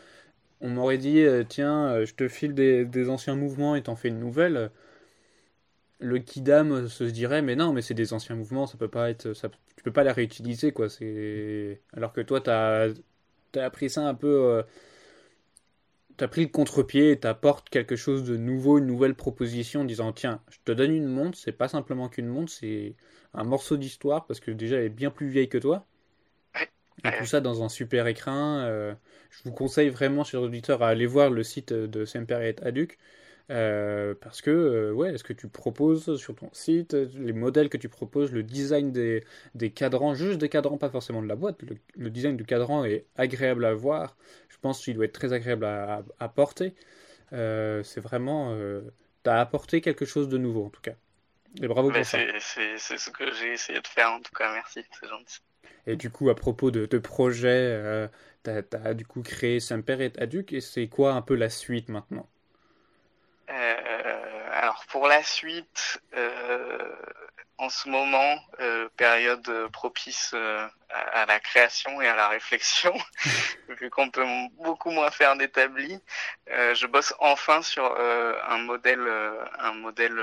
on 0.60 0.68
m'aurait 0.68 0.98
dit 0.98 1.26
tiens 1.48 2.04
je 2.04 2.14
te 2.14 2.28
file 2.28 2.54
des, 2.54 2.84
des 2.84 3.08
anciens 3.10 3.34
mouvements 3.34 3.74
et 3.74 3.82
t'en 3.82 3.96
fais 3.96 4.08
une 4.08 4.20
nouvelle. 4.20 4.70
Le 5.98 6.20
Kidam 6.20 6.86
se 6.86 7.02
dirait 7.02 7.42
mais 7.42 7.56
non 7.56 7.72
mais 7.72 7.82
c'est 7.82 7.94
des 7.94 8.12
anciens 8.12 8.36
mouvements 8.36 8.68
ça 8.68 8.78
peut 8.78 8.86
pas 8.86 9.10
être 9.10 9.32
ça, 9.32 9.48
peux 9.84 9.92
pas 9.92 10.04
les 10.04 10.10
réutiliser 10.10 10.72
quoi. 10.72 10.88
C'est 10.88 11.80
alors 11.94 12.12
que 12.12 12.20
toi 12.20 12.40
t'as 12.40 12.88
as 13.56 13.64
appris 13.64 13.90
ça 13.90 14.06
un 14.08 14.14
peu 14.14 14.28
tu 14.28 14.34
euh, 14.34 14.62
t'as 16.16 16.28
pris 16.28 16.42
le 16.42 16.48
contre-pied 16.48 17.12
et 17.12 17.20
t'apportes 17.20 17.68
quelque 17.70 17.96
chose 17.96 18.24
de 18.24 18.36
nouveau 18.36 18.78
une 18.78 18.86
nouvelle 18.86 19.14
proposition 19.14 19.82
en 19.82 19.84
disant 19.84 20.12
tiens 20.12 20.40
je 20.50 20.58
te 20.64 20.72
donne 20.72 20.92
une 20.92 21.06
montre 21.06 21.38
c'est 21.38 21.52
pas 21.52 21.68
simplement 21.68 22.08
qu'une 22.08 22.26
montre 22.26 22.52
c'est 22.52 22.96
un 23.34 23.44
morceau 23.44 23.76
d'histoire 23.76 24.26
parce 24.26 24.40
que 24.40 24.50
déjà 24.50 24.76
elle 24.76 24.84
est 24.84 24.88
bien 24.88 25.10
plus 25.10 25.28
vieille 25.28 25.48
que 25.48 25.58
toi. 25.58 25.86
Et 27.04 27.10
tout 27.18 27.26
ça 27.26 27.40
dans 27.40 27.62
un 27.62 27.68
super 27.68 28.06
écran 28.06 28.60
euh, 28.60 28.94
je 29.30 29.42
vous 29.44 29.52
conseille 29.52 29.90
vraiment 29.90 30.24
chers 30.24 30.42
auditeurs 30.42 30.82
à 30.82 30.88
aller 30.88 31.06
voir 31.06 31.30
le 31.30 31.42
site 31.42 31.72
de 31.72 32.04
Semper 32.04 32.40
et 32.48 32.64
Aduc 32.64 32.98
euh, 33.50 34.14
parce 34.20 34.40
que, 34.40 34.50
euh, 34.50 34.92
ouais, 34.92 35.18
ce 35.18 35.24
que 35.24 35.34
tu 35.34 35.48
proposes 35.48 36.16
sur 36.16 36.34
ton 36.34 36.48
site, 36.52 36.94
les 36.94 37.34
modèles 37.34 37.68
que 37.68 37.76
tu 37.76 37.88
proposes, 37.88 38.32
le 38.32 38.42
design 38.42 38.90
des, 38.90 39.24
des 39.54 39.70
cadrans, 39.70 40.14
juste 40.14 40.38
des 40.38 40.48
cadrans, 40.48 40.78
pas 40.78 40.88
forcément 40.88 41.22
de 41.22 41.28
la 41.28 41.36
boîte, 41.36 41.58
le, 41.96 42.10
design 42.10 42.36
du 42.36 42.44
cadran 42.44 42.84
est 42.84 43.06
agréable 43.16 43.64
à 43.66 43.74
voir. 43.74 44.16
Je 44.48 44.56
pense 44.58 44.82
qu'il 44.82 44.94
doit 44.94 45.04
être 45.04 45.12
très 45.12 45.32
agréable 45.32 45.66
à, 45.66 46.04
à, 46.20 46.28
porter. 46.28 46.74
Euh, 47.32 47.82
c'est 47.82 48.00
vraiment. 48.00 48.56
tu 49.24 49.30
as 49.30 49.40
apporté 49.40 49.80
quelque 49.80 50.06
chose 50.06 50.28
de 50.28 50.38
nouveau, 50.38 50.64
en 50.64 50.70
tout 50.70 50.82
cas. 50.82 50.94
Et 51.60 51.68
bravo 51.68 51.90
pour 51.90 52.04
ça. 52.04 52.18
C'est 52.38 52.78
ce 52.78 53.10
que 53.10 53.30
j'ai 53.32 53.52
essayé 53.52 53.80
de 53.80 53.86
faire, 53.86 54.10
en 54.10 54.20
tout 54.20 54.32
cas, 54.34 54.52
merci, 54.54 54.82
c'est 54.98 55.08
gentil. 55.08 55.40
Et 55.86 55.96
du 55.96 56.08
coup, 56.08 56.30
à 56.30 56.34
propos 56.34 56.70
de, 56.70 56.86
de 56.86 56.98
projet, 56.98 58.08
tu 58.42 58.50
as, 58.50 58.94
du 58.94 59.04
coup 59.04 59.20
créé 59.20 59.60
Semper 59.60 60.02
et 60.02 60.18
Aduc, 60.18 60.54
et 60.54 60.62
c'est 60.62 60.88
quoi 60.88 61.12
un 61.12 61.20
peu 61.20 61.34
la 61.34 61.50
suite 61.50 61.90
maintenant? 61.90 62.26
Euh, 63.50 64.48
alors 64.52 64.84
pour 64.88 65.06
la 65.06 65.22
suite, 65.22 66.00
euh, 66.16 66.96
en 67.58 67.68
ce 67.68 67.88
moment, 67.88 68.38
euh, 68.60 68.88
période 68.96 69.68
propice 69.72 70.34
à, 70.90 71.26
la 71.26 71.40
création 71.40 72.00
et 72.00 72.08
à 72.08 72.16
la 72.16 72.28
réflexion, 72.28 72.94
vu 73.80 73.90
qu'on 73.90 74.10
peut 74.10 74.26
beaucoup 74.58 74.90
moins 74.90 75.10
faire 75.10 75.36
d'établi, 75.36 76.00
je 76.48 76.86
bosse 76.86 77.14
enfin 77.18 77.62
sur 77.62 77.96
un 77.96 78.58
modèle, 78.58 79.06
un 79.58 79.72
modèle 79.74 80.20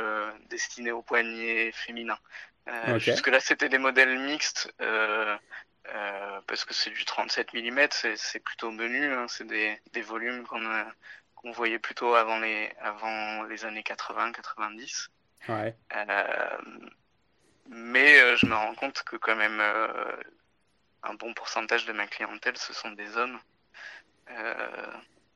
destiné 0.50 0.92
au 0.92 1.02
poignet 1.02 1.72
féminin. 1.72 2.18
Jusque 2.98 3.28
là, 3.28 3.40
c'était 3.40 3.70
des 3.70 3.78
modèles 3.78 4.18
mixtes. 4.20 4.74
parce 6.48 6.66
que 6.66 6.74
c'est 6.74 6.90
du 6.90 7.06
37 7.06 7.54
mm, 7.54 7.88
c'est 8.16 8.40
plutôt 8.40 8.72
menu, 8.72 9.14
hein, 9.14 9.26
c'est 9.28 9.48
des, 9.48 9.80
des 9.94 10.02
volumes 10.02 10.46
qu'on 10.46 10.66
a, 10.66 10.86
qu'on 11.42 11.52
voyait 11.52 11.80
plutôt 11.80 12.16
avant 12.16 12.40
les, 12.40 12.72
avant 12.80 13.44
les 13.44 13.66
années 13.66 13.82
80-90. 13.82 15.08
Ouais. 15.50 15.76
Euh, 15.96 16.58
mais 17.70 18.20
euh, 18.20 18.36
je 18.38 18.46
me 18.46 18.56
rends 18.56 18.76
compte 18.76 19.04
que 19.04 19.16
quand 19.16 19.36
même 19.36 19.60
euh, 19.60 20.16
un 21.04 21.14
bon 21.16 21.34
pourcentage 21.34 21.86
de 21.86 21.94
ma 21.94 22.08
clientèle, 22.08 22.58
ce 22.58 22.74
sont 22.74 22.92
des 22.92 23.18
hommes. 23.18 23.40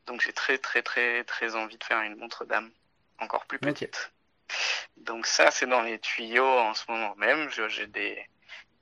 donc 0.06 0.22
j'ai 0.22 0.34
très 0.34 0.58
très 0.58 0.84
très 0.84 1.24
très 1.24 1.56
envie 1.56 1.78
de 1.78 1.84
faire 1.84 2.02
une 2.02 2.16
montre 2.16 2.46
d'âme 2.46 2.72
encore 3.18 3.46
plus 3.46 3.60
petite. 3.60 4.12
Donc 4.98 5.26
ça 5.26 5.50
c'est 5.50 5.66
dans 5.66 5.82
les 5.82 6.00
tuyaux 6.00 6.46
en 6.46 6.74
ce 6.74 6.90
moment 6.90 7.16
même. 7.16 7.50
J'ai 7.50 7.88
des 7.88 8.28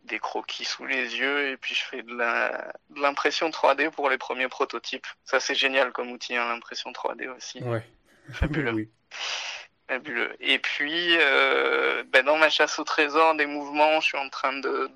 des 0.04 0.20
croquis 0.20 0.66
sous 0.66 0.86
les 0.86 1.18
yeux 1.18 1.50
et 1.50 1.58
puis 1.58 1.76
je 1.76 1.84
fais 1.84 2.04
de 2.04 3.00
l'impression 3.00 3.50
3D 3.50 3.90
pour 3.90 4.10
les 4.10 4.18
premiers 4.18 4.48
prototypes. 4.48 5.08
Ça 5.24 5.40
c'est 5.40 5.56
génial 5.56 5.92
comme 5.92 6.12
outil, 6.12 6.36
hein, 6.36 6.48
l'impression 6.50 6.92
3D 6.92 7.30
aussi. 7.30 7.62
Ouais. 7.64 7.84
Fabuleux. 8.32 8.90
Fabuleux. 9.88 10.36
Et 10.40 10.60
puis, 10.60 11.18
euh, 11.20 12.04
ben 12.08 12.26
dans 12.26 12.38
ma 12.38 12.50
chasse 12.50 12.80
au 12.80 12.84
trésor 12.84 13.36
des 13.36 13.46
mouvements, 13.46 14.00
je 14.00 14.08
suis 14.08 14.18
en 14.18 14.30
train 14.30 14.54
de 14.54 14.90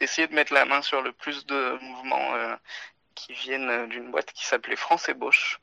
d'essayer 0.00 0.26
de, 0.26 0.34
mettre 0.34 0.54
la 0.54 0.64
main 0.64 0.80
sur 0.80 1.02
le 1.02 1.12
plus 1.12 1.44
de 1.46 1.78
mouvements 1.82 2.34
euh, 2.34 2.56
qui 3.14 3.34
viennent 3.34 3.88
d'une 3.88 4.10
boîte 4.10 4.32
qui 4.32 4.46
s'appelait 4.46 4.76
France 4.76 5.08
et 5.08 5.14
Bosch. 5.14 5.60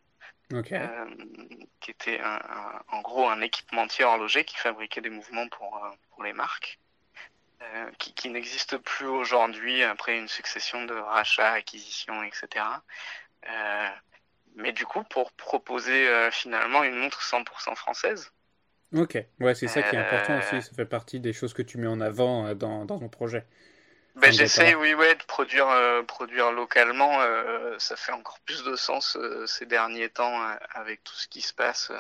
Euh, 0.52 1.06
qui 1.80 1.92
était 1.92 2.20
un, 2.22 2.40
en 2.88 3.02
gros 3.02 3.30
un 3.30 3.40
équipementier 3.42 4.04
horloger 4.04 4.44
qui 4.46 4.56
fabriquait 4.58 5.02
des 5.02 5.12
mouvements 5.12 5.48
pour, 5.50 5.80
pour 6.10 6.24
les 6.24 6.34
marques. 6.34 6.80
Qui, 7.98 8.14
qui 8.14 8.30
n'existe 8.30 8.78
plus 8.78 9.08
aujourd'hui 9.08 9.84
après 9.84 10.18
une 10.18 10.28
succession 10.28 10.86
de 10.86 10.94
rachats, 10.94 11.52
acquisitions, 11.52 12.24
etc. 12.24 12.66
mais 14.56 14.72
du 14.72 14.86
coup, 14.86 15.04
pour 15.04 15.32
proposer 15.34 16.30
finalement 16.32 16.84
une 16.84 16.96
montre 16.96 17.22
100% 17.22 17.76
française, 17.76 18.32
Ok, 18.96 19.24
ouais, 19.40 19.54
c'est 19.54 19.68
ça 19.68 19.84
qui 19.84 19.96
est 19.96 20.00
important 20.00 20.40
aussi. 20.40 20.62
Ça 20.62 20.74
fait 20.76 20.86
partie 20.86 21.20
des 21.20 21.32
choses 21.32 21.54
que 21.54 21.62
tu 21.62 21.78
mets 21.78 21.88
en 21.88 22.02
avant 22.02 22.56
dans, 22.56 22.86
dans 22.86 22.98
ton 22.98 23.10
projet. 23.10 23.46
Ben, 24.16 24.34
J'essaie, 24.34 24.76
oui, 24.76 24.94
ouais, 24.94 25.16
de 25.16 25.24
produire, 25.24 25.70
euh, 25.70 26.04
produire 26.04 26.52
localement. 26.52 27.22
Euh, 27.22 27.76
ça 27.78 27.96
fait 27.96 28.12
encore 28.12 28.40
plus 28.40 28.64
de 28.64 28.76
sens 28.76 29.16
euh, 29.16 29.46
ces 29.46 29.66
derniers 29.66 30.10
temps 30.10 30.42
avec 30.74 31.04
tout 31.04 31.16
ce 31.16 31.28
qui 31.28 31.42
se 31.42 31.54
passe. 31.54 31.92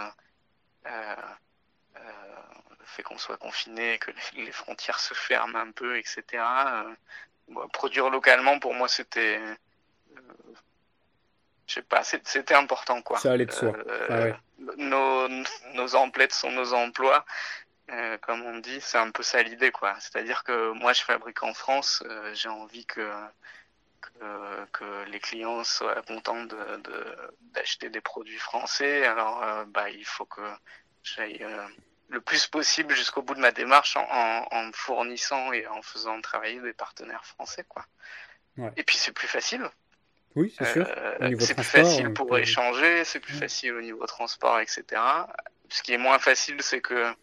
Fait 2.89 3.03
qu'on 3.03 3.17
soit 3.17 3.37
confiné, 3.37 3.97
que 3.99 4.11
les 4.35 4.51
frontières 4.51 4.99
se 4.99 5.13
ferment 5.13 5.59
un 5.59 5.71
peu, 5.71 5.97
etc. 5.97 6.43
produire 7.73 8.09
localement, 8.09 8.59
pour 8.59 8.73
moi, 8.73 8.87
c'était. 8.87 9.39
je 11.67 11.73
sais 11.73 11.81
pas, 11.81 12.03
c'était 12.03 12.55
important, 12.55 13.01
quoi. 13.01 13.17
Ça 13.17 13.31
allait 13.31 13.45
de 13.45 13.51
soi. 13.51 13.73
Ah 14.09 14.37
nos, 14.77 15.27
nos 15.73 15.95
emplettes 15.95 16.33
sont 16.33 16.51
nos 16.51 16.73
emplois. 16.73 17.25
Euh, 17.91 18.17
comme 18.19 18.43
on 18.43 18.59
dit, 18.59 18.79
c'est 18.81 18.97
un 18.97 19.11
peu 19.11 19.23
ça 19.23 19.41
l'idée, 19.41 19.71
quoi. 19.71 19.95
C'est-à-dire 19.99 20.43
que 20.43 20.71
moi, 20.73 20.93
je 20.93 21.01
fabrique 21.01 21.41
en 21.43 21.53
France, 21.53 22.03
euh, 22.05 22.33
j'ai 22.35 22.49
envie 22.49 22.85
que, 22.85 23.11
que, 24.01 24.65
que, 24.71 25.03
les 25.09 25.19
clients 25.19 25.63
soient 25.63 26.01
contents 26.03 26.45
d'acheter 27.53 27.87
de, 27.87 27.93
des 27.93 28.01
produits 28.01 28.37
français. 28.37 29.05
Alors, 29.05 29.43
euh, 29.43 29.65
bah, 29.65 29.89
il 29.89 30.05
faut 30.05 30.25
que 30.25 30.41
j'aille 31.03 31.43
le 32.09 32.21
plus 32.21 32.47
possible 32.47 32.95
jusqu'au 32.95 33.21
bout 33.21 33.35
de 33.35 33.39
ma 33.39 33.51
démarche 33.51 33.95
en, 33.95 34.07
en, 34.09 34.47
en, 34.51 34.71
fournissant 34.73 35.51
et 35.53 35.67
en 35.67 35.81
faisant 35.81 36.19
travailler 36.21 36.59
des 36.59 36.73
partenaires 36.73 37.25
français, 37.25 37.65
quoi. 37.67 37.85
Ouais. 38.57 38.71
Et 38.77 38.83
puis, 38.83 38.97
c'est 38.97 39.11
plus 39.11 39.27
facile. 39.27 39.69
Oui, 40.35 40.53
c'est 40.57 40.73
sûr. 40.73 40.87
c'est 41.39 41.55
plus 41.55 41.63
facile 41.63 42.13
pour 42.13 42.37
échanger, 42.37 43.03
c'est 43.03 43.19
plus 43.19 43.33
facile 43.33 43.73
au 43.73 43.81
niveau 43.81 44.05
transport, 44.05 44.59
etc. 44.59 45.01
Ce 45.69 45.81
qui 45.81 45.93
est 45.93 45.97
moins 45.97 46.19
facile, 46.19 46.61
c'est 46.61 46.81
que 46.81 47.13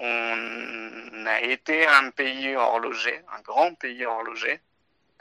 on 0.00 1.26
a 1.26 1.40
été 1.42 1.86
un 1.86 2.10
pays 2.10 2.56
horloger, 2.56 3.22
un 3.32 3.40
grand 3.42 3.74
pays 3.74 4.04
horloger, 4.06 4.60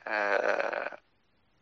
euh, 0.07 0.85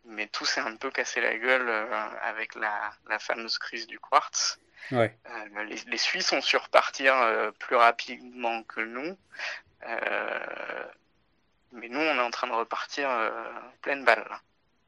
mais 0.05 0.28
tout 0.28 0.45
s'est 0.45 0.62
un 0.62 0.76
peu 0.76 0.91
cassé 0.91 1.20
la 1.20 1.36
gueule 1.38 1.68
euh, 1.68 2.10
avec 2.22 2.55
la, 2.55 2.91
la, 3.10 3.20
fameuse 3.20 3.58
crise 3.58 3.88
du 3.88 3.99
quartz. 3.99 4.60
Ouais. 4.91 5.17
Euh, 5.25 5.63
les, 5.65 5.78
les, 5.88 5.97
Suisses 5.97 6.32
ont 6.34 6.41
su 6.41 6.57
repartir 6.57 7.15
euh, 7.15 7.51
plus 7.51 7.75
rapidement 7.75 8.63
que 8.63 8.82
nous, 8.82 9.17
euh, 9.88 10.86
mais 11.73 11.89
nous, 11.89 11.99
on 11.99 12.15
est 12.15 12.21
en 12.21 12.32
train 12.32 12.47
de 12.47 12.53
repartir 12.53 13.09
pleine 13.82 14.05
balle. 14.05 14.25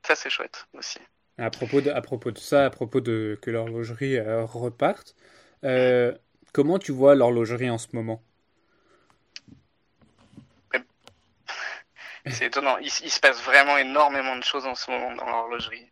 Ça, 0.03 0.15
c'est 0.15 0.29
chouette 0.29 0.67
aussi. 0.73 0.99
À 1.37 1.49
propos, 1.49 1.81
de, 1.81 1.91
à 1.91 2.01
propos 2.01 2.31
de 2.31 2.37
ça, 2.37 2.65
à 2.65 2.69
propos 2.69 3.01
de 3.01 3.37
que 3.41 3.51
l'horlogerie 3.51 4.19
reparte, 4.19 5.15
Comment 6.51 6.79
tu 6.79 6.91
vois 6.91 7.13
l'horlogerie 7.13 7.69
en 7.69 7.77
ce 7.77 7.89
moment? 7.93 8.23
C'est 12.25 12.47
étonnant. 12.47 12.77
Il, 12.77 12.89
se 12.89 13.19
passe 13.19 13.39
vraiment 13.43 13.77
énormément 13.77 14.35
de 14.35 14.43
choses 14.43 14.65
en 14.65 14.73
ce 14.73 14.89
moment 14.89 15.13
dans 15.15 15.29
l'horlogerie. 15.29 15.91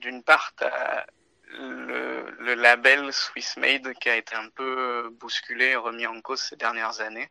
D'une 0.00 0.22
part, 0.22 0.52
le, 1.58 2.30
le, 2.38 2.54
label 2.54 3.12
Swiss 3.12 3.56
Made 3.56 3.92
qui 3.94 4.08
a 4.08 4.16
été 4.16 4.34
un 4.34 4.48
peu 4.48 5.10
bousculé, 5.20 5.76
remis 5.76 6.06
en 6.06 6.20
cause 6.20 6.40
ces 6.40 6.56
dernières 6.56 7.00
années. 7.00 7.28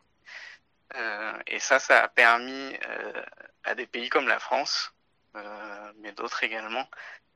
Euh, 0.95 1.33
et 1.47 1.59
ça, 1.59 1.79
ça 1.79 2.03
a 2.03 2.07
permis 2.07 2.77
euh, 2.87 3.23
à 3.63 3.75
des 3.75 3.85
pays 3.85 4.09
comme 4.09 4.27
la 4.27 4.39
France, 4.39 4.93
euh, 5.35 5.91
mais 5.99 6.11
d'autres 6.13 6.43
également, 6.43 6.87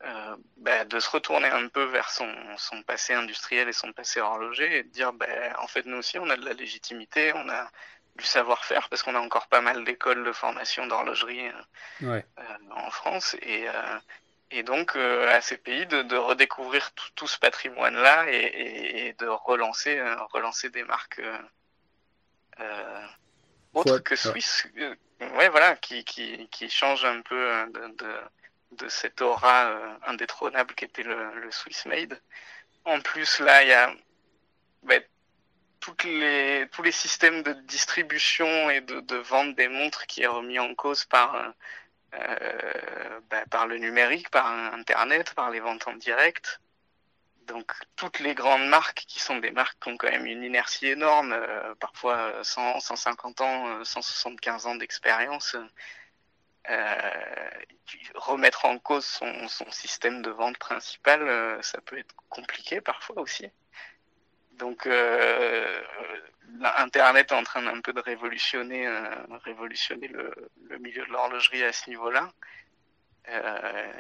euh, 0.06 0.36
bah, 0.58 0.86
de 0.86 1.00
se 1.00 1.10
retourner 1.10 1.48
un 1.48 1.68
peu 1.68 1.84
vers 1.84 2.10
son, 2.10 2.30
son, 2.58 2.82
passé 2.84 3.14
industriel 3.14 3.70
et 3.70 3.74
son 3.74 3.94
passé 3.94 4.20
horloger 4.20 4.80
et 4.80 4.84
de 4.84 4.90
dire 4.90 5.14
bah, 5.14 5.28
en 5.60 5.68
fait 5.68 5.86
nous 5.86 5.98
aussi 5.98 6.20
on 6.20 6.30
a 6.30 6.36
de 6.36 6.44
la 6.44 6.54
légitimité, 6.54 7.32
on 7.36 7.48
a 7.48 7.70
du 8.18 8.26
savoir-faire 8.26 8.90
parce 8.90 9.02
qu'on 9.02 9.16
a 9.16 9.20
encore 9.20 9.48
pas 9.48 9.62
mal 9.62 9.86
d'écoles 9.86 10.24
de 10.26 10.32
formation 10.34 10.88
d'horlogerie 10.88 11.48
euh, 11.48 12.12
ouais. 12.12 12.26
euh, 12.38 12.58
en 12.72 12.92
France 12.92 13.36
et, 13.42 13.70
euh, 13.70 14.00
et 14.54 14.64
donc 14.64 14.96
euh, 14.96 15.30
à 15.36 15.42
ces 15.42 15.58
pays 15.58 15.86
de, 15.86 16.02
de 16.04 16.16
redécouvrir 16.16 16.92
tout, 16.94 17.10
tout 17.16 17.28
ce 17.28 17.38
patrimoine 17.40 17.96
là 17.96 18.26
et, 18.30 18.36
et, 18.36 19.08
et, 19.08 19.14
de 19.14 19.28
relancer 19.28 20.02
relancer 20.32 20.70
des 20.70 20.84
marques 20.84 21.22
autres 23.74 24.00
que 24.00 24.16
Suisse 24.16 24.68
ouais 25.36 25.50
voilà 25.50 25.76
qui, 25.76 26.04
qui, 26.06 26.48
qui 26.50 26.70
changent 26.70 27.06
un 27.06 27.22
peu 27.22 27.66
de, 27.74 27.88
de 27.98 28.16
de 28.78 28.88
cette 28.88 29.22
aura 29.22 29.68
euh, 29.68 29.96
indétrônable 30.06 30.74
qu'était 30.76 31.04
le, 31.04 31.34
le 31.40 31.52
Swiss 31.52 31.86
Made. 31.86 32.20
En 32.86 33.00
plus, 33.00 33.40
là, 33.40 33.64
il 33.64 33.70
y 33.70 33.74
a 33.74 33.94
bah, 34.84 34.96
toutes 35.80 36.04
les, 36.04 36.68
tous 36.72 36.82
les 36.82 36.92
systèmes 36.92 37.44
de 37.44 37.54
distribution 37.54 38.70
et 38.70 38.82
de, 38.82 39.00
de 39.02 39.16
vente 39.18 39.56
des 39.56 39.68
montres 39.68 40.06
qui 40.06 40.24
est 40.24 40.28
remis 40.28 40.60
en 40.60 40.74
cause 40.76 41.06
par, 41.06 41.54
euh, 42.14 43.20
bah, 43.30 43.44
par 43.50 43.68
le 43.68 43.78
numérique, 43.78 44.30
par 44.30 44.48
Internet, 44.48 45.34
par 45.34 45.52
les 45.52 45.60
ventes 45.60 45.88
en 45.88 45.94
direct. 45.96 46.60
Donc 47.48 47.74
toutes 47.98 48.20
les 48.20 48.36
grandes 48.36 48.68
marques 48.68 49.04
qui 49.08 49.20
sont 49.20 49.38
des 49.40 49.52
marques 49.52 49.78
qui 49.82 49.90
ont 49.90 49.98
quand 49.98 50.10
même 50.10 50.26
une 50.26 50.44
inertie 50.44 50.88
énorme, 50.88 51.34
euh, 51.34 51.76
parfois 51.76 52.44
100, 52.44 52.80
150 52.80 53.42
ans, 53.42 53.84
175 53.84 54.66
ans 54.66 54.76
d'expérience, 54.76 55.58
euh, 56.70 57.50
remettre 58.16 58.66
en 58.66 58.80
cause 58.80 59.06
son, 59.06 59.70
système 59.72 60.22
de 60.22 60.30
vente 60.30 60.58
principal, 60.58 61.22
euh, 61.22 61.62
ça 61.62 61.82
peut 61.82 61.98
être 61.98 62.16
compliqué 62.30 62.80
parfois 62.80 63.20
aussi. 63.20 63.50
Donc, 64.54 64.86
euh, 64.86 65.82
Internet 66.78 67.32
est 67.32 67.36
en 67.36 67.44
train 67.44 67.62
d'un 67.64 67.82
peu 67.82 67.94
de 67.94 68.00
révolutionner, 68.00 68.88
euh, 68.88 69.10
révolutionner 69.44 70.08
le, 70.08 70.34
le, 70.70 70.78
milieu 70.78 71.06
de 71.06 71.12
l'horlogerie 71.12 71.64
à 71.64 71.74
ce 71.74 71.90
niveau-là. 71.90 72.32
Euh, 73.30 73.92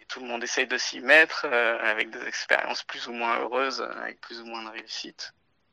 et 0.00 0.04
tout 0.06 0.20
le 0.20 0.26
monde 0.26 0.42
essaye 0.42 0.66
de 0.66 0.78
s'y 0.78 1.00
mettre 1.00 1.44
avec 1.44 2.10
des 2.10 2.26
expériences 2.26 2.82
plus 2.84 3.08
ou 3.08 3.12
moins 3.12 3.38
heureuses, 3.40 3.82
avec 4.02 4.20
plus 4.20 4.40
ou 4.40 4.46
moins 4.46 4.62
de 4.64 4.70
réussite. 4.70 5.32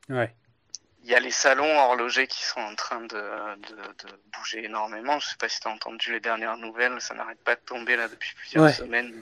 Ouais 0.09 0.33
il 1.05 1.11
y 1.11 1.15
a 1.15 1.19
les 1.19 1.31
salons 1.31 1.77
horlogers 1.77 2.25
qui 2.25 2.43
sont 2.43 2.59
en 2.59 2.73
train 2.73 3.01
de, 3.01 3.07
de, 3.07 3.75
de 3.75 4.19
bouger 4.36 4.65
énormément. 4.65 5.19
Je 5.19 5.27
sais 5.27 5.38
pas 5.38 5.47
si 5.47 5.59
tu 5.59 5.67
as 5.67 5.71
entendu 5.71 6.11
les 6.11 6.19
dernières 6.19 6.57
nouvelles, 6.57 6.99
ça 6.99 7.13
n'arrête 7.13 7.41
pas 7.43 7.53
de 7.53 7.61
tomber 7.61 7.95
là 7.95 8.07
depuis 8.07 8.33
plusieurs 8.33 8.63
ouais. 8.63 8.73
semaines. 8.73 9.13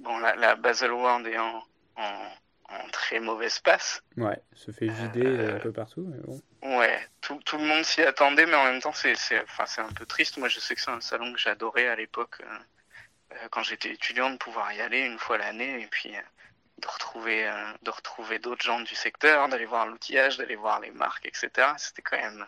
Bon, 0.00 0.18
la, 0.18 0.34
la 0.34 0.56
Basel 0.56 0.90
World 0.90 1.28
est 1.28 1.38
en, 1.38 1.64
en, 1.94 2.28
en, 2.70 2.88
très 2.90 3.20
mauvaise 3.20 3.58
passe. 3.60 4.02
Ouais, 4.16 4.40
se 4.54 4.70
fait 4.70 4.88
vider 4.88 5.26
euh, 5.26 5.56
un 5.56 5.58
peu 5.58 5.72
partout. 5.72 6.06
Mais 6.06 6.20
bon. 6.20 6.78
Ouais, 6.78 7.00
tout, 7.20 7.40
tout 7.44 7.58
le 7.58 7.64
monde 7.64 7.84
s'y 7.84 8.02
attendait, 8.02 8.46
mais 8.46 8.54
en 8.54 8.64
même 8.64 8.80
temps, 8.80 8.92
c'est 8.92 9.14
enfin, 9.42 9.82
un 9.82 9.92
peu 9.92 10.06
triste. 10.06 10.38
Moi, 10.38 10.48
je 10.48 10.60
sais 10.60 10.74
que 10.74 10.80
c'est 10.80 10.90
un 10.90 11.00
salon 11.00 11.32
que 11.32 11.38
j'adorais 11.38 11.88
à 11.88 11.96
l'époque, 11.96 12.42
euh, 12.42 13.36
quand 13.50 13.62
j'étais 13.62 13.90
étudiant, 13.90 14.30
de 14.30 14.36
pouvoir 14.36 14.72
y 14.72 14.80
aller 14.80 15.00
une 15.00 15.18
fois 15.18 15.38
l'année. 15.38 15.82
Et 15.82 15.86
puis, 15.86 16.14
euh, 16.14 16.20
de 16.80 16.88
retrouver, 16.88 17.46
euh, 17.46 17.72
de 17.82 17.90
retrouver 17.90 18.38
d'autres 18.38 18.64
gens 18.64 18.80
du 18.80 18.94
secteur, 18.94 19.48
d'aller 19.48 19.66
voir 19.66 19.86
l'outillage, 19.86 20.38
d'aller 20.38 20.56
voir 20.56 20.80
les 20.80 20.90
marques, 20.90 21.26
etc. 21.26 21.50
C'était 21.76 22.02
quand 22.02 22.16
même, 22.16 22.46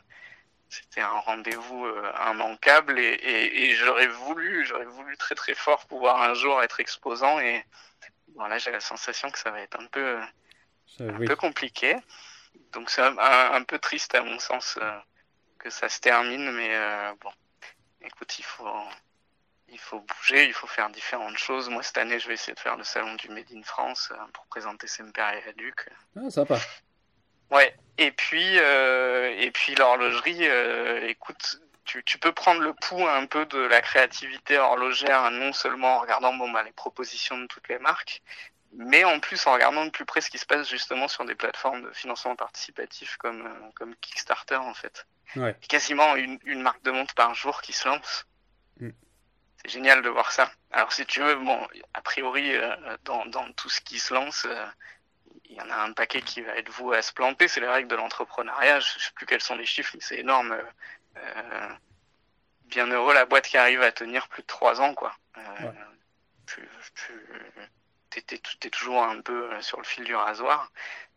c'était 0.68 1.00
un 1.00 1.20
rendez-vous 1.20 1.86
euh, 1.86 2.12
immanquable 2.30 2.98
et, 2.98 3.02
et, 3.02 3.70
et 3.70 3.74
j'aurais 3.74 4.08
voulu, 4.08 4.64
j'aurais 4.64 4.86
voulu 4.86 5.16
très 5.16 5.34
très 5.34 5.54
fort 5.54 5.86
pouvoir 5.86 6.22
un 6.22 6.34
jour 6.34 6.62
être 6.62 6.80
exposant 6.80 7.38
et 7.40 7.64
voilà, 8.34 8.58
j'ai 8.58 8.70
la 8.70 8.80
sensation 8.80 9.30
que 9.30 9.38
ça 9.38 9.50
va 9.50 9.60
être 9.60 9.78
un 9.80 9.86
peu, 9.86 10.20
ça, 10.86 11.04
un 11.04 11.16
oui. 11.18 11.26
peu 11.26 11.36
compliqué. 11.36 11.96
Donc 12.72 12.90
c'est 12.90 13.02
un, 13.02 13.62
peu 13.64 13.78
triste 13.78 14.14
à 14.14 14.22
mon 14.22 14.38
sens 14.38 14.78
euh, 14.80 14.98
que 15.58 15.70
ça 15.70 15.88
se 15.88 16.00
termine, 16.00 16.50
mais 16.52 16.74
euh, 16.74 17.12
bon, 17.20 17.30
écoute, 18.02 18.38
il 18.38 18.44
faut, 18.44 18.68
il 19.68 19.78
faut 19.78 20.00
bouger, 20.00 20.46
il 20.46 20.52
faut 20.52 20.66
faire 20.66 20.90
différentes 20.90 21.38
choses. 21.38 21.68
Moi, 21.68 21.82
cette 21.82 21.98
année, 21.98 22.18
je 22.18 22.28
vais 22.28 22.34
essayer 22.34 22.54
de 22.54 22.60
faire 22.60 22.76
le 22.76 22.84
salon 22.84 23.14
du 23.14 23.28
Made 23.28 23.50
in 23.54 23.62
France 23.62 24.10
euh, 24.12 24.24
pour 24.32 24.46
présenter 24.46 24.86
Semper 24.86 25.40
et 25.46 25.52
Duc. 25.54 25.88
Ah, 26.16 26.30
sympa. 26.30 26.58
Ouais. 27.50 27.74
Et 27.98 28.10
puis, 28.10 28.58
euh, 28.58 29.34
et 29.38 29.50
puis 29.50 29.74
l'horlogerie, 29.74 30.48
euh, 30.48 31.06
écoute, 31.08 31.60
tu, 31.84 32.02
tu, 32.04 32.18
peux 32.18 32.32
prendre 32.32 32.60
le 32.60 32.72
pouls 32.74 33.06
un 33.06 33.26
peu 33.26 33.46
de 33.46 33.58
la 33.58 33.80
créativité 33.80 34.58
horlogère, 34.58 35.30
non 35.30 35.52
seulement 35.52 35.96
en 35.96 36.00
regardant 36.00 36.34
bon, 36.34 36.50
bah, 36.50 36.62
les 36.62 36.72
propositions 36.72 37.38
de 37.38 37.46
toutes 37.46 37.68
les 37.68 37.78
marques, 37.78 38.22
mais 38.74 39.04
en 39.04 39.20
plus 39.20 39.46
en 39.46 39.52
regardant 39.52 39.84
de 39.84 39.90
plus 39.90 40.04
près 40.04 40.20
ce 40.20 40.30
qui 40.30 40.38
se 40.38 40.46
passe 40.46 40.68
justement 40.68 41.08
sur 41.08 41.24
des 41.24 41.34
plateformes 41.34 41.82
de 41.82 41.90
financement 41.92 42.36
participatif 42.36 43.16
comme, 43.16 43.48
comme 43.74 43.94
Kickstarter, 43.96 44.56
en 44.56 44.74
fait. 44.74 45.06
Ouais. 45.36 45.56
Quasiment 45.68 46.16
une, 46.16 46.38
une 46.44 46.62
marque 46.62 46.82
de 46.82 46.90
montre 46.90 47.14
par 47.14 47.34
jour 47.34 47.62
qui 47.62 47.72
se 47.72 47.88
lance. 47.88 48.26
Mm 48.80 48.90
c'est 49.62 49.70
génial 49.70 50.02
de 50.02 50.08
voir 50.08 50.32
ça. 50.32 50.50
Alors 50.72 50.92
si 50.92 51.06
tu 51.06 51.20
veux, 51.20 51.36
bon, 51.36 51.66
a 51.94 52.00
priori, 52.02 52.54
euh, 52.54 52.74
dans, 53.04 53.24
dans, 53.26 53.50
tout 53.52 53.68
ce 53.68 53.80
qui 53.80 53.98
se 53.98 54.12
lance, 54.12 54.44
euh, 54.48 54.66
il 55.44 55.56
y 55.56 55.60
en 55.60 55.70
a 55.70 55.76
un 55.76 55.92
paquet 55.92 56.22
qui 56.22 56.40
va 56.40 56.56
être 56.56 56.70
voué 56.70 56.96
à 56.96 57.02
se 57.02 57.12
planter. 57.12 57.46
C'est 57.48 57.60
les 57.60 57.68
règles 57.68 57.88
de 57.88 57.96
l'entrepreneuriat. 57.96 58.80
Je 58.80 58.98
sais 58.98 59.12
plus 59.14 59.26
quels 59.26 59.40
sont 59.40 59.56
les 59.56 59.66
chiffres, 59.66 59.92
mais 59.94 60.00
c'est 60.00 60.18
énorme. 60.18 60.56
Bien 62.66 62.86
heureux 62.86 63.14
la 63.14 63.26
boîte 63.26 63.46
qui 63.46 63.58
arrive 63.58 63.82
à 63.82 63.92
tenir 63.92 64.28
plus 64.28 64.42
de 64.42 64.46
trois 64.46 64.80
ans, 64.80 64.94
quoi. 64.94 65.14
Ouais. 65.36 65.70
Tu, 66.46 66.68
t'es 68.60 68.70
toujours 68.70 69.02
un 69.02 69.20
peu 69.20 69.48
sur 69.60 69.78
le 69.78 69.84
fil 69.84 70.04
du 70.04 70.14
rasoir. 70.14 70.70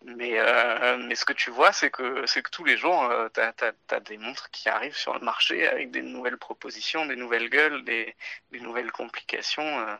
Mais, 0.03 0.37
euh, 0.37 0.97
mais 0.97 1.15
ce 1.15 1.25
que 1.25 1.33
tu 1.33 1.49
vois, 1.49 1.71
c'est 1.71 1.89
que, 1.89 2.25
c'est 2.27 2.43
que 2.43 2.51
tous 2.51 2.63
les 2.63 2.77
jours, 2.77 3.03
euh, 3.03 3.27
tu 3.33 3.41
as, 3.41 3.99
des 4.01 4.17
montres 4.17 4.51
qui 4.51 4.69
arrivent 4.69 4.95
sur 4.95 5.13
le 5.13 5.19
marché 5.21 5.67
avec 5.67 5.91
des 5.91 6.03
nouvelles 6.03 6.37
propositions, 6.37 7.05
des 7.05 7.15
nouvelles 7.15 7.49
gueules, 7.49 7.83
des, 7.83 8.15
des 8.51 8.59
nouvelles 8.59 8.91
complications. 8.91 9.79
Euh. 9.79 9.95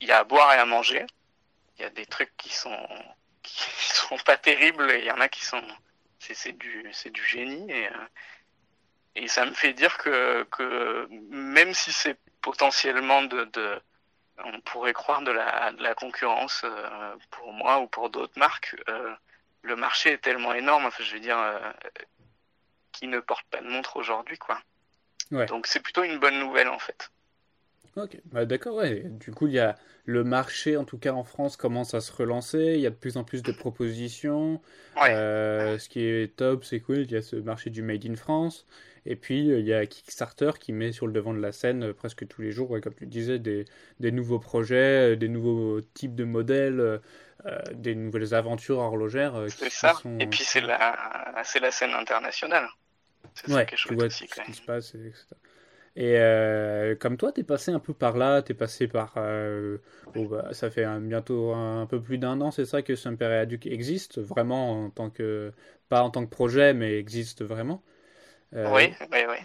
Il 0.00 0.08
y 0.08 0.12
a 0.12 0.18
à 0.20 0.24
boire 0.24 0.52
et 0.54 0.58
à 0.58 0.64
manger. 0.64 1.06
Il 1.76 1.82
y 1.82 1.84
a 1.84 1.90
des 1.90 2.06
trucs 2.06 2.34
qui 2.36 2.50
sont, 2.54 2.88
qui 3.42 3.70
sont 3.78 4.18
pas 4.18 4.36
terribles 4.38 4.90
et 4.90 5.00
il 5.00 5.04
y 5.04 5.10
en 5.10 5.20
a 5.20 5.28
qui 5.28 5.44
sont. 5.44 5.62
C'est 6.18 6.56
du, 6.56 6.90
du 7.10 7.24
génie. 7.26 7.70
Et, 7.70 7.88
et 9.16 9.28
ça 9.28 9.44
me 9.46 9.52
fait 9.52 9.72
dire 9.72 9.96
que, 9.98 10.44
que 10.44 11.08
même 11.30 11.74
si 11.74 11.92
c'est 11.92 12.18
potentiellement 12.40 13.22
de, 13.22 13.44
de 13.44 13.80
on 14.44 14.60
pourrait 14.60 14.92
croire 14.92 15.22
de 15.22 15.30
la, 15.30 15.72
de 15.72 15.82
la 15.82 15.94
concurrence 15.94 16.62
euh, 16.64 17.14
pour 17.30 17.52
moi 17.52 17.80
ou 17.80 17.86
pour 17.86 18.10
d'autres 18.10 18.38
marques. 18.38 18.76
Euh, 18.88 19.14
le 19.62 19.76
marché 19.76 20.12
est 20.12 20.18
tellement 20.18 20.52
énorme, 20.52 20.84
enfin, 20.86 21.02
je 21.02 21.14
veux 21.14 21.20
dire, 21.20 21.38
euh, 21.38 21.58
qui 22.92 23.06
ne 23.06 23.20
porte 23.20 23.46
pas 23.50 23.60
de 23.60 23.68
montre 23.68 23.96
aujourd'hui, 23.96 24.36
quoi. 24.38 24.60
Ouais. 25.30 25.46
Donc 25.46 25.66
c'est 25.66 25.80
plutôt 25.80 26.02
une 26.02 26.18
bonne 26.18 26.38
nouvelle 26.38 26.68
en 26.68 26.78
fait. 26.78 27.10
Ok, 27.96 28.18
bah, 28.26 28.44
d'accord, 28.44 28.74
ouais. 28.74 29.04
Du 29.04 29.30
coup, 29.30 29.46
il 29.46 29.54
y 29.54 29.60
a 29.60 29.76
le 30.04 30.24
marché, 30.24 30.76
en 30.76 30.84
tout 30.84 30.98
cas 30.98 31.12
en 31.12 31.22
France, 31.22 31.56
commence 31.56 31.94
à 31.94 32.00
se 32.00 32.12
relancer. 32.12 32.74
Il 32.74 32.80
y 32.80 32.86
a 32.86 32.90
de 32.90 32.96
plus 32.96 33.16
en 33.16 33.22
plus 33.24 33.42
de 33.42 33.52
propositions. 33.52 34.60
Ouais. 34.96 35.14
ce 35.14 35.88
qui 35.88 36.04
est 36.04 36.36
top, 36.36 36.64
c'est 36.64 36.80
cool. 36.80 36.98
Il 36.98 37.12
y 37.12 37.16
a 37.16 37.22
ce 37.22 37.36
marché 37.36 37.70
du 37.70 37.82
Made 37.82 38.04
in 38.04 38.16
France. 38.16 38.66
Et 39.06 39.16
puis, 39.16 39.50
euh, 39.50 39.60
il 39.60 39.66
y 39.66 39.74
a 39.74 39.84
Kickstarter 39.86 40.52
qui 40.58 40.72
met 40.72 40.92
sur 40.92 41.06
le 41.06 41.12
devant 41.12 41.34
de 41.34 41.40
la 41.40 41.52
scène 41.52 41.84
euh, 41.84 41.92
presque 41.92 42.26
tous 42.26 42.40
les 42.40 42.52
jours, 42.52 42.76
comme 42.82 42.94
tu 42.94 43.06
disais, 43.06 43.38
des, 43.38 43.66
des, 44.00 44.12
nouveaux 44.12 44.38
projets, 44.38 45.12
euh, 45.12 45.16
des 45.16 45.28
nouveaux 45.28 45.80
types 45.80 46.14
de 46.14 46.24
modèles, 46.24 47.00
des 47.74 47.94
nouvelles 47.94 48.32
aventures 48.34 48.78
horlogères. 48.78 49.44
c'est 49.48 49.70
ça. 49.70 49.94
Et 50.18 50.26
puis, 50.26 50.42
c'est 50.44 50.62
la, 50.62 51.42
c'est 51.44 51.60
la 51.60 51.70
scène 51.70 51.92
internationale. 51.92 52.66
C'est 53.34 53.52
ouais, 53.52 53.66
ça 53.68 53.76
tu 53.76 53.94
vois 53.94 54.06
aussi, 54.06 54.26
ce 54.28 54.40
qui 54.42 54.54
se 54.54 54.62
passe, 54.62 54.94
etc. 54.94 55.26
Et 55.96 56.96
comme 56.98 57.16
toi, 57.18 57.32
tu 57.32 57.40
es 57.40 57.44
passé 57.44 57.70
un 57.70 57.80
peu 57.80 57.92
par 57.92 58.16
là, 58.16 58.40
tu 58.40 58.52
es 58.52 58.54
passé 58.54 58.88
par... 58.88 59.14
bon, 60.14 60.24
bah, 60.24 60.48
ça 60.52 60.70
fait 60.70 60.86
bientôt 61.00 61.52
un, 61.52 61.86
peu 61.86 62.00
plus 62.00 62.16
d'un 62.16 62.40
an, 62.40 62.50
c'est 62.50 62.64
ça 62.64 62.80
que 62.80 62.94
Sumper 62.94 63.30
et 63.30 63.38
Aduc 63.38 63.66
existe, 63.66 64.20
vraiment 64.20 64.84
en 64.84 64.90
tant 64.90 65.10
que... 65.10 65.52
Pas 65.90 66.02
en 66.02 66.08
tant 66.08 66.24
que 66.24 66.30
projet, 66.30 66.72
mais 66.72 66.98
existe 66.98 67.44
vraiment? 67.44 67.82
Euh, 68.54 68.72
oui, 68.74 68.92
oui, 69.12 69.18
oui. 69.28 69.36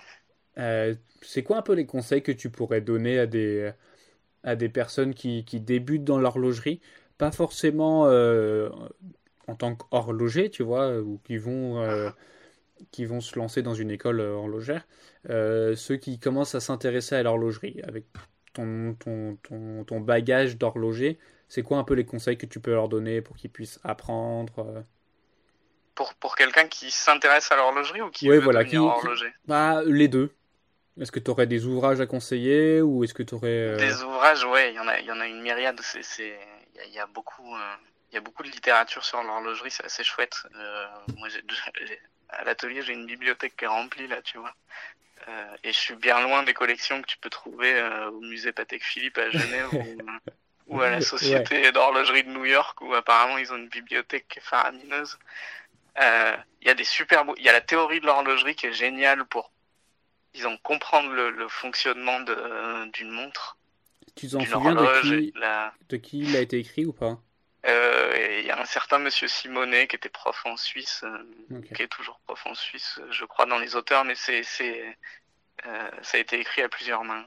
Euh, 0.58 0.96
c'est 1.22 1.44
quoi 1.44 1.58
un 1.58 1.62
peu 1.62 1.74
les 1.74 1.86
conseils 1.86 2.22
que 2.22 2.32
tu 2.32 2.50
pourrais 2.50 2.82
donner 2.82 3.20
à 3.20 3.26
des, 3.26 3.72
à 4.44 4.56
des 4.56 4.70
personnes 4.70 5.14
qui, 5.14 5.46
qui 5.46 5.60
débutent 5.60 6.04
dans 6.04 6.20
l'horlogerie? 6.20 6.82
Pas 7.18 7.32
forcément 7.32 8.08
euh, 8.08 8.70
en 9.48 9.56
tant 9.56 9.76
qu'horloger, 9.76 10.50
tu 10.50 10.64
vois, 10.64 11.00
ou 11.00 11.20
qui 11.24 11.38
vont, 11.38 11.84
qui 12.92 13.06
vont 13.06 13.22
se 13.22 13.38
lancer 13.38 13.62
dans 13.62 13.74
une 13.74 13.92
école 13.92 14.20
horlogère. 14.22 14.88
ceux 15.28 15.98
qui 15.98 16.20
commencent 16.20 16.56
à 16.56 16.60
s'intéresser 16.60 17.16
à 17.16 17.24
l'horlogerie 17.24 17.82
avec 17.84 18.06
ton, 18.54 18.96
ton, 18.96 19.38
ton, 19.44 19.84
ton 19.84 20.00
bagage 20.00 20.58
d'horloger, 20.58 21.20
c'est 21.48 21.64
quoi 21.64 21.78
un 21.78 21.84
peu 21.84 21.94
les 21.94 22.06
conseils 22.06 22.38
que 22.38 22.46
tu 22.46 22.60
peux 22.60 22.72
leur 22.72 22.90
donner 22.90 23.22
pour 23.22 23.36
qu'ils 23.36 23.50
puissent 23.50 23.80
apprendre 23.84 24.86
pour, 26.00 26.14
pour 26.14 26.38
quelqu'un 26.38 26.66
qui 26.66 26.92
s'intéresse 26.92 27.52
à 27.52 27.58
l'horlogerie 27.58 28.02
ou 28.02 28.10
qui 28.10 28.30
veut 28.30 28.40
voilà, 28.40 28.64
devenir 28.64 28.84
horloger 28.84 29.34
bah, 29.46 29.82
Les 29.86 30.08
deux. 30.08 30.34
Est-ce 30.98 31.12
que 31.12 31.20
tu 31.20 31.30
aurais 31.30 31.46
des 31.46 31.66
ouvrages 31.66 32.00
à 32.00 32.06
conseiller 32.06 32.82
ou 32.82 33.04
est-ce 33.04 33.14
que 33.14 33.22
tu 33.22 33.36
aurais... 33.36 33.50
Euh, 33.50 33.76
des 33.76 34.02
ouvrages, 34.02 34.46
ouais, 34.46 34.72
il 34.72 34.76
y, 34.76 34.80
en 34.80 34.88
a, 34.88 34.98
y 35.02 35.12
en 35.12 35.20
a 35.20 35.28
une 35.28 35.42
myriade. 35.42 35.82
Il 36.16 36.94
y, 36.94 37.00
a, 37.00 37.06
beaucoup, 37.06 37.54
euh, 37.54 37.76
y 38.14 38.18
a 38.18 38.22
beaucoup 38.22 38.44
de 38.44 38.48
littérature 38.48 39.04
sur 39.04 39.22
l'horlogerie, 39.22 39.72
c'est 39.72 39.84
assez 39.84 40.06
chouette. 40.06 40.38
Euh, 40.56 40.86
moi, 41.18 41.28
à 42.30 42.46
l'atelier, 42.46 42.82
j'ai 42.82 42.94
une 42.94 43.06
bibliothèque 43.06 43.58
qui 43.58 43.66
est 43.66 43.68
remplie, 43.68 44.08
là, 44.08 44.22
tu 44.22 44.38
vois. 44.38 44.54
et 45.66 45.74
je 45.74 45.78
suis 45.78 45.96
bien 45.96 46.22
loin 46.22 46.44
des 46.44 46.54
collections 46.54 47.02
que 47.02 47.08
tu 47.08 47.18
peux 47.18 47.30
trouver 47.30 47.74
au 48.14 48.22
musée 48.22 48.54
Patek 48.54 48.86
Philippe 48.86 49.18
à 49.18 49.30
Genève 49.30 49.70
ou, 50.68 50.80
à 50.82 50.92
la 50.92 51.02
Société 51.02 51.74
d'horlogerie 51.74 52.24
de 52.24 52.30
New 52.30 52.46
York, 52.46 52.80
où 52.80 52.94
apparemment 52.94 53.38
ils 53.38 53.52
ont 53.52 53.58
une 53.58 53.68
bibliothèque 53.68 54.40
faramineuse. 54.42 55.20
Euh, 56.00 56.38
il 56.62 56.68
y 56.68 56.72
a 56.72 56.74
des 56.76 56.84
super 56.84 57.26
il 57.38 57.44
y 57.44 57.50
a 57.50 57.54
la 57.54 57.62
théorie 57.62 58.00
de 58.00 58.06
l'horlogerie 58.06 58.56
qui 58.56 58.68
est 58.68 58.74
géniale 58.74 59.26
pour 59.26 59.52
disons 60.34 60.58
comprendre 60.58 61.12
le, 61.12 61.32
le 61.32 61.48
fonctionnement 61.48 62.20
d'une 62.94 63.10
montre. 63.10 63.58
Tu 64.16 64.30
t'en 64.30 64.44
souviens 64.46 64.76
de 64.76 65.02
qui, 65.02 65.34
de 65.90 65.98
qui 65.98 66.20
il 66.20 66.36
a 66.36 66.40
été 66.42 66.58
écrit 66.60 66.86
ou 66.86 66.94
pas? 66.94 67.20
Euh, 67.66 68.40
Il 68.40 68.46
y 68.46 68.52
a 68.52 68.60
un 68.60 68.66
certain 68.66 69.00
monsieur 69.00 69.28
Simonet 69.28 69.88
qui 69.88 69.96
était 69.96 70.10
prof 70.10 70.46
en 70.46 70.56
Suisse, 70.56 71.04
euh, 71.04 71.62
qui 71.74 71.84
est 71.84 71.88
toujours 71.88 72.20
prof 72.26 72.46
en 72.46 72.54
Suisse, 72.54 73.00
je 73.12 73.26
crois, 73.26 73.46
dans 73.46 73.60
les 73.60 73.76
auteurs, 73.76 74.06
mais 74.06 74.16
c'est, 74.16 74.44
euh, 75.66 75.92
ça 76.02 76.18
a 76.18 76.20
été 76.20 76.40
écrit 76.40 76.62
à 76.62 76.70
plusieurs 76.70 77.04
mains. 77.04 77.26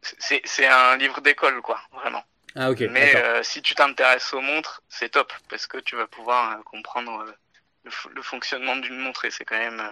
C'est, 0.00 0.40
c'est 0.44 0.66
un 0.66 0.96
livre 0.96 1.20
d'école, 1.20 1.60
quoi, 1.60 1.80
vraiment. 1.92 2.24
Ah, 2.54 2.70
Mais 2.90 3.16
euh, 3.16 3.42
si 3.42 3.62
tu 3.62 3.74
t'intéresses 3.74 4.34
aux 4.34 4.40
montres, 4.40 4.82
c'est 4.88 5.10
top 5.10 5.32
parce 5.48 5.66
que 5.66 5.78
tu 5.78 5.96
vas 5.96 6.06
pouvoir 6.06 6.58
euh, 6.58 6.62
comprendre 6.62 7.22
euh, 7.22 7.90
le, 8.14 8.22
fonctionnement 8.22 8.76
d'une 8.76 8.98
montre 8.98 9.24
et 9.24 9.30
c'est 9.30 9.44
quand 9.44 9.58
même 9.58 9.82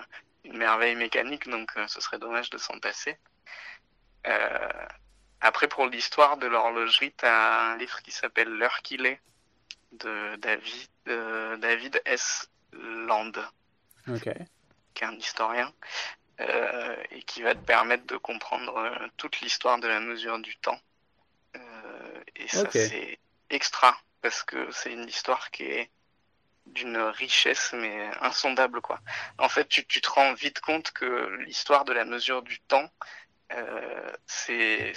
une 0.44 0.58
merveille 0.58 0.94
mécanique, 0.94 1.48
donc 1.48 1.70
ce 1.86 2.00
serait 2.00 2.18
dommage 2.18 2.50
de 2.50 2.58
s'en 2.58 2.78
passer. 2.78 3.18
après, 5.40 5.68
pour 5.68 5.86
l'histoire 5.86 6.36
de 6.36 6.46
l'horlogerie, 6.46 7.12
tu 7.16 7.24
as 7.24 7.72
un 7.72 7.76
livre 7.78 8.00
qui 8.02 8.10
s'appelle 8.10 8.48
L'heure 8.48 8.80
qu'il 8.82 9.06
est 9.06 9.20
de 9.92 10.36
David, 10.36 10.88
David 11.60 12.00
S. 12.04 12.48
Land, 12.72 13.32
qui 14.18 14.28
est 14.28 15.06
un 15.06 15.16
historien. 15.16 15.72
et 16.38 17.22
qui 17.24 17.42
va 17.42 17.54
te 17.54 17.64
permettre 17.64 18.06
de 18.06 18.16
comprendre 18.16 18.88
toute 19.16 19.40
l'histoire 19.40 19.78
de 19.78 19.88
la 19.88 20.00
mesure 20.00 20.38
du 20.38 20.56
temps 20.56 20.80
et 22.36 22.48
ça, 22.48 22.70
c'est 22.70 23.18
extra, 23.50 23.96
parce 24.22 24.42
que 24.42 24.70
c'est 24.70 24.92
une 24.92 25.08
histoire 25.08 25.50
qui 25.50 25.64
est 25.64 25.90
d'une 26.66 26.98
richesse, 26.98 27.72
mais 27.72 28.10
insondable, 28.20 28.80
quoi. 28.80 29.00
En 29.38 29.48
fait, 29.48 29.68
tu, 29.68 29.86
tu 29.86 30.00
te 30.00 30.10
rends 30.10 30.34
vite 30.34 30.60
compte 30.60 30.92
que 30.92 31.28
l'histoire 31.44 31.84
de 31.84 31.92
la 31.92 32.04
mesure 32.04 32.42
du 32.42 32.60
temps, 32.60 32.88
euh, 33.52 34.12
c'est 34.26 34.92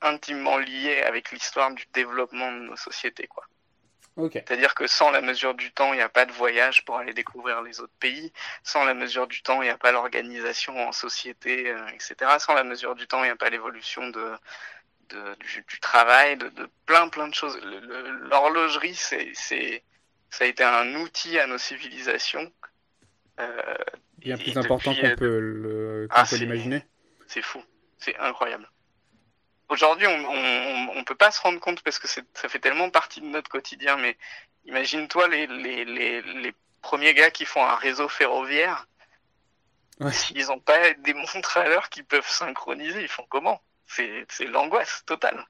intimement 0.00 0.58
lié 0.58 1.02
avec 1.02 1.30
l'histoire 1.32 1.70
du 1.72 1.84
développement 1.92 2.52
de 2.52 2.58
nos 2.58 2.76
sociétés, 2.76 3.26
quoi. 3.26 3.44
C'est-à-dire 4.16 4.76
que 4.76 4.86
sans 4.86 5.10
la 5.10 5.20
mesure 5.20 5.54
du 5.54 5.72
temps, 5.72 5.92
il 5.92 5.96
n'y 5.96 6.02
a 6.02 6.08
pas 6.08 6.24
de 6.24 6.30
voyage 6.30 6.84
pour 6.84 6.98
aller 6.98 7.12
découvrir 7.12 7.62
les 7.62 7.80
autres 7.80 7.96
pays. 7.98 8.32
Sans 8.62 8.84
la 8.84 8.94
mesure 8.94 9.26
du 9.26 9.42
temps, 9.42 9.60
il 9.60 9.64
n'y 9.64 9.72
a 9.72 9.76
pas 9.76 9.90
l'organisation 9.90 10.86
en 10.86 10.92
société, 10.92 11.68
euh, 11.68 11.88
etc. 11.88 12.38
Sans 12.38 12.54
la 12.54 12.62
mesure 12.62 12.94
du 12.94 13.08
temps, 13.08 13.24
il 13.24 13.26
n'y 13.26 13.32
a 13.32 13.36
pas 13.36 13.50
l'évolution 13.50 14.08
de, 14.10 14.32
du, 15.08 15.80
travail, 15.80 16.36
de, 16.36 16.50
plein 16.86 17.08
plein 17.08 17.28
de 17.28 17.34
choses. 17.34 17.58
L'horlogerie, 17.62 18.94
c'est, 18.94 19.30
c'est, 19.34 19.82
ça 20.30 20.44
a 20.44 20.46
été 20.46 20.64
un 20.64 20.94
outil 20.96 21.38
à 21.38 21.46
nos 21.46 21.58
civilisations. 21.58 22.50
Euh, 23.40 23.74
Bien 24.18 24.36
plus 24.36 24.56
important 24.56 24.94
qu'on 24.94 25.16
peut, 25.16 25.38
le, 25.38 26.08
ah, 26.10 26.24
l'imaginer. 26.32 26.82
C'est 27.26 27.42
fou, 27.42 27.62
c'est 27.98 28.16
incroyable. 28.18 28.68
Aujourd'hui, 29.68 30.06
on, 30.06 30.98
on, 30.98 31.04
peut 31.04 31.14
pas 31.14 31.30
se 31.30 31.40
rendre 31.40 31.58
compte 31.58 31.82
parce 31.82 31.98
que 31.98 32.06
ça 32.06 32.22
fait 32.34 32.58
tellement 32.58 32.90
partie 32.90 33.20
de 33.20 33.26
notre 33.26 33.50
quotidien, 33.50 33.96
mais 33.96 34.16
imagine-toi 34.66 35.28
les, 35.28 35.46
les, 35.46 35.84
les, 35.84 36.22
les 36.22 36.54
premiers 36.80 37.14
gars 37.14 37.30
qui 37.30 37.44
font 37.44 37.64
un 37.64 37.74
réseau 37.74 38.08
ferroviaire. 38.08 38.86
S'ils 40.10 40.46
n'ont 40.46 40.60
pas 40.60 40.92
des 40.94 41.14
montres 41.14 41.56
à 41.56 41.68
l'heure 41.68 41.88
qui 41.88 42.02
peuvent 42.02 42.28
synchroniser, 42.28 43.02
ils 43.02 43.08
font 43.08 43.26
comment? 43.28 43.62
C'est 43.86 44.44
l'angoisse 44.46 45.02
totale. 45.06 45.44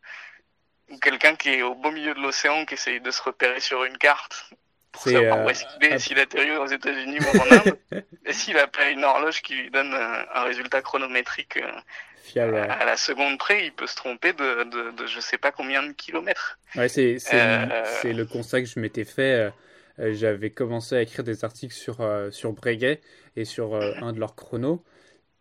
Quelqu'un 1.01 1.35
qui 1.35 1.49
est 1.51 1.63
au 1.63 1.75
beau 1.75 1.91
milieu 1.91 2.15
de 2.15 2.21
l'océan, 2.21 2.65
qui 2.67 2.75
essaye 2.75 3.01
de 3.01 3.11
se 3.11 3.23
repérer 3.23 3.61
sur 3.61 3.85
une 3.85 3.97
carte 3.97 4.51
pour 4.95 5.03
savoir 5.03 5.45
où 5.45 5.51
est-ce 5.51 5.65
qu'il 5.65 5.85
est, 5.85 5.99
s'il 5.99 6.19
atterrit 6.19 6.57
aux 6.57 6.67
États-Unis 6.67 7.19
ou 7.21 7.39
en 7.39 7.43
Inde, 7.53 7.79
et 8.27 8.33
s'il 8.33 8.57
a 8.59 8.67
pas 8.67 8.91
une 8.91 9.03
horloge 9.03 9.43
qui 9.43 9.55
lui 9.55 9.71
donne 9.71 9.93
un, 9.93 10.43
résultat 10.45 10.83
chronométrique 10.83 11.57
euh, 11.57 12.69
à 12.69 12.85
la 12.85 12.97
seconde 12.97 13.39
près, 13.39 13.67
il 13.67 13.73
peut 13.73 13.87
se 13.87 13.97
tromper 13.97 14.33
de, 14.33 14.65
de, 14.65 14.91
de 14.93 15.07
je 15.07 15.21
sais 15.21 15.39
pas 15.39 15.51
combien 15.51 15.83
de 15.83 15.93
kilomètres. 15.93 16.59
Ouais, 16.77 16.89
c'est 16.89 17.19
euh... 17.33 17.83
le 18.05 18.25
constat 18.25 18.61
que 18.63 18.69
je 18.69 18.79
m'étais 18.79 19.05
fait. 19.05 19.51
Euh, 19.99 20.13
j'avais 20.15 20.51
commencé 20.51 20.97
à 20.97 21.03
écrire 21.03 21.25
des 21.25 21.45
articles 21.45 21.75
sur, 21.75 22.01
euh, 22.01 22.31
sur 22.31 22.53
Breguet 22.53 23.01
et 23.37 23.45
sur 23.45 23.75
un 23.75 24.13
de 24.13 24.21
leurs 24.21 24.37
chronos. 24.37 24.85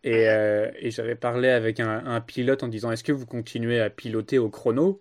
Euh, 0.06 0.70
et, 0.78 0.90
j'avais 0.90 1.14
parlé 1.14 1.48
avec 1.48 1.80
un, 1.80 2.20
pilote 2.20 2.62
en 2.62 2.68
disant 2.68 2.90
Est-ce 2.90 3.04
que 3.04 3.12
vous 3.12 3.26
continuez 3.26 3.80
à 3.80 3.90
piloter 3.90 4.38
au 4.38 4.50
chrono? 4.50 5.00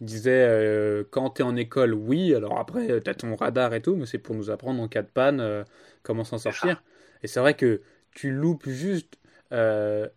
Il 0.00 0.06
disait 0.06 0.46
euh, 0.48 1.04
Quand 1.10 1.30
tu 1.30 1.42
es 1.42 1.44
en 1.44 1.56
école, 1.56 1.94
oui. 1.94 2.34
Alors 2.34 2.58
après, 2.58 3.00
tu 3.00 3.10
as 3.10 3.14
ton 3.14 3.34
radar 3.34 3.72
et 3.74 3.80
tout, 3.80 3.96
mais 3.96 4.06
c'est 4.06 4.18
pour 4.18 4.34
nous 4.34 4.50
apprendre 4.50 4.82
en 4.82 4.88
cas 4.88 5.02
de 5.02 5.08
panne 5.08 5.40
euh, 5.40 5.64
comment 6.02 6.24
s'en 6.24 6.38
sortir. 6.38 6.82
Et 7.22 7.28
c'est 7.28 7.40
vrai 7.40 7.54
que 7.54 7.80
tu 8.14 8.30
loupes 8.30 8.68
juste 8.68 9.16
euh, 9.52 10.08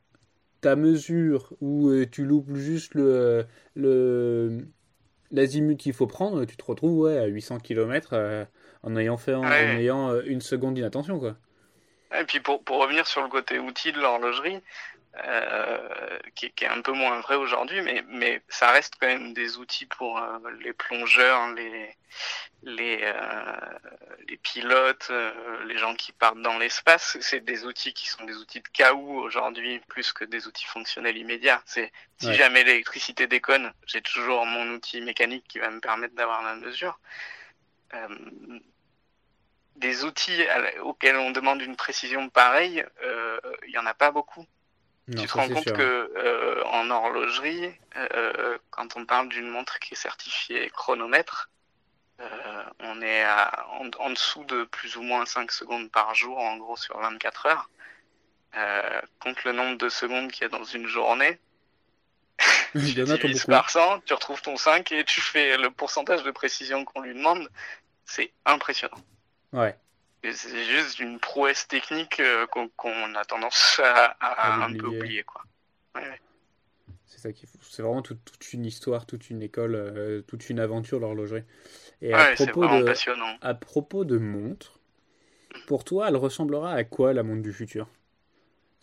ta 0.62 0.76
mesure 0.76 1.54
ou 1.62 1.90
euh, 1.90 2.06
tu 2.10 2.26
loupes 2.26 2.56
juste 2.56 2.96
le, 2.96 3.46
le 3.76 4.66
l'azimut 5.32 5.78
qu'il 5.78 5.94
faut 5.94 6.08
prendre, 6.08 6.46
tu 6.46 6.56
te 6.56 6.64
retrouves 6.64 7.00
ouais, 7.00 7.18
à 7.18 7.26
800 7.26 7.60
km 7.60 8.16
en 8.84 8.96
ayant 8.96 9.18
fait 9.18 9.34
en, 9.34 9.44
ayant 9.44 10.22
une 10.22 10.42
seconde 10.42 10.76
d'inattention 10.76 11.20
quoi. 11.20 11.38
Et 12.20 12.26
puis 12.26 12.40
pour, 12.40 12.64
pour 12.64 12.78
revenir 12.82 13.08
sur 13.08 13.22
le 13.22 13.30
côté 13.30 13.60
outil 13.60 13.92
de 13.92 14.00
l'horlogerie, 14.00 14.62
euh, 15.24 16.20
qui, 16.36 16.52
qui, 16.52 16.66
est 16.66 16.68
un 16.68 16.82
peu 16.82 16.92
moins 16.92 17.22
vrai 17.22 17.36
aujourd'hui, 17.36 17.82
mais, 17.82 18.04
mais 18.10 18.42
ça 18.50 18.72
reste 18.72 18.96
quand 19.00 19.08
même 19.08 19.34
des 19.34 19.58
outils 19.58 19.86
pour 19.86 20.18
euh, 20.20 20.38
les 20.60 20.74
plongeurs, 20.74 21.54
les, 21.54 21.96
les, 22.64 23.00
euh, 23.02 23.56
les 24.28 24.36
pilotes, 24.36 25.10
les 25.68 25.78
gens 25.78 25.96
qui 25.96 26.12
partent 26.12 26.42
dans 26.42 26.58
l'espace. 26.58 27.18
C'est 27.22 27.46
des 27.46 27.66
outils 27.66 27.94
qui 27.94 28.10
sont 28.10 28.26
des 28.26 28.36
outils 28.36 28.60
de 28.60 28.68
cas 28.68 28.94
où 28.94 29.20
aujourd'hui, 29.20 29.80
plus 29.88 30.12
que 30.12 30.26
des 30.26 30.48
outils 30.48 30.66
fonctionnels 30.66 31.18
immédiats. 31.18 31.62
C'est 31.66 31.94
si 32.18 32.34
jamais 32.34 32.66
l'électricité 32.66 33.26
déconne, 33.26 33.72
j'ai 33.86 34.02
toujours 34.02 34.46
mon 34.46 34.70
outil 34.72 35.00
mécanique 35.00 35.46
qui 35.48 35.60
va 35.60 35.70
me 35.70 35.80
permettre 35.80 36.16
d'avoir 36.16 36.44
la 36.44 36.56
mesure. 36.56 37.00
Des 39.76 40.04
outils 40.04 40.46
auxquels 40.82 41.18
on 41.18 41.32
demande 41.32 41.62
une 41.62 41.76
précision 41.76 42.30
pareille, 42.30 42.86
il 43.68 43.74
y 43.74 43.78
en 43.78 43.86
a 43.86 43.94
pas 43.94 44.12
beaucoup 44.12 44.46
tu 45.12 45.28
te 45.28 45.34
rends 45.34 45.48
compte 45.48 45.72
que 45.72 46.12
euh, 46.16 46.64
en 46.66 46.90
horlogerie, 46.90 47.72
euh, 47.96 48.58
quand 48.72 48.98
on 48.98 49.06
parle 49.06 49.30
d'une 49.30 49.50
montre 49.50 49.80
qui 49.80 49.94
est 49.94 49.98
certifiée 49.98 50.70
chronomètre, 50.72 51.52
euh, 52.22 52.64
on 52.80 53.02
est 53.02 53.24
à, 53.24 53.68
en, 54.00 54.10
dessous 54.10 54.44
de 54.46 54.64
plus 54.64 54.96
ou 54.98 55.04
moins 55.04 55.26
5 55.26 55.52
secondes 55.52 55.92
par 55.92 56.16
jour, 56.16 56.38
en 56.38 56.58
gros 56.58 56.78
sur 56.78 56.98
24 56.98 57.46
heures. 57.46 57.70
Euh, 58.56 59.02
compte 59.20 59.44
le 59.44 59.52
nombre 59.52 59.78
de 59.78 59.90
secondes 59.90 60.32
qu'il 60.32 60.44
y 60.44 60.46
a 60.46 60.50
dans 60.50 60.64
une 60.64 60.88
journée. 60.88 61.40
tu 62.72 62.80
divises 62.80 63.46
par 63.46 63.70
100, 63.70 64.02
tu 64.06 64.14
retrouves 64.14 64.42
ton 64.42 64.58
5 64.58 64.92
et 64.92 65.04
tu 65.04 65.22
fais 65.22 65.58
le 65.58 65.70
pourcentage 65.70 66.24
de 66.24 66.32
précision 66.32 66.84
qu'on 66.84 67.02
lui 67.02 67.14
demande. 67.14 67.48
C'est 68.06 68.32
impressionnant. 68.46 68.98
Ouais. 69.56 69.76
C'est 70.34 70.64
juste 70.64 71.00
une 71.00 71.20
prouesse 71.20 71.68
technique 71.68 72.20
euh, 72.20 72.46
qu'on 72.48 73.16
a 73.16 73.26
tendance 73.26 73.80
à, 73.84 74.66
un 74.66 74.76
peu 74.76 74.88
oublier. 74.88 75.24
Quoi. 75.24 75.44
C'est 77.06 77.20
ça 77.20 77.32
qui 77.32 77.48
C'est 77.62 77.84
vraiment 77.84 78.02
toute 78.02 78.54
une 78.54 78.66
histoire, 78.66 79.06
toute 79.06 79.30
une 79.30 79.42
école, 79.42 79.76
euh, 79.76 80.22
toute 80.22 80.50
une 80.50 80.60
aventure 80.60 81.00
l'horlogerie. 81.00 81.44
Et 82.02 82.14
à, 82.14 82.34
propos 82.34 82.68
de, 82.68 82.84
passionnant. 82.84 83.38
à 83.42 83.54
propos 83.54 84.04
de 84.04 84.18
montres, 84.18 84.80
pour 85.68 85.84
toi, 85.84 86.10
elle 86.10 86.18
ressemblera 86.18 86.74
à 86.74 86.84
quoi 86.84 87.14
la 87.14 87.24
montre 87.24 87.44
du 87.44 87.54
futur? 87.54 87.88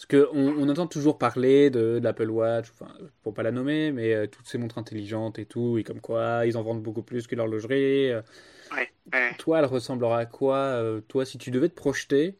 Parce 0.09 0.24
qu'on 0.24 0.36
on 0.36 0.68
entend 0.68 0.86
toujours 0.86 1.16
parler 1.16 1.70
de, 1.70 2.00
l'Apple 2.03 2.30
Watch, 2.30 2.70
enfin, 2.70 2.92
pour 3.22 3.34
pas 3.34 3.42
la 3.42 3.53
nommer, 3.53 3.92
mais 3.92 4.12
euh, 4.12 4.26
toutes 4.26 4.46
ces 4.46 4.59
montres 4.59 4.78
intelligentes 4.78 5.38
et 5.38 5.46
tout, 5.46 5.78
et 5.78 5.84
comme 5.84 6.00
quoi 6.00 6.44
ils 6.44 6.57
en 6.57 6.62
vendent 6.62 6.82
beaucoup 6.82 7.03
plus 7.03 7.26
que 7.26 7.36
l'horlogerie. 7.36 8.11
Toi, 9.38 9.59
elle 9.61 9.64
ressemblera 9.66 10.18
à 10.18 10.26
quoi 10.26 10.57
euh, 10.57 11.00
Toi, 11.00 11.24
si 11.24 11.38
tu 11.38 11.50
devais 11.50 11.68
te 11.68 11.74
projeter, 11.74 12.38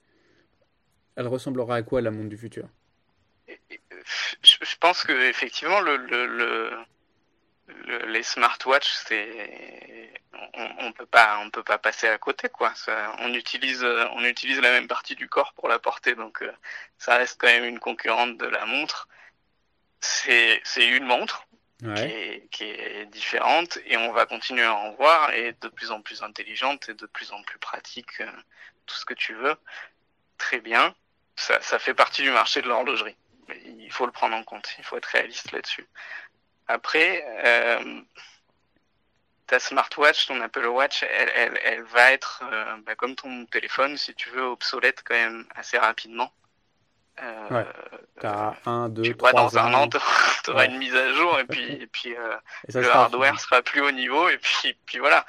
elle 1.17 1.27
ressemblera 1.27 1.77
à 1.77 1.83
quoi 1.83 2.01
la 2.01 2.11
montre 2.11 2.29
du 2.29 2.37
futur? 2.37 2.69
Je, 4.43 4.77
pense 4.81 5.05
que 5.05 5.13
effectivement, 5.29 5.81
le, 5.81 5.97
le, 5.97 6.71
les 8.07 8.23
smartwatches, 8.23 8.93
c'est 9.07 10.13
on, 10.55 10.87
on, 10.87 10.93
peut 10.93 11.07
pas 11.07 11.39
on 11.39 11.51
peut 11.51 11.63
pas 11.63 11.79
passer 11.79 12.09
à 12.09 12.19
côté 12.19 12.49
quoi. 12.49 12.73
on 13.21 13.33
utilise 13.35 13.85
on 13.85 14.25
utilise 14.25 14.61
la 14.61 14.71
même 14.71 14.89
partie 14.89 15.15
du 15.15 15.29
corps 15.29 15.53
pour 15.55 15.69
la 15.69 15.79
porter, 15.79 16.15
donc 16.15 16.43
euh, 16.43 16.53
ça 16.99 17.17
reste 17.17 17.41
quand 17.41 17.49
même 17.49 17.65
une 17.65 17.79
concurrente 17.79 18.39
de 18.39 18.47
la 18.47 18.67
montre. 18.67 19.09
C'est 20.01 20.61
c'est 20.65 20.87
une 20.87 21.05
montre, 21.05 21.47
qui, 22.51 22.65
est, 22.65 23.07
différente 23.07 23.79
et 23.87 23.97
on 23.97 24.13
va 24.13 24.27
continuer 24.27 24.63
à 24.63 24.75
en 24.75 24.93
voir 24.93 25.33
et 25.33 25.55
de 25.61 25.69
plus 25.69 25.91
en 25.91 26.01
plus 26.01 26.23
intelligente 26.23 26.89
et 26.89 26.95
de 26.95 27.07
plus 27.07 27.33
en 27.33 27.43
plus 27.43 27.59
pratique, 27.59 28.21
euh, 28.21 28.31
tout 28.87 28.95
ce 28.95 29.05
que 29.05 29.15
tu 29.15 29.35
veux. 29.35 29.57
Très 30.39 30.61
bien, 30.61 30.95
ça, 31.37 31.61
ça 31.61 31.79
fait 31.79 31.95
partie 31.95 32.23
du 32.23 32.31
marché 32.31 32.63
de 32.63 32.69
l'horlogerie. 32.69 33.17
Il 33.65 33.91
faut 33.91 34.07
le 34.07 34.13
prendre 34.13 34.37
en 34.37 34.45
compte, 34.45 34.75
il 34.79 34.85
faut 34.85 34.97
être 34.97 35.07
réaliste 35.07 35.53
là-dessus. 35.53 35.87
Après, 36.69 37.25
euh, 37.45 38.01
ta 39.47 39.59
smartwatch, 39.59 40.27
ton 40.27 40.41
Apple 40.41 40.67
Watch, 40.67 41.03
elle, 41.03 41.33
elle, 41.35 41.61
elle 41.65 41.83
va 41.83 42.13
être 42.13 42.43
euh, 42.51 42.77
bah, 42.87 42.95
comme 42.95 43.15
ton 43.15 43.47
téléphone, 43.47 43.97
si 43.97 44.15
tu 44.15 44.31
veux, 44.31 44.45
obsolète 44.45 45.03
quand 45.05 45.15
même 45.15 45.45
assez 45.55 45.79
rapidement. 45.79 46.33
Euh, 47.23 47.49
ouais. 47.51 47.67
T'as 48.21 48.55
un, 48.65 48.89
deux, 48.89 49.03
tu 49.03 49.17
trois 49.17 49.33
dans 49.33 49.59
un 49.59 49.75
an, 49.75 49.89
tu 49.89 50.51
auras 50.51 50.65
une 50.65 50.79
mise 50.79 50.95
à 50.95 51.13
jour 51.13 51.39
et 51.39 51.45
puis, 51.45 51.73
et 51.83 51.87
puis 51.87 52.17
euh, 52.17 52.37
le 52.75 52.91
hardware 52.91 53.39
sera 53.39 53.61
plus 53.61 53.83
haut 53.83 53.91
niveau 53.91 54.29
et 54.31 54.39
puis, 54.39 54.75
puis 54.87 54.99
voilà, 54.99 55.27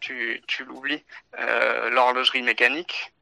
tu, 0.00 0.42
tu 0.46 0.64
l'oublies. 0.64 1.04
Euh, 1.38 1.90
L'horlogerie 1.90 2.42
mécanique, 2.42 3.12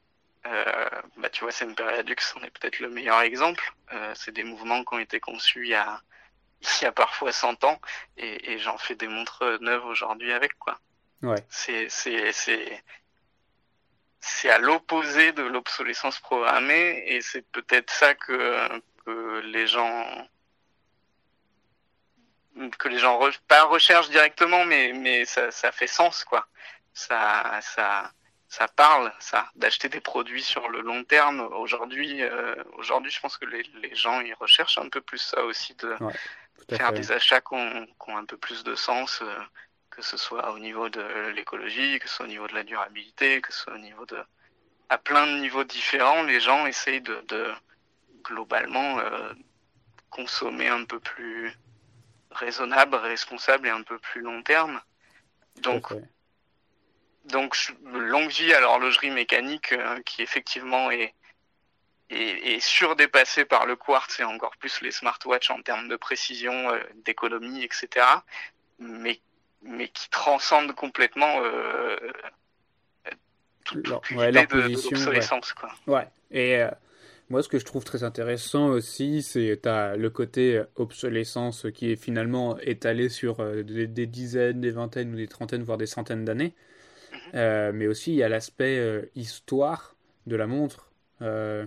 euh, 0.47 0.89
bah, 1.17 1.29
tu 1.31 1.43
vois, 1.43 1.53
c'est 1.53 1.65
une 1.65 1.75
Periadux, 1.75 2.17
on 2.37 2.45
est 2.45 2.51
peut-être 2.51 2.79
le 2.79 2.91
meilleur 2.91 3.21
exemple. 3.21 3.73
Euh, 3.93 4.13
c'est 4.15 4.33
des 4.33 4.45
mouvements 4.45 4.85
qui 4.85 4.95
ont 4.95 4.99
été 4.99 5.21
conçus 5.21 5.65
il 5.65 5.71
y 5.71 5.75
a, 5.75 6.01
il 6.81 6.85
y 6.85 6.87
a 6.87 6.93
parfois 6.93 7.33
100 7.33 7.65
ans 7.65 7.81
et, 8.17 8.53
et 8.53 8.59
j'en 8.59 8.79
fais 8.79 8.95
des 8.95 9.09
montres 9.09 9.59
neuves 9.61 9.85
aujourd'hui 9.87 10.33
avec 10.33 10.59
quoi. 10.59 10.79
Ouais. 11.23 11.45
C'est, 11.49 11.89
à 14.51 14.59
l'opposé 14.59 15.33
de 15.33 15.43
l'obsolescence 15.43 16.21
programmée 16.21 17.05
et 17.07 17.21
c'est 17.21 17.43
peut-être 17.53 17.91
ça 17.91 18.15
que, 18.15 18.81
que, 19.05 19.41
les 19.47 19.67
gens 19.67 20.29
que 22.79 22.89
les 22.89 22.99
gens 22.99 23.21
pas 23.49 23.65
recherchent 23.65 24.09
directement 24.09 24.65
mais 24.65 24.93
mais 24.95 25.25
ça, 25.27 25.51
ça 25.51 25.73
fait 25.73 25.87
sens 25.87 26.25
quoi 26.25 26.47
ça 26.95 27.61
ça 27.61 28.11
ça 28.49 28.67
parle 28.69 29.13
ça 29.21 29.51
d'acheter 29.57 29.89
des 29.89 30.01
produits 30.01 30.43
sur 30.43 30.69
le 30.69 30.81
long 30.81 31.05
terme 31.05 31.41
aujourd'hui 31.41 32.23
euh, 32.23 32.55
aujourd'hui 32.79 33.11
je 33.11 33.21
pense 33.21 33.37
que 33.37 33.45
les, 33.45 33.63
les 33.83 33.95
gens 33.95 34.21
ils 34.21 34.35
recherchent 34.35 34.79
un 34.79 34.89
peu 34.89 35.01
plus 35.01 35.19
ça 35.19 35.45
aussi 35.45 35.75
de 35.75 35.95
faire 36.71 36.93
des 36.93 37.13
achats 37.13 37.41
qui 37.41 37.55
ont, 37.55 37.87
un 38.09 38.25
peu 38.25 38.37
plus 38.37 38.65
de 38.65 38.75
sens 38.75 39.21
euh, 39.23 39.39
que 39.91 40.03
ce 40.03 40.17
soit 40.17 40.53
au 40.53 40.59
niveau 40.59 40.89
de 40.89 41.31
l'écologie, 41.31 41.99
que 41.99 42.09
ce 42.09 42.17
soit 42.17 42.27
au 42.27 42.29
niveau 42.29 42.47
de 42.49 42.55
la 42.55 42.65
durabilité, 42.65 43.41
que 43.41 43.53
ce 43.53 43.61
soit 43.61 43.75
au 43.75 43.79
niveau 43.79 44.05
de... 44.07 44.19
À 44.89 44.99
plein 44.99 45.27
de 45.27 45.41
niveaux 45.41 45.65
différents, 45.65 46.23
les 46.23 46.39
gens 46.39 46.67
essayent 46.67 47.01
de, 47.01 47.25
de 47.29 47.53
globalement 48.23 48.99
euh, 49.01 49.33
consommer 50.11 50.69
un 50.69 50.85
peu 50.85 51.01
plus 51.01 51.53
raisonnable, 52.31 52.97
responsable 52.97 53.67
et 53.67 53.71
un 53.71 53.83
peu 53.83 53.99
plus 53.99 54.21
long 54.21 54.43
terme. 54.43 54.81
Donc, 55.63 55.93
donc 57.25 57.57
longue 57.85 58.31
vie 58.31 58.53
à 58.53 58.61
l'horlogerie 58.61 59.11
mécanique 59.11 59.73
euh, 59.73 60.01
qui 60.03 60.23
effectivement 60.23 60.91
est, 60.91 61.15
est, 62.11 62.55
est 62.55 62.61
surdépassée 62.61 63.45
par 63.45 63.67
le 63.67 63.77
quartz 63.77 64.21
et 64.21 64.25
encore 64.25 64.57
plus 64.57 64.81
les 64.81 64.91
smartwatches 64.93 65.51
en 65.51 65.63
termes 65.63 65.89
de 65.89 65.97
précision, 65.97 66.71
euh, 66.71 66.79
d'économie, 67.05 67.63
etc. 67.65 68.07
Mais 68.79 69.21
mais 69.63 69.89
qui 69.89 70.09
transcende 70.11 70.73
complètement 70.75 71.41
euh, 71.43 71.97
toute, 73.65 73.89
ouais, 74.13 74.47
position. 74.47 74.91
De, 74.91 75.55
quoi. 75.55 75.71
Ouais. 75.87 76.09
Et 76.31 76.57
euh, 76.57 76.71
moi, 77.29 77.43
ce 77.43 77.49
que 77.49 77.59
je 77.59 77.65
trouve 77.65 77.85
très 77.85 78.05
intéressant 78.05 78.69
aussi, 78.69 79.23
c'est 79.23 79.67
as 79.67 79.97
le 79.97 80.11
côté 80.11 80.63
obsolescence 80.77 81.67
qui 81.75 81.91
est 81.91 81.97
finalement 81.97 82.59
étalé 82.61 83.09
sur 83.09 83.41
euh, 83.41 83.63
des, 83.63 83.87
des, 83.89 84.07
dizaines, 84.07 84.61
des 84.61 84.71
vingtaines 84.71 85.13
ou 85.13 85.17
des 85.17 85.27
trentaines, 85.27 85.65
voire 85.65 85.79
des 85.79 85.87
centaines 85.87 86.25
d'années. 86.25 86.55
Mm 87.13 87.17
-hmm. 87.33 87.73
mais 87.73 87.87
aussi, 87.89 88.13
il 88.13 88.17
y 88.17 88.23
a 88.23 88.29
l'aspect 88.29 88.79
euh, 88.79 89.11
histoire 89.15 89.97
de 90.27 90.37
la 90.37 90.47
montre. 90.47 90.91
Euh, 91.23 91.67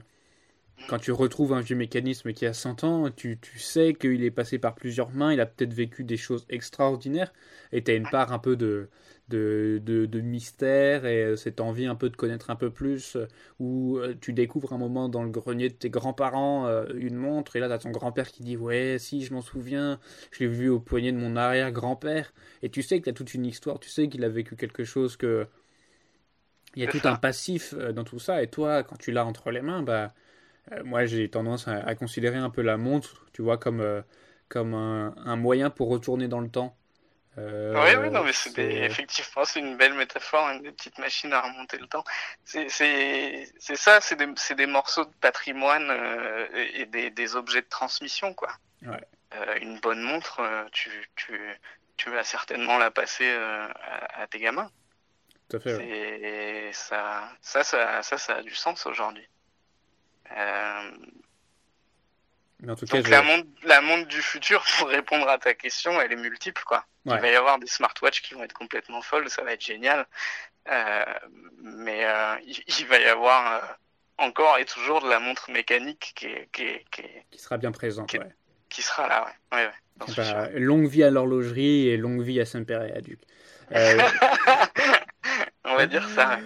quand 0.88 1.00
tu 1.00 1.12
retrouves 1.12 1.54
un 1.54 1.62
vieux 1.62 1.76
mécanisme 1.76 2.34
qui 2.34 2.46
a 2.46 2.54
100 2.54 2.84
ans, 2.84 3.10
tu, 3.12 3.38
tu 3.40 3.60
sais 3.60 3.94
qu'il 3.94 4.24
est 4.24 4.32
passé 4.32 4.58
par 4.58 4.76
plusieurs 4.76 5.12
mains, 5.12 5.34
il 5.34 5.40
a 5.40 5.46
peut-être 5.46 5.74
vécu 5.74 6.04
des 6.04 6.18
choses 6.18 6.46
extraordinaires, 6.50 7.34
et 7.72 7.84
tu 7.84 7.92
as 7.92 7.96
une 7.96 8.10
part 8.10 8.34
un 8.34 8.40
peu 8.40 8.56
de, 8.56 8.90
de, 9.30 9.80
de, 9.84 10.06
de, 10.06 10.22
mystère 10.22 11.06
et 11.06 11.24
euh, 11.24 11.36
cette 11.36 11.62
envie 11.62 11.86
un 11.86 11.96
peu 11.96 12.10
de 12.10 12.16
connaître 12.16 12.50
un 12.50 12.56
peu 12.56 12.72
plus, 12.72 13.16
euh, 13.16 13.28
où 13.60 13.98
euh, 13.98 14.16
tu 14.20 14.34
découvres 14.34 14.74
un 14.74 14.78
moment 14.78 15.10
dans 15.10 15.24
le 15.24 15.30
grenier 15.30 15.70
de 15.70 15.74
tes 15.74 15.90
grands-parents 15.90 16.68
une 16.96 17.16
montre, 17.16 17.56
et 17.56 17.60
là 17.60 17.68
tu 17.68 17.74
as 17.74 17.78
ton 17.78 17.92
grand-père 17.92 18.32
qui 18.32 18.44
dit 18.44 18.58
Ouais, 18.58 18.98
si, 19.00 19.24
je 19.24 19.34
m'en 19.34 19.42
souviens, 19.42 20.00
je 20.32 20.44
l'ai 20.44 20.50
vu 20.50 20.70
au 20.70 20.80
poignet 20.80 21.12
de 21.12 21.18
mon 21.18 21.36
arrière-grand-père, 21.36 22.34
et 22.64 22.70
tu 22.70 22.82
sais 22.82 22.98
qu'il 22.98 23.08
y 23.08 23.10
a 23.12 23.14
toute 23.14 23.34
une 23.34 23.46
histoire, 23.46 23.80
tu 23.80 23.90
sais 23.90 24.08
qu'il 24.10 24.24
a 24.24 24.30
vécu 24.30 24.56
quelque 24.56 24.84
chose 24.84 25.18
que. 25.18 25.48
Il 26.76 26.84
y 26.84 26.86
a 26.86 26.92
tout 26.92 27.02
un 27.06 27.16
passif 27.16 27.74
dans 27.74 28.04
tout 28.04 28.20
ça, 28.20 28.44
et 28.44 28.48
toi, 28.48 28.84
quand 28.84 28.96
tu 28.98 29.12
l'as 29.12 29.26
entre 29.26 29.50
les 29.50 29.62
mains, 29.62 29.82
bah 29.82 30.14
moi, 30.84 31.06
j'ai 31.06 31.30
tendance 31.30 31.68
à, 31.68 31.78
à, 31.78 31.96
considérer 31.96 32.38
un 32.38 32.50
peu 32.50 32.62
la 32.62 32.78
montre, 32.78 33.26
tu 33.34 33.42
vois, 33.42 33.58
comme, 33.58 33.82
euh, 33.82 34.02
comme 34.48 34.74
un, 34.74 35.16
un, 35.26 35.36
moyen 35.36 35.70
pour 35.70 35.90
retourner 35.90 36.28
dans 36.28 36.40
le 36.40 36.50
temps. 36.50 36.76
oui, 37.38 37.96
oui, 38.02 38.10
non, 38.10 38.24
mais 38.24 38.34
c'est 38.34 38.58
effectivement, 38.58 39.46
c'est 39.46 39.60
une 39.60 39.78
belle 39.78 39.94
métaphore, 39.94 40.50
une 40.50 40.62
des 40.62 40.72
petites 40.72 40.98
machines 40.98 41.32
à 41.32 41.42
remonter 41.42 41.78
le 41.78 41.88
temps. 41.88 42.04
C'est 42.44 42.68
ça, 43.76 44.02
c'est 44.02 44.16
des, 44.16 44.28
des, 44.56 44.66
morceaux 44.66 45.06
de 45.06 45.14
patrimoine 45.22 45.90
et 46.54 46.86
des, 46.86 47.12
des, 47.12 47.36
objets 47.36 47.62
de 47.62 47.70
transmission, 47.70 48.34
quoi. 48.34 48.50
Ouais. 48.82 49.60
une 49.62 49.80
bonne 49.80 50.02
montre, 50.02 50.42
tu, 50.72 50.90
tu, 51.16 51.40
tu 52.00 52.10
vas 52.10 52.24
certainement 52.24 52.78
la 52.78 52.92
passer 52.92 53.30
à, 53.30 53.70
à, 54.22 54.28
tes 54.28 54.40
gamins. 54.40 54.72
Tout 55.50 55.58
à 55.58 55.60
fait. 55.60 56.68
Et 56.70 56.74
ça, 56.74 57.30
ça, 57.42 57.64
ça, 57.64 58.02
ça, 58.04 58.18
ça 58.18 58.36
a 58.36 58.42
du 58.42 58.56
sens 58.56 58.86
aujourd'hui. 58.86 59.28
Euh, 60.38 60.92
mais 62.62 62.72
en 62.72 62.76
tout 62.76 62.86
cas, 62.86 62.98
Donc 62.98 63.08
la, 63.10 63.22
montre, 63.22 63.48
la 63.64 63.82
montre 63.82 64.08
du 64.08 64.22
futur, 64.22 64.64
pour 64.78 64.90
répondre 64.90 65.28
à 65.28 65.38
ta 65.38 65.54
question, 65.54 66.00
elle 66.02 66.12
est 66.12 66.18
multiple. 66.18 66.62
Quoi. 66.66 66.86
Il 67.06 67.12
va 67.12 67.30
y 67.30 67.36
avoir 67.36 67.60
des 67.60 67.68
smartwatches 67.68 68.22
qui 68.22 68.34
vont 68.34 68.44
être 68.44 68.54
complètement 68.54 69.02
folles, 69.02 69.30
ça 69.30 69.44
va 69.44 69.54
être 69.54 69.64
génial. 69.64 70.06
Euh, 70.70 71.06
mais 71.64 72.06
euh, 72.06 72.36
il, 72.46 72.86
va 72.86 73.00
y 73.00 73.06
avoir 73.06 73.78
encore 74.18 74.58
et 74.58 74.66
toujours 74.66 75.02
de 75.02 75.10
la 75.10 75.20
montre 75.20 75.50
mécanique 75.50 76.14
qui, 76.16 76.28
qui, 76.52 76.86
qui, 76.92 77.40
sera 77.40 77.58
bien 77.58 77.72
présente. 77.72 78.10
Qui, 78.10 78.20
ouais. 78.20 78.28
qui 78.70 78.82
sera 78.82 79.08
là, 79.08 79.34
ouais, 79.54 79.70
bah, 79.96 80.50
longue 80.54 80.88
vie 80.88 81.04
à 81.04 81.10
l'horlogerie 81.10 81.88
et 81.88 81.98
longue 81.98 82.22
vie 82.22 82.40
à 82.40 82.46
Saint-Père 82.46 82.84
et 82.84 82.92
à 82.92 83.02
Duc. 83.02 83.20
On 85.70 85.76
va 85.76 85.86
dire 85.86 86.08
ça. 86.10 86.40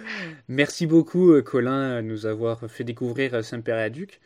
Merci 0.48 0.86
beaucoup, 0.86 1.40
Colin, 1.42 2.02
de 2.02 2.06
nous 2.06 2.26
avoir 2.26 2.60
fait 2.68 2.84
découvrir 2.84 3.44
Saint-Père 3.44 3.78
et 3.78 3.84
à 3.84 3.90
Duc. 3.90 4.20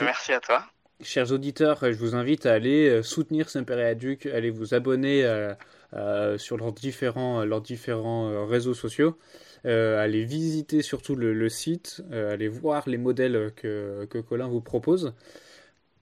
Merci 0.00 0.32
à 0.32 0.40
toi. 0.40 0.66
Chers 1.02 1.32
auditeurs, 1.32 1.80
je 1.82 1.98
vous 1.98 2.14
invite 2.14 2.46
à 2.46 2.52
aller 2.52 2.88
euh, 2.88 3.02
soutenir 3.02 3.50
Saint-Père-et-Duc, 3.50 4.26
allez 4.26 4.50
vous 4.50 4.74
abonner 4.74 5.24
euh, 5.24 5.52
euh, 5.92 6.38
sur 6.38 6.56
leurs 6.56 6.72
différents, 6.72 7.44
leurs 7.44 7.60
différents 7.60 8.46
réseaux 8.46 8.74
sociaux, 8.74 9.18
allez 9.64 10.24
visiter 10.24 10.82
surtout 10.82 11.16
le, 11.16 11.48
site, 11.48 12.02
allez 12.12 12.48
voir 12.48 12.88
les 12.88 12.98
modèles 12.98 13.52
que, 13.56 14.06
que 14.08 14.18
Colin 14.18 14.46
vous 14.46 14.60
propose. 14.60 15.14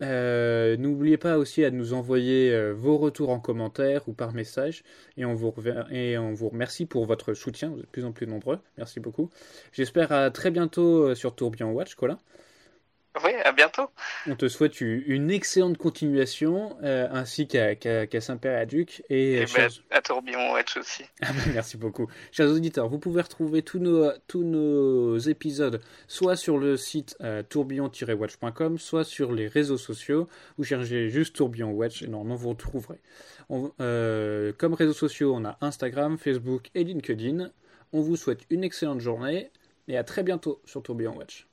N'oubliez 0.03 1.17
pas 1.17 1.39
aussi 1.39 1.65
à 1.65 1.71
nous 1.71 1.95
envoyer 1.95 2.73
vos 2.73 2.99
retours 2.99 3.31
en 3.31 3.41
commentaire 3.41 4.09
ou 4.09 4.13
par 4.13 4.35
message 4.35 4.83
et 5.17 5.25
on, 5.25 5.35
vous 5.35 5.55
et 5.91 6.19
on 6.19 6.33
vous 6.33 6.49
remercie 6.49 6.87
pour 6.87 7.07
votre 7.07 7.35
soutien, 7.35 7.71
vous 7.71 7.79
êtes 7.79 7.85
de 7.85 7.91
plus 7.91 8.05
en 8.05 8.13
plus 8.13 8.27
nombreux, 8.27 8.59
merci 8.79 9.01
beaucoup. 9.01 9.31
J'espère 9.73 10.13
à 10.13 10.31
très 10.31 10.51
bientôt 10.51 11.15
sur 11.15 11.35
Tourbillon 11.35 11.73
Watch, 11.73 11.95
Colin. 11.95 12.19
Oui, 13.23 13.33
à 13.45 13.53
bientôt. 13.53 13.91
On 14.27 14.37
te 14.37 14.49
souhaite 14.49 14.81
une 14.81 15.31
excellente 15.31 15.77
continuation, 15.77 16.79
euh, 16.83 17.07
ainsi 17.11 17.47
qu'à 17.47 17.77
Saint-Père 18.21 18.59
et 18.59 18.61
à 18.63 18.67
Duc. 18.67 19.03
Et, 19.11 19.35
et 19.35 19.45
ben, 19.55 19.69
à 19.91 20.01
Tourbillon 20.01 20.53
Watch 20.53 20.77
aussi. 20.79 21.05
Ah 21.23 21.33
ben, 21.33 21.53
merci 21.53 21.77
beaucoup. 21.77 22.09
Chers 22.31 22.49
auditeurs, 22.49 22.89
vous 22.89 22.99
pouvez 22.99 23.21
retrouver 23.21 23.63
tous 23.63 23.79
nos, 23.79 24.11
tous 24.27 24.45
nos 24.45 25.19
épisodes 25.19 25.81
soit 26.09 26.37
sur 26.37 26.59
le 26.59 26.77
site 26.77 27.17
euh, 27.21 27.43
tourbillon-watch.com, 27.43 28.79
soit 28.79 29.05
sur 29.05 29.33
les 29.33 29.47
réseaux 29.47 29.79
sociaux. 29.79 30.27
Vous 30.57 30.65
cherchez 30.65 31.11
juste 31.11 31.37
Tourbillon 31.37 31.71
Watch 31.73 32.03
et 32.03 32.09
normalement 32.09 32.37
vous 32.37 32.51
retrouverez. 32.51 33.01
Euh, 33.81 34.53
comme 34.57 34.73
réseaux 34.73 34.93
sociaux, 34.95 35.35
on 35.37 35.45
a 35.45 35.59
Instagram, 35.61 36.17
Facebook 36.17 36.71
et 36.75 36.83
LinkedIn. 36.83 37.51
On 37.93 38.01
vous 38.01 38.17
souhaite 38.17 38.47
une 38.49 38.65
excellente 38.65 39.01
journée 39.01 39.51
et 39.87 39.99
à 39.99 40.05
très 40.05 40.23
bientôt 40.23 40.63
sur 40.65 40.83
Tourbillon 40.83 41.17
Watch. 41.17 41.47